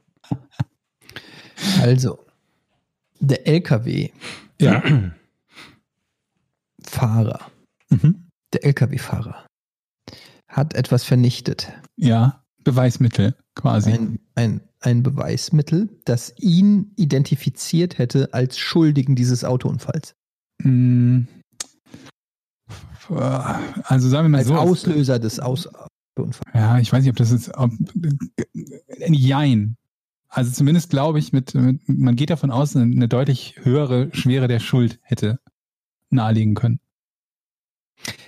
[1.81, 2.19] Also,
[3.21, 4.13] der LKW-Fahrer,
[4.61, 4.83] Ja.
[7.89, 8.27] Mhm.
[8.53, 9.47] der LKW-Fahrer
[10.49, 11.73] hat etwas vernichtet.
[11.97, 13.93] Ja, Beweismittel quasi.
[13.93, 20.15] Ein, ein, ein Beweismittel, das ihn identifiziert hätte als Schuldigen dieses Autounfalls.
[20.63, 21.23] Mm.
[23.09, 24.57] Also sagen wir mal Als so.
[24.57, 25.69] Auslöser des Aus
[26.17, 26.55] Autounfalls.
[26.55, 27.55] Ja, ich weiß nicht, ob das ist.
[27.57, 27.71] Ob,
[29.09, 29.77] jein.
[30.29, 34.49] Also zumindest glaube ich, mit, mit, man geht davon aus, eine, eine deutlich höhere Schwere
[34.49, 35.41] der Schuld hätte
[36.11, 36.81] nahelegen können.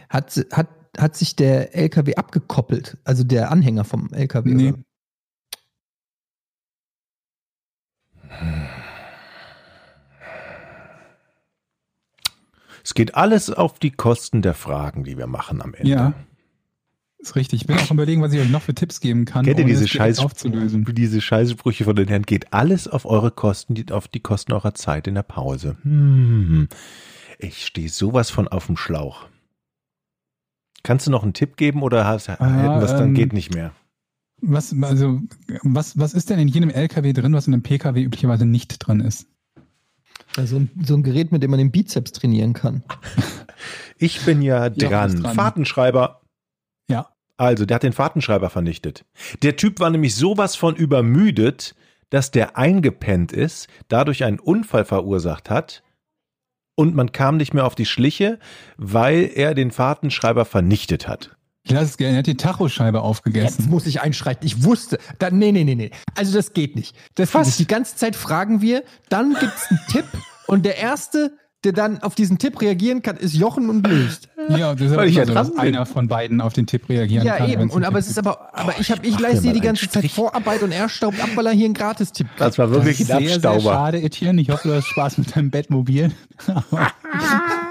[0.08, 4.54] Hat, hat, hat sich der LKW abgekoppelt, also der Anhänger vom LKW?
[4.54, 4.68] Nee.
[4.70, 4.78] oder?
[12.88, 15.90] Es geht alles auf die Kosten der Fragen, die wir machen am Ende.
[15.90, 16.14] Ja.
[17.18, 17.60] Ist richtig.
[17.60, 19.86] Ich bin auch überlegen, was ich euch noch für Tipps geben kann, Kennt ihr diese
[19.86, 20.86] Scheiß, aufzulösen.
[20.94, 22.22] diese Scheißsprüche von den Herren?
[22.22, 25.76] Geht alles auf eure Kosten, auf die Kosten eurer Zeit in der Pause.
[25.82, 26.68] Hm.
[27.38, 29.26] Ich stehe sowas von auf dem Schlauch.
[30.82, 33.52] Kannst du noch einen Tipp geben oder hast, hätten wir es dann ähm, geht nicht
[33.52, 33.72] mehr?
[34.40, 35.20] Was, also,
[35.62, 39.00] was, was ist denn in jedem LKW drin, was in einem PKW üblicherweise nicht drin
[39.00, 39.26] ist?
[40.38, 42.82] Also ein- so ein Gerät, mit dem man den Bizeps trainieren kann.
[44.00, 45.20] Ich bin ja dran.
[45.20, 45.34] dran.
[45.34, 46.20] Fahrtenschreiber.
[46.88, 47.08] Ja.
[47.36, 49.04] Also, der hat den Fahrtenschreiber vernichtet.
[49.42, 51.74] Der Typ war nämlich sowas von übermüdet,
[52.08, 55.82] dass der eingepennt ist, dadurch einen Unfall verursacht hat
[56.76, 58.38] und man kam nicht mehr auf die Schliche,
[58.76, 61.34] weil er den Fahrtenschreiber vernichtet hat.
[61.64, 62.14] Ich lasse es gerne.
[62.14, 63.68] Er hat die Tachoscheibe Jetzt aufgegessen.
[63.68, 64.46] muss ich einschreiten.
[64.46, 64.98] Ich wusste.
[65.18, 65.90] Da, nee, nee, nee, nee.
[66.14, 66.94] Also das geht nicht.
[67.16, 67.46] Das geht Was?
[67.48, 67.58] nicht.
[67.58, 70.06] Die ganze Zeit fragen wir, dann gibt's einen Tipp
[70.48, 71.32] und der Erste,
[71.64, 74.28] der dann auf diesen Tipp reagieren kann, ist Jochen und löst.
[74.48, 75.58] Ja, das ist Weil aber ich ja so, dass bin.
[75.58, 77.50] einer von beiden auf den Tipp reagieren Ja, kann.
[77.50, 77.62] eben.
[77.62, 79.88] wenn's Und aber Tipp es ist aber, aber ich, hab, ich mach leiste die ganze
[79.90, 80.08] Zeit.
[80.10, 82.28] Vorarbeit und er staubt ab, weil er hier einen Gratis-Tipp.
[82.38, 83.74] Das war Das wirklich ist ein sehr, sehr Abstauber.
[83.74, 84.40] schade, Etienne.
[84.40, 86.12] Ich hoffe, du hast Spaß mit deinem Bettmobil.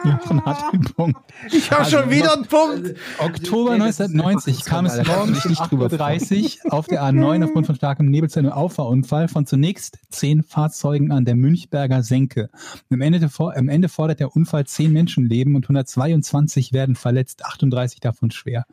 [0.04, 1.20] Jochen hat den Punkt.
[1.52, 2.96] Ich habe Also, schon wieder einen Punkt.
[3.20, 6.88] Oktober Nee, das ist 1990 einfach kam es morgens um nicht drüber 8.30 Uhr auf
[6.88, 11.36] der A9 aufgrund von starkem Nebel zu einem Auffahrunfall von zunächst zehn Fahrzeugen an der
[11.36, 12.50] Münchberger Senke.
[12.92, 18.00] Am Ende, vor- am Ende fordert der Unfall zehn Menschenleben und 122 werden verletzt, 38
[18.00, 18.66] davon schwer.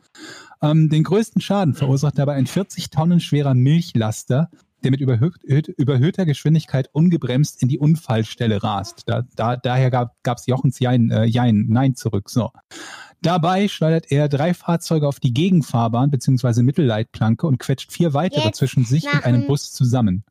[0.61, 4.49] Ähm, den größten Schaden verursacht dabei ein 40 Tonnen schwerer Milchlaster,
[4.83, 9.03] der mit überhöht, überhöhter Geschwindigkeit ungebremst in die Unfallstelle rast.
[9.07, 12.29] Da, da, daher gab es Jochens Jein, äh, Jein, Nein zurück.
[12.29, 12.51] So.
[13.21, 16.61] Dabei schleudert er drei Fahrzeuge auf die Gegenfahrbahn bzw.
[16.61, 19.47] Mittelleitplanke und quetscht vier weitere Jetzt zwischen sich und einem.
[19.47, 20.23] Bus zusammen.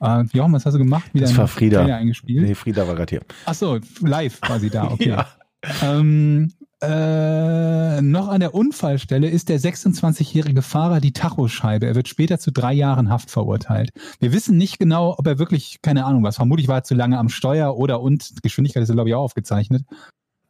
[0.00, 1.12] Äh, Jochen, was hast du gemacht?
[1.12, 1.80] Wieder Das war Frieda.
[1.80, 2.46] Trailer eingespielt?
[2.46, 3.20] Nee, Frieda war gerade hier.
[3.46, 5.10] Ach so, live quasi da, okay.
[5.10, 5.26] Ja.
[5.82, 11.86] Ähm, äh, noch an der Unfallstelle ist der 26-jährige Fahrer die Tachoscheibe.
[11.86, 13.90] Er wird später zu drei Jahren Haft verurteilt.
[14.18, 17.18] Wir wissen nicht genau, ob er wirklich, keine Ahnung was, vermutlich war er zu lange
[17.18, 19.84] am Steuer oder und Geschwindigkeit ist, ja, glaube ich, auch aufgezeichnet.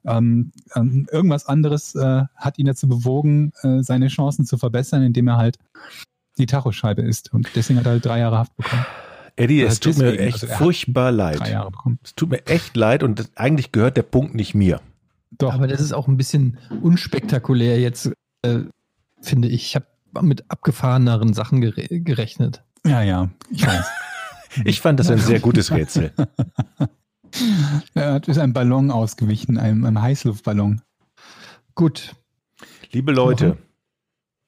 [0.05, 5.29] Ähm, ähm, irgendwas anderes äh, hat ihn dazu bewogen, äh, seine Chancen zu verbessern, indem
[5.29, 5.59] er halt
[6.41, 7.33] die Tachoscheibe ist.
[7.33, 8.85] Und deswegen hat er halt drei Jahre Haft bekommen.
[9.37, 11.49] Eddie, Das es tut mir echt also furchtbar Drei leid.
[11.49, 11.99] Jahre bekommen.
[12.03, 14.81] Es tut mir echt leid und das, eigentlich gehört der Punkt nicht mir.
[15.31, 15.55] Doch.
[15.55, 18.11] Aber das ist auch ein bisschen unspektakulär jetzt,
[18.43, 18.61] äh,
[19.23, 19.65] finde ich.
[19.65, 19.87] Ich habe
[20.23, 22.65] mit abgefahreneren Sachen gere gerechnet.
[22.85, 23.87] ja, ja, ich weiß.
[24.65, 26.13] Ich fand das ein sehr gutes Rätsel.
[27.95, 30.83] Er hat ist ein Ballon ausgewichen, einem, einem Heißluftballon.
[31.77, 32.17] Gut.
[32.91, 33.57] Liebe Leute.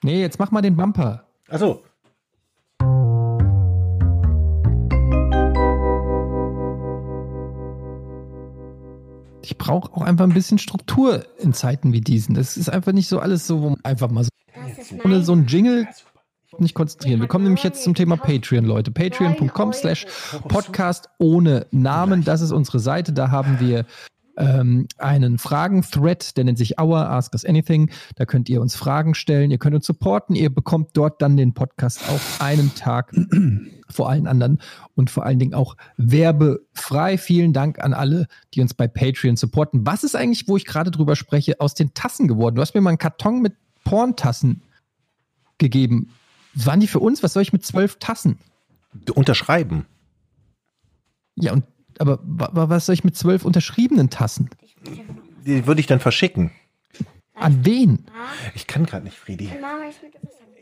[0.03, 1.29] Nee, jetzt mach mal den Bumper.
[1.53, 1.83] Also,
[9.45, 12.35] Ich brauche auch einfach ein bisschen Struktur in Zeiten wie diesen.
[12.35, 14.31] Das ist einfach nicht so alles so, wo einfach mal so
[15.05, 15.87] ohne so ein Jingle
[16.59, 17.21] nicht konzentrieren.
[17.21, 18.91] Wir kommen nämlich jetzt zum Thema Patreon, Leute.
[18.91, 20.07] Patreon.com slash
[20.49, 22.25] Podcast ohne Namen.
[22.25, 23.13] Das ist unsere Seite.
[23.13, 23.85] Da haben wir
[24.37, 27.91] ähm, einen Fragen-Thread, der nennt sich Our Ask Us Anything.
[28.17, 31.55] Da könnt ihr uns Fragen stellen, ihr könnt uns supporten, ihr bekommt dort dann den
[31.55, 33.13] Podcast auf einen Tag
[33.89, 34.61] vor allen anderen
[34.95, 37.19] und vor allen Dingen auch werbefrei.
[37.19, 39.87] Vielen Dank an alle, die uns bei Patreon supporten.
[39.87, 42.57] Was ist eigentlich, wo ich gerade drüber spreche, aus den Tassen geworden?
[42.57, 43.55] Du hast mir mal einen Karton mit
[43.85, 44.63] Porntassen
[45.59, 46.11] gegeben.
[46.55, 47.23] Waren die für uns?
[47.23, 48.39] Was soll ich mit zwölf Tassen?
[49.15, 49.87] Unterschreiben.
[51.35, 51.65] Ja, und
[52.01, 54.51] aber wa- wa- was soll ich mit zwölf unterschriebenen Tassen?
[55.47, 56.51] Die würde ich dann verschicken.
[57.35, 58.05] An wen?
[58.55, 59.51] Ich kann gerade nicht, Friedi.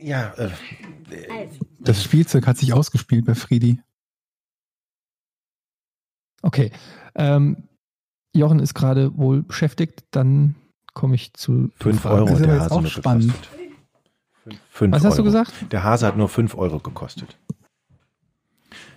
[0.01, 0.51] Ja, äh,
[1.31, 3.81] Also, Das Spielzeug hat sich ausgespielt bei Friedi.
[6.43, 6.71] Okay.
[7.15, 7.65] Ähm,
[8.35, 10.55] Jochen ist gerade wohl beschäftigt, dann
[10.95, 12.15] komme ich zu 5 Fragen.
[12.17, 13.27] Euro Das ist hat der jetzt Hase auch nur spannend.
[13.33, 13.51] gekostet.
[14.71, 15.25] Fünf Was hast du Euro.
[15.25, 15.53] gesagt?
[15.73, 17.37] Der Hase hat nur 5 Euro gekostet.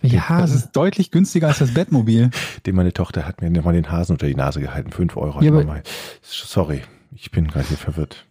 [0.03, 2.30] Welche Das ist deutlich günstiger als das Bettmobil.
[2.65, 4.91] Den meine Tochter hat mir nochmal den Hasen unter die Nase gehalten.
[4.91, 5.41] 5 Euro.
[5.41, 5.81] Ja, mal.
[6.21, 6.81] Sorry,
[7.11, 8.27] ich bin gerade hier verwirrt.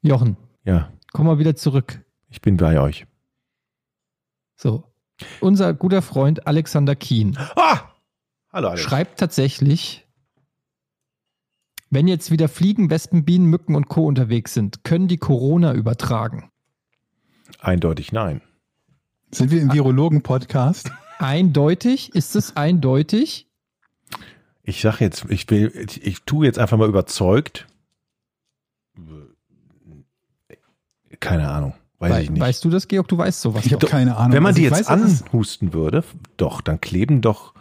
[0.00, 2.00] Jochen, Ja, komm mal wieder zurück.
[2.30, 3.06] ich bin bei euch.
[4.56, 4.84] So.
[5.40, 7.80] Unser guter Freund Alexander Kien Ah!
[8.52, 8.82] Hallo, Alex.
[8.82, 10.06] schreibt tatsächlich,
[11.90, 14.06] wenn jetzt wieder Fliegen, Wespen, Bienen, Mücken und Co.
[14.06, 16.50] unterwegs sind, können die Corona übertragen.
[17.60, 18.40] Eindeutig nein.
[19.34, 20.90] Sind wir im Virologen-Podcast?
[21.18, 22.14] Eindeutig?
[22.14, 23.48] Ist es eindeutig?
[24.62, 27.66] Ich sag jetzt, ich will, ich, ich tue jetzt einfach mal überzeugt.
[31.20, 32.40] Keine Ahnung, weiß Wei- ich nicht.
[32.40, 33.08] Weißt du das, Georg?
[33.08, 33.64] Du weißt sowas.
[33.64, 34.32] Ich habe keine Ahnung.
[34.32, 36.04] Wenn man Also die jetzt weiß, anhusten würde,
[36.36, 37.54] doch, dann kleben doch.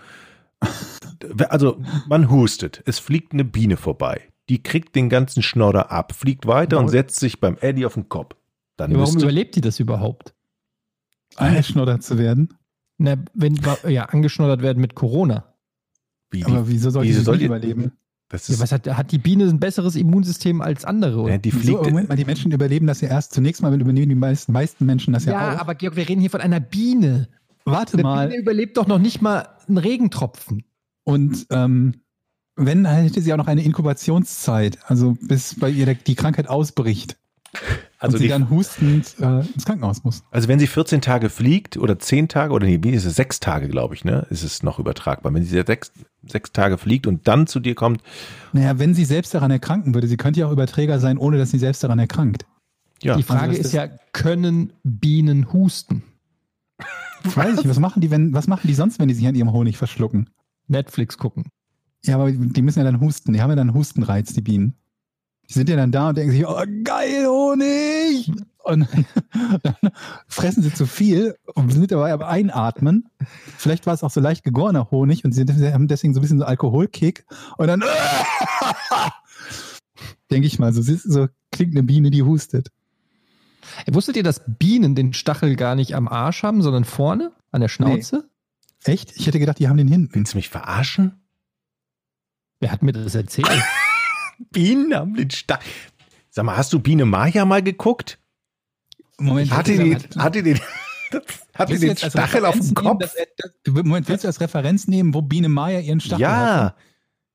[1.50, 4.22] Also, man hustet, es fliegt eine Biene vorbei.
[4.50, 8.10] Die kriegt den ganzen Schnodder ab, fliegt weiter und setzt sich beim Eddie auf den
[8.10, 8.36] Kopf.
[8.78, 10.34] Dann Ja, warum müsste, überlebt die das überhaupt?
[11.38, 12.54] Eingeschnoddert zu werden.
[12.98, 15.56] Na, wenn ja angeschnoddert werden mit Corona.
[16.30, 17.94] wie, Aber wieso soll wieso die soll überleben?
[18.30, 21.20] das Ja, was hat, hat die Biene ein besseres Immunsystem als andere?
[21.20, 21.34] Oder?
[21.34, 21.84] ja, die fliegt.
[21.84, 23.34] Moment mal, die Menschen überleben das ja erst.
[23.34, 25.60] Zunächst mal übernehmen die meisten, meisten Menschen das ja, ja, auch.
[25.60, 27.28] aber Georg, wir reden hier von einer Biene.
[27.66, 28.28] Warte Eine mal.
[28.28, 30.64] Biene überlebt doch noch nicht mal einen Regentropfen.
[31.04, 32.02] Und ähm,
[32.56, 37.18] wenn, dann hätte sie auch noch eine Inkubationszeit, also bis bei ihr die Krankheit ausbricht.
[38.00, 40.24] Also, und sie die, dann hustend äh, ins Krankenhaus muss.
[40.32, 43.16] also wenn sie 14 Tage fliegt oder 10 Tage oder nee, wie ist es?
[43.16, 44.26] Sechs Tage, glaube ich, ne?
[44.30, 45.34] Ist es noch übertragbar.
[45.34, 45.92] Wenn sie sechs,
[46.26, 48.02] sechs Tage fliegt und dann zu dir kommt,
[48.54, 51.52] Naja, wenn sie selbst daran erkranken würde, sie könnte ja auch Überträger sein, ohne dass
[51.52, 52.46] sie selbst daran erkrankt.
[53.04, 56.04] ja, Die Frage Also ist ja, können Bienen husten?
[57.24, 59.36] Ich weiß nicht, was machen die, wenn, was machen die sonst, wenn die sich an
[59.36, 60.30] ihrem Honig verschlucken?
[60.68, 61.50] Netflix gucken.
[62.04, 63.34] Ja, aber die müssen ja dann husten.
[63.34, 64.74] Die haben ja dann einen Hustenreiz, die Bienen.
[65.52, 68.32] Die sind ja dann da und denken sich, oh, geil, Honig!
[68.64, 68.88] Und
[69.64, 69.76] dann
[70.30, 73.10] fressen sie zu viel und sind dabei am Einatmen.
[73.58, 76.40] Vielleicht war es auch so leicht gegorener Honig und sie haben deswegen so ein bisschen
[76.40, 77.26] so Alkoholkick
[77.58, 77.84] und dann
[80.32, 82.70] denke ich mal, so, so klingt eine Biene, die hustet.
[83.86, 87.60] Ey, Wusstet ihr, dass Bienen den Stachel gar nicht am Arsch haben, sondern vorne an
[87.60, 88.30] der Schnauze?
[88.86, 89.18] Echt?
[89.18, 90.16] Ich hätte gedacht, die haben den hinten.
[90.16, 91.20] willst du mich verarschen?
[92.62, 93.50] Wer hat mir das erzählt?
[94.52, 95.70] Bienen haben den Stachel.
[96.30, 98.18] Sag mal, hast du Biene Maya mal geguckt?
[99.20, 100.56] Moment, Hatte die, hatte die,
[101.54, 103.00] hatte Willst du den Stachel auf Referenz dem nehmen, Kopf?
[103.02, 106.26] dass er- dass- du- Moment, willst du als Referenz nehmen, wo Biene Maya ihren Stachel
[106.26, 106.42] hatte?
[106.64, 106.76] Ja.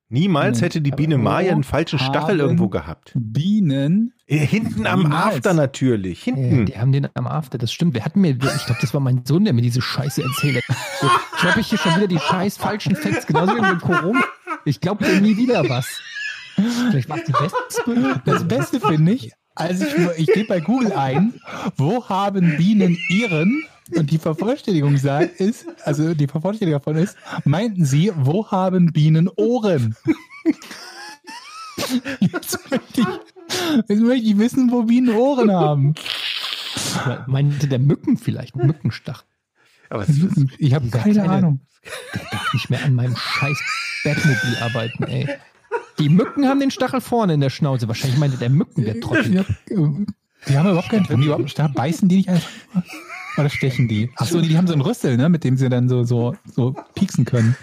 [0.09, 3.11] Niemals hätte die Biene Maya einen falschen Stachel irgendwo gehabt.
[3.13, 4.13] Bienen.
[4.25, 5.35] Äh, Hinten am Niemals.
[5.35, 6.25] After natürlich.
[6.25, 6.65] Ja, Hinten.
[6.65, 7.93] die haben den am After, das stimmt.
[7.93, 10.77] Wer hat mir, ich glaube, das war mein Sohn, der mir diese Scheiße erzählt hat.
[11.01, 11.07] So,
[11.37, 14.23] ich habe ich hier schon wieder die scheiß falschen Facts, genauso wie mit Corona.
[14.63, 15.87] Ich glaube dir nie wieder was.
[16.89, 18.21] Vielleicht war es die Wespe.
[18.25, 21.33] Das Beste finde ich, also ich, ich gebe bei Google ein,
[21.77, 23.63] wo haben Bienen ihren,
[23.95, 27.15] und die Vervollständigung sagt, ist, also die Vervollständigung davon ist,
[27.45, 29.95] meinten sie, wo haben Bienen Ohren?
[32.19, 33.07] Jetzt möchte ich,
[33.87, 35.93] jetzt möchte ich wissen, wo Bienen Ohren haben.
[37.27, 39.23] Meinte der Mücken vielleicht, Mückenstach.
[39.89, 41.59] Aber es ist, Ich habe keine kleine- Ahnung.
[42.13, 43.57] Der darf nicht mehr an meinem scheiß
[44.03, 45.29] Bettmobil arbeiten, ey.
[45.99, 47.87] Die Mücken haben den Stachel vorne in der Schnauze.
[47.87, 49.33] Wahrscheinlich meinte der Mücken, der Trottel.
[49.33, 51.73] Ja, Die haben überhaupt keinen, haben die überhaupt einen Stachel?
[51.73, 52.49] Beißen die nicht einfach?
[53.37, 54.09] Oder stechen die?
[54.15, 57.25] Achso, die haben so einen Rüssel, ne, mit dem sie dann so, so, so pieksen
[57.25, 57.55] können.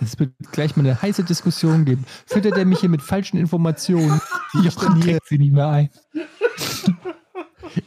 [0.00, 2.04] Das wird gleich mal eine heiße Diskussion geben.
[2.26, 4.20] Füttert er mich hier mit falschen Informationen?
[4.62, 5.90] Jochen trägt sie nicht mehr ein.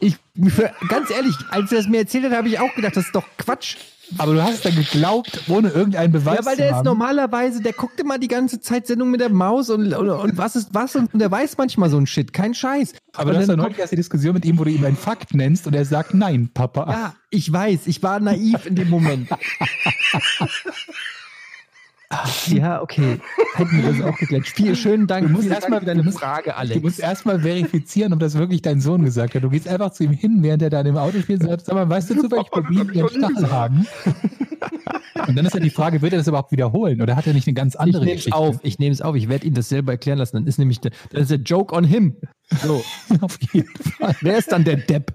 [0.00, 0.16] Ich,
[0.48, 3.14] für, ganz ehrlich, als er es mir erzählt hat, habe ich auch gedacht, das ist
[3.14, 3.76] doch Quatsch.
[4.18, 7.98] Aber du hast dann geglaubt, ohne irgendeinen Beweis Ja, weil der ist normalerweise, der guckt
[8.00, 11.10] immer die ganze Zeit Sendung mit der Maus und, und, und was ist was und
[11.14, 12.32] der weiß manchmal so ein Shit.
[12.32, 12.94] Kein Scheiß.
[13.14, 14.84] Aber und du hast ja dann neulich erst die Diskussion mit ihm, wo du ihm
[14.84, 16.90] einen Fakt nennst und er sagt, nein, Papa.
[16.90, 19.28] Ja, ich weiß, ich war naiv in dem Moment.
[22.46, 23.18] ja, okay.
[23.54, 24.46] Hätten wir das auch geklärt.
[24.46, 25.26] Vielen schönen Dank.
[25.26, 26.74] Du musst erstmal du musst- Frage, Alex.
[26.80, 29.42] Du musst erstmal verifizieren, ob das wirklich dein Sohn gesagt hat.
[29.42, 31.66] Du gehst einfach zu ihm hin, während er da in dem Auto spielt und sagst,
[31.66, 33.86] sag mal, weißt du zufällig, bei Bienen den Stachelhagen?
[35.26, 37.46] Und dann ist ja die Frage, wird er das überhaupt wiederholen oder hat er nicht
[37.46, 38.38] eine ganz ich andere nehme es Geschichte?
[38.38, 39.16] auf, ich nehme es auf.
[39.16, 40.36] Ich werde Ihnen das selber erklären lassen.
[40.36, 42.16] Dann ist nämlich der, das ist der Joke on him.
[42.62, 42.84] So,
[43.20, 44.14] auf jeden Fall.
[44.20, 45.14] wer ist dann der Depp?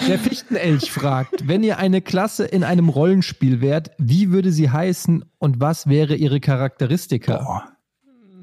[0.00, 5.24] Der Fichtenelch fragt, wenn ihr eine Klasse in einem Rollenspiel wärt, wie würde sie heißen
[5.38, 7.38] und was wäre ihre Charakteristika?
[7.38, 7.72] Boah.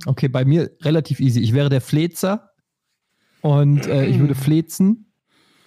[0.05, 1.41] Okay, bei mir relativ easy.
[1.41, 2.51] Ich wäre der Flezer
[3.41, 5.11] und äh, ich würde flezen.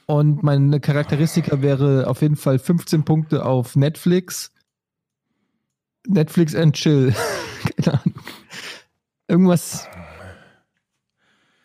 [0.06, 4.52] Und meine Charakteristika wäre auf jeden Fall 15 Punkte auf Netflix.
[6.06, 7.14] Netflix and Chill.
[7.76, 8.18] Keine Ahnung.
[9.28, 9.88] Irgendwas.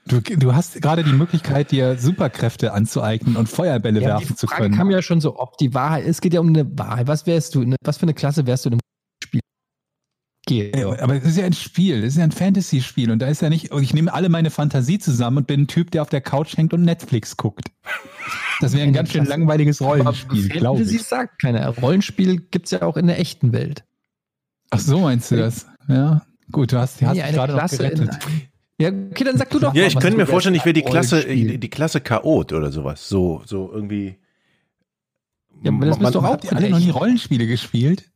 [0.07, 4.47] Du, du hast gerade die Möglichkeit, dir Superkräfte anzueignen und Feuerbälle Ja, werfen die zu
[4.47, 4.75] Frage können.
[4.75, 5.59] kam ja schon so oft.
[5.59, 7.07] Die Wahrheit, es geht ja um eine Wahrheit.
[7.07, 7.73] Was wärst du?
[7.83, 8.79] Was für eine Klasse wärst du in einem
[9.23, 9.41] Spiel?
[10.47, 10.71] Geh.
[10.79, 13.41] Ja, aber es ist ja ein Spiel, es ist ja ein Fantasy-Spiel und da ist
[13.41, 16.21] ja nicht, ich nehme alle meine Fantasie zusammen und bin ein Typ, der auf der
[16.21, 17.65] Couch hängt und Netflix guckt.
[18.61, 21.03] Das wäre ein ganz schön langweiliges Rollenspiel, glaube Sie ich.
[21.03, 21.67] sagt keiner.
[21.77, 23.83] Rollenspiel gibt es ja auch in der echten Welt.
[24.69, 25.67] Ach so meinst du das?
[25.89, 26.21] Ja,
[26.51, 28.19] gut, du hast, du hast Nee, gerade noch Klasse in gerettet.
[28.79, 30.83] Ja, okay, dann sag du doch Ja, mal, ich könnte mir vorstellen, ich wäre die
[30.83, 33.09] Klasse, die, die Klasse Chaot oder sowas.
[33.09, 34.17] So, so irgendwie.
[35.63, 38.11] Ja, aber das Man- bist doch auch alle noch nie Rollenspiele gespielt?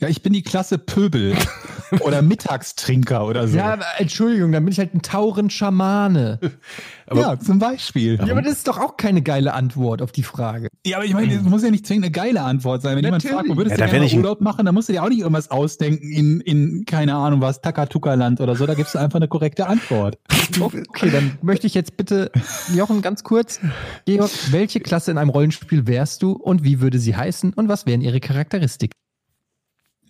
[0.00, 1.34] Ja, ich bin die Klasse Pöbel
[2.00, 3.56] oder Mittagstrinker oder so.
[3.58, 6.40] Ja, Entschuldigung, dann bin ich halt ein Tauren Schamane.
[7.06, 8.16] aber- ja, zum Beispiel.
[8.16, 10.68] Ja, aber das ist doch auch keine geile Antwort auf die Frage.
[10.86, 12.96] Ja, aber ich meine, das muss ja nicht zwingend eine geile Antwort sein.
[12.96, 13.36] Wenn jemand Natürlich.
[13.46, 15.50] fragt, wo würdest Ja, du gerne Urlaub machen, dann musst du dir auch nicht irgendwas
[15.50, 18.64] ausdenken in, in keine Ahnung was, Takatuka-Land oder so.
[18.64, 20.18] Da gibst du einfach eine korrekte Antwort.
[20.60, 22.32] Okay, dann möchte ich jetzt bitte,
[22.74, 23.60] Jochen, ganz kurz.
[24.06, 27.86] Georg, welche Klasse in einem Rollenspiel wärst du und wie würde sie heißen und was
[27.86, 28.92] wären ihre Charakteristiken?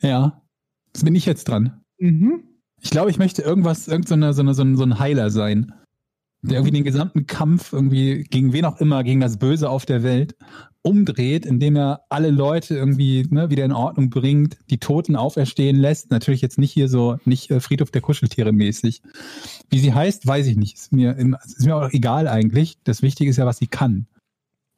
[0.03, 0.43] Ja.
[0.93, 1.81] Das bin ich jetzt dran.
[1.99, 2.45] Mhm.
[2.81, 5.73] Ich glaube, ich möchte irgendwas, irgend so, eine, so, eine, so, ein, Heiler sein.
[6.43, 10.05] Der irgendwie den gesamten Kampf irgendwie gegen wen auch immer, gegen das Böse auf der
[10.05, 10.37] Welt
[10.83, 16.13] umdreht, indem er alle Leute irgendwie ne, wieder in Ordnung bringt, die Toten auferstehen lässt.
[16.13, 19.03] Natürlich jetzt nicht hier so, nicht äh, Friedhof der Kuscheltiere mäßig.
[19.69, 20.77] Wie sie heißt, weiß ich nicht.
[20.77, 22.79] Ist mir, ist mir auch egal eigentlich.
[22.85, 24.07] Das Wichtige ist ja, was sie kann.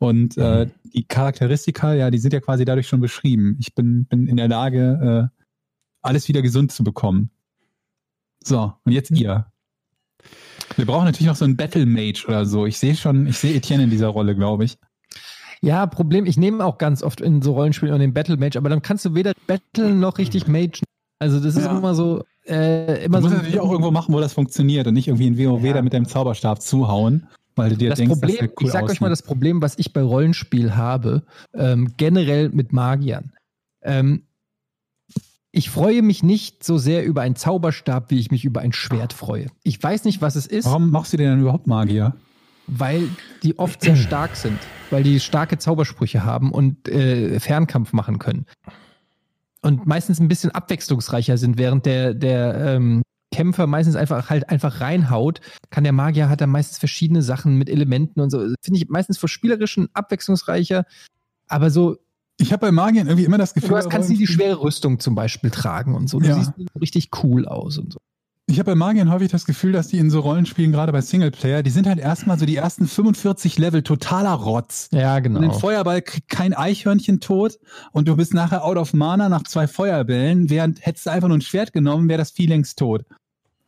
[0.01, 3.57] Und äh, die Charakteristika, ja, die sind ja quasi dadurch schon beschrieben.
[3.61, 5.41] Ich bin, bin in der Lage, äh,
[6.03, 7.31] alles wieder gesund zu bekommen.
[8.43, 9.47] So, und jetzt ihr.
[10.77, 12.65] Wir brauchen natürlich noch so einen Battle Mage oder so.
[12.65, 14.79] Ich sehe schon, ich sehe Etienne in dieser Rolle, glaube ich.
[15.61, 18.81] Ja, Problem, ich nehme auch ganz oft in so Rollenspielen den Battle Mage, aber dann
[18.81, 20.81] kannst du weder battlen noch richtig magen.
[21.19, 21.77] Also das ist Ja.
[21.77, 23.37] immer so, äh, Du immer musst so.
[23.37, 25.75] natürlich auch irgendwo machen, wo das funktioniert und nicht irgendwie in WoW Ja.
[25.75, 27.29] da mit deinem Zauberstab zuhauen,
[27.61, 29.13] weil du dir das denkst, Problem, das cool ich sag euch mal aussieht.
[29.13, 31.23] das Problem, was ich bei Rollenspiel habe,
[31.55, 33.33] ähm, generell mit Magiern.
[33.83, 34.25] Ähm,
[35.53, 39.13] ich freue mich nicht so sehr über einen Zauberstab, wie ich mich über ein Schwert
[39.13, 39.47] freue.
[39.63, 42.15] Ich weiß nicht, was es ist, Warum machst du denn dann überhaupt Magier?
[42.71, 43.09] weil
[43.43, 44.59] die oft sehr stark sind,
[44.91, 48.47] weil die starke Zaubersprüche haben und äh, Fernkampf machen können.
[49.63, 54.81] Und meistens ein bisschen abwechslungsreicher sind, während der, der ähm, Kämpfer meistens einfach halt einfach
[54.81, 55.41] reinhaut,
[55.71, 58.39] kann der Magier hat dann meistens verschiedene Sachen mit Elementen und so.
[58.63, 60.85] Finde ich meistens vor spielerischen abwechslungsreicher,
[61.49, 61.97] aber so,
[62.39, 64.99] Ich habe bei Magiern irgendwie immer das Gefühl, du hast, kannst nie die schwere Rüstung
[64.99, 66.19] zum Beispiel tragen und so.
[66.21, 66.35] Du Ja.
[66.35, 67.99] siehst richtig cool aus und so.
[68.47, 71.63] Ich habe bei Magiern häufig das Gefühl, dass die in so Rollenspielen, gerade bei Singleplayer,
[71.63, 74.89] die sind halt erstmal so die ersten 45 Level totaler Rotz.
[74.91, 75.53] Ja, Und den genau.
[75.53, 77.59] Feuerball kriegt kein Eichhörnchen tot
[77.93, 81.37] und du bist nachher out of Mana nach zwei Feuerbällen, während hättest du einfach nur
[81.39, 83.05] ein Schwert genommen, wäre das Vieh längst tot.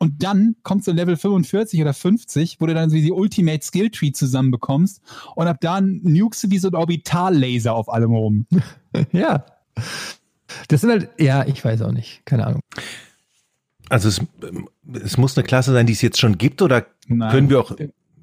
[0.03, 3.89] Und dann kommt so Level 45 oder 50, wo du dann so die Ultimate Skill
[3.89, 5.01] Tree zusammenbekommst
[5.33, 8.45] und ab da nukst du wie so ein Orbitallaser auf allem rum.
[9.13, 9.45] Ja.
[10.67, 12.21] Das sind halt, ja, ich weiß auch nicht.
[12.25, 12.59] Keine Ahnung.
[13.87, 14.21] Also es,
[14.93, 17.31] es muss eine Klasse sein, die es jetzt schon gibt, oder Nein.
[17.31, 17.73] können wir auch.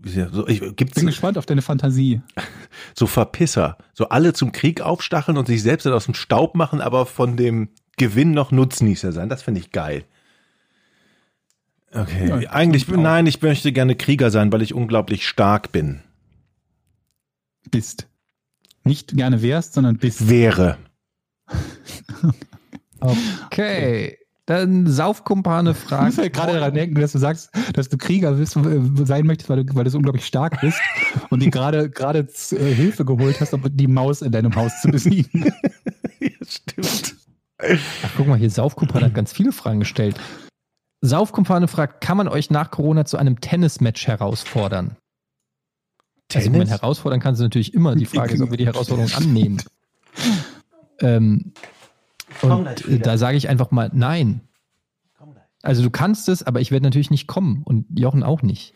[0.04, 2.20] So, ich, Bin gibt's gespannt auf deine Fantasie.
[2.94, 6.80] so Verpisser, so alle zum Krieg aufstacheln und sich selbst dann aus dem Staub machen,
[6.80, 9.30] aber von dem Gewinn noch Nutznießer sein.
[9.30, 10.04] Das finde ich geil.
[11.92, 12.28] Okay.
[12.28, 16.00] Ja, Eigentlich, ich nein, ich möchte gerne Krieger sein, weil ich unglaublich stark bin.
[17.70, 18.06] Bist.
[18.84, 20.28] Nicht gerne wärst, sondern bist.
[20.28, 20.78] Wäre.
[23.00, 24.18] Okay.
[24.46, 26.04] Dann Saufkumpane Ich fragt.
[26.04, 29.48] muss halt gerade daran denken, dass du sagst, dass du Krieger bist, äh, sein möchtest,
[29.48, 30.78] weil du, weil du so unglaublich stark bist
[31.30, 34.88] und die gerade gerade äh, Hilfe geholt hast, um die Maus in deinem Haus zu
[34.88, 35.44] besiegen.
[36.20, 37.14] ja, stimmt.
[37.58, 40.18] Ach, guck mal, hier Saufkumpane hat ganz viele Fragen gestellt.
[41.00, 44.96] Saufkumpane fragt, kann man euch nach Corona zu einem Tennismatch herausfordern?
[46.34, 47.96] Also, man herausfordern kannst du natürlich immer.
[47.96, 49.62] Die Frage ist, ob wir die Herausforderung annehmen.
[51.02, 51.52] Ähm,
[52.42, 54.42] und äh, da sage ich einfach mal nein.
[55.62, 58.74] Also du kannst es, aber ich werde natürlich nicht kommen und Jochen auch nicht.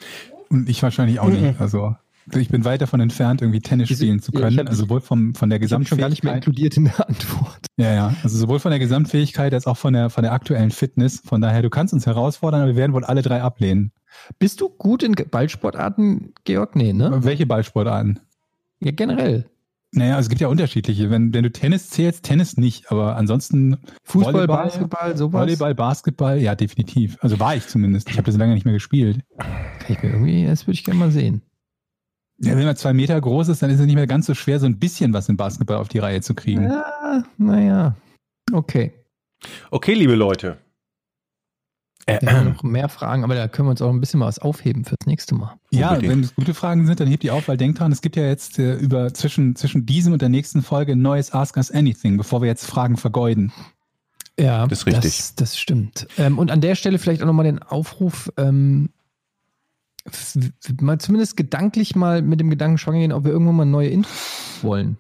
[0.49, 1.61] Und ich wahrscheinlich auch nicht.
[1.61, 1.97] Also
[2.33, 4.59] ich bin weit davon entfernt, irgendwie Tennis spielen zu können.
[4.59, 6.37] hab- also sowohl vom, von der habe schon gar nicht mehr Gesamtfähigkeit.
[6.37, 7.67] inkludiert in der Antwort.
[7.77, 8.15] Ja, ja.
[8.23, 11.21] Also sowohl von der Gesamtfähigkeit als auch von der, von der aktuellen Fitness.
[11.25, 13.93] Von daher, du kannst uns herausfordern, aber wir werden wohl alle drei ablehnen.
[14.39, 16.77] Bist du gut in Ballsportarten, Georg?
[16.77, 17.11] Nee, ne?
[17.25, 18.21] Welche Ballsportarten?
[18.81, 19.47] Ja, generell.
[19.97, 21.09] Naja, es gibt ja unterschiedliche.
[21.09, 25.41] Wenn, wenn du Tennis zählst, Tennis nicht, aber ansonsten Fußball, Volleyball, Basketball, sowas.
[25.41, 27.17] Volleyball, Basketball, ja, definitiv.
[27.21, 28.11] Also war ich zumindest.
[28.11, 29.21] Ich habe das lange nicht mehr gespielt.
[29.39, 29.49] Kann
[29.89, 31.43] ich mir irgendwie, das würde ich gerne mal sehen.
[32.39, 34.59] Ja, wenn man zwei Meter groß ist, dann ist es nicht mehr ganz so schwer,
[34.59, 36.65] so ein bisschen was im Basketball auf die Reihe zu kriegen.
[36.65, 37.95] Ja, naja.
[38.53, 38.93] Okay.
[39.71, 40.59] Okay, liebe Leute.
[42.07, 44.27] Äh, Wir haben noch mehr Fragen, aber da können wir uns auch ein bisschen mal
[44.27, 45.55] was aufheben fürs nächste Mal.
[45.71, 46.13] Ja, Unbedingt.
[46.13, 48.25] wenn es gute Fragen sind, dann hebt die auf, weil denkt dran, es gibt ja
[48.25, 52.17] jetzt äh, über zwischen, zwischen diesem und der nächsten Folge ein neues Ask Us Anything,
[52.19, 53.53] bevor wir jetzt Fragen vergeuden.
[54.39, 55.03] Ja, Das ist richtig.
[55.17, 56.07] Das, das stimmt.
[56.19, 58.91] Ähm, und an der Stelle vielleicht auch nochmal den Aufruf, ähm,
[60.81, 64.11] mal zumindest gedanklich mal mit dem Gedanken schwanger gehen, ob wir irgendwann mal neue Intro
[64.63, 64.99] wollen.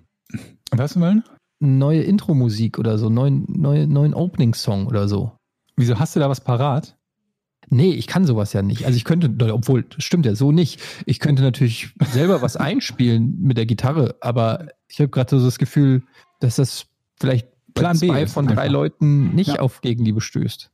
[0.70, 1.24] Was wollen?
[1.60, 5.32] Neue Intro-Musik oder so, neuen, neue, neuen Opening-Song oder so.
[5.76, 6.96] Wieso hast du da was parat?
[7.70, 8.84] Nee, ich kann sowas ja nicht.
[8.84, 10.80] Also ich könnte, obwohl, das stimmt ja so nicht.
[11.06, 15.58] Ich könnte natürlich selber was einspielen mit der Gitarre, aber ich habe gerade so das
[15.58, 16.02] Gefühl,
[16.40, 16.86] dass das
[17.18, 18.72] vielleicht bei Plan B zwei ist von drei einfach.
[18.72, 19.60] Leuten nicht Ja.
[19.60, 20.70] auf Gegenliebe stößt.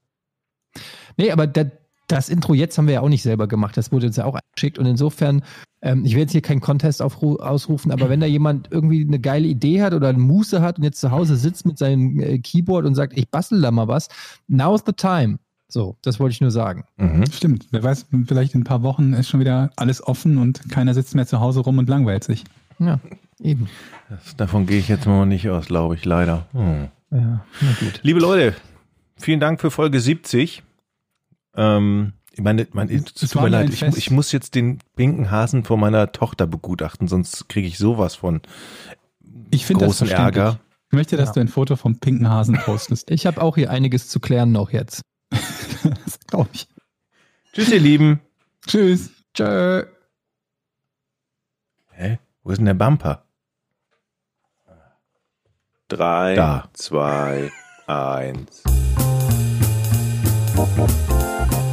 [1.16, 1.65] Nee, aber da,
[2.11, 3.77] das Intro jetzt haben wir ja auch nicht selber gemacht.
[3.77, 5.43] Das wurde uns ja auch eingeschickt und insofern,
[5.82, 9.20] ähm, ich werde jetzt hier keinen Contest aufru ausrufen, aber wenn da jemand irgendwie eine
[9.20, 12.39] geile Idee hat oder eine Muße hat und jetzt zu Hause sitzt mit seinem äh,
[12.39, 14.09] Keyboard und sagt, ich bastel da mal was,
[14.49, 15.39] now's the time.
[15.69, 16.85] So, das wollte ich nur sagen.
[16.97, 17.24] mhm.
[17.31, 17.66] Stimmt.
[17.70, 21.15] Wer weiß, vielleicht in ein paar Wochen ist schon wieder alles offen und keiner sitzt
[21.15, 22.45] mehr zu Hause rum und langweilt sich.
[22.81, 22.99] Ja,
[23.39, 23.69] eben.
[24.09, 26.47] das, davon gehe ich jetzt mal nicht aus, glaube ich, leider.
[26.53, 26.89] Hm.
[27.12, 28.01] Ja, na gut.
[28.03, 28.55] Liebe Leute,
[29.16, 30.65] vielen Dank für Folge 70.
[31.55, 35.81] Ähm, ich meine, Es tut mir leid, ich, ich muss jetzt den pinken Hasen von
[35.81, 38.40] meiner Tochter begutachten, sonst kriege ich sowas von
[39.51, 40.14] Ich finde das großen.
[40.16, 40.60] Ärger.
[40.89, 41.32] Ich möchte, dass Ja.
[41.35, 43.10] du ein Foto vom pinken Hasen postest.
[43.10, 45.02] Ich habe auch hier einiges zu klären noch jetzt.
[45.31, 46.68] das glaube ich.
[47.52, 48.20] Tschüss, ihr Lieben.
[48.66, 49.10] Tschüss.
[49.35, 49.85] Tschö.
[51.93, 52.18] Hä?
[52.43, 53.24] Wo ist denn der Bumper?
[55.89, 56.68] Drei, Da.
[56.72, 57.51] zwei,
[57.89, 58.62] eins.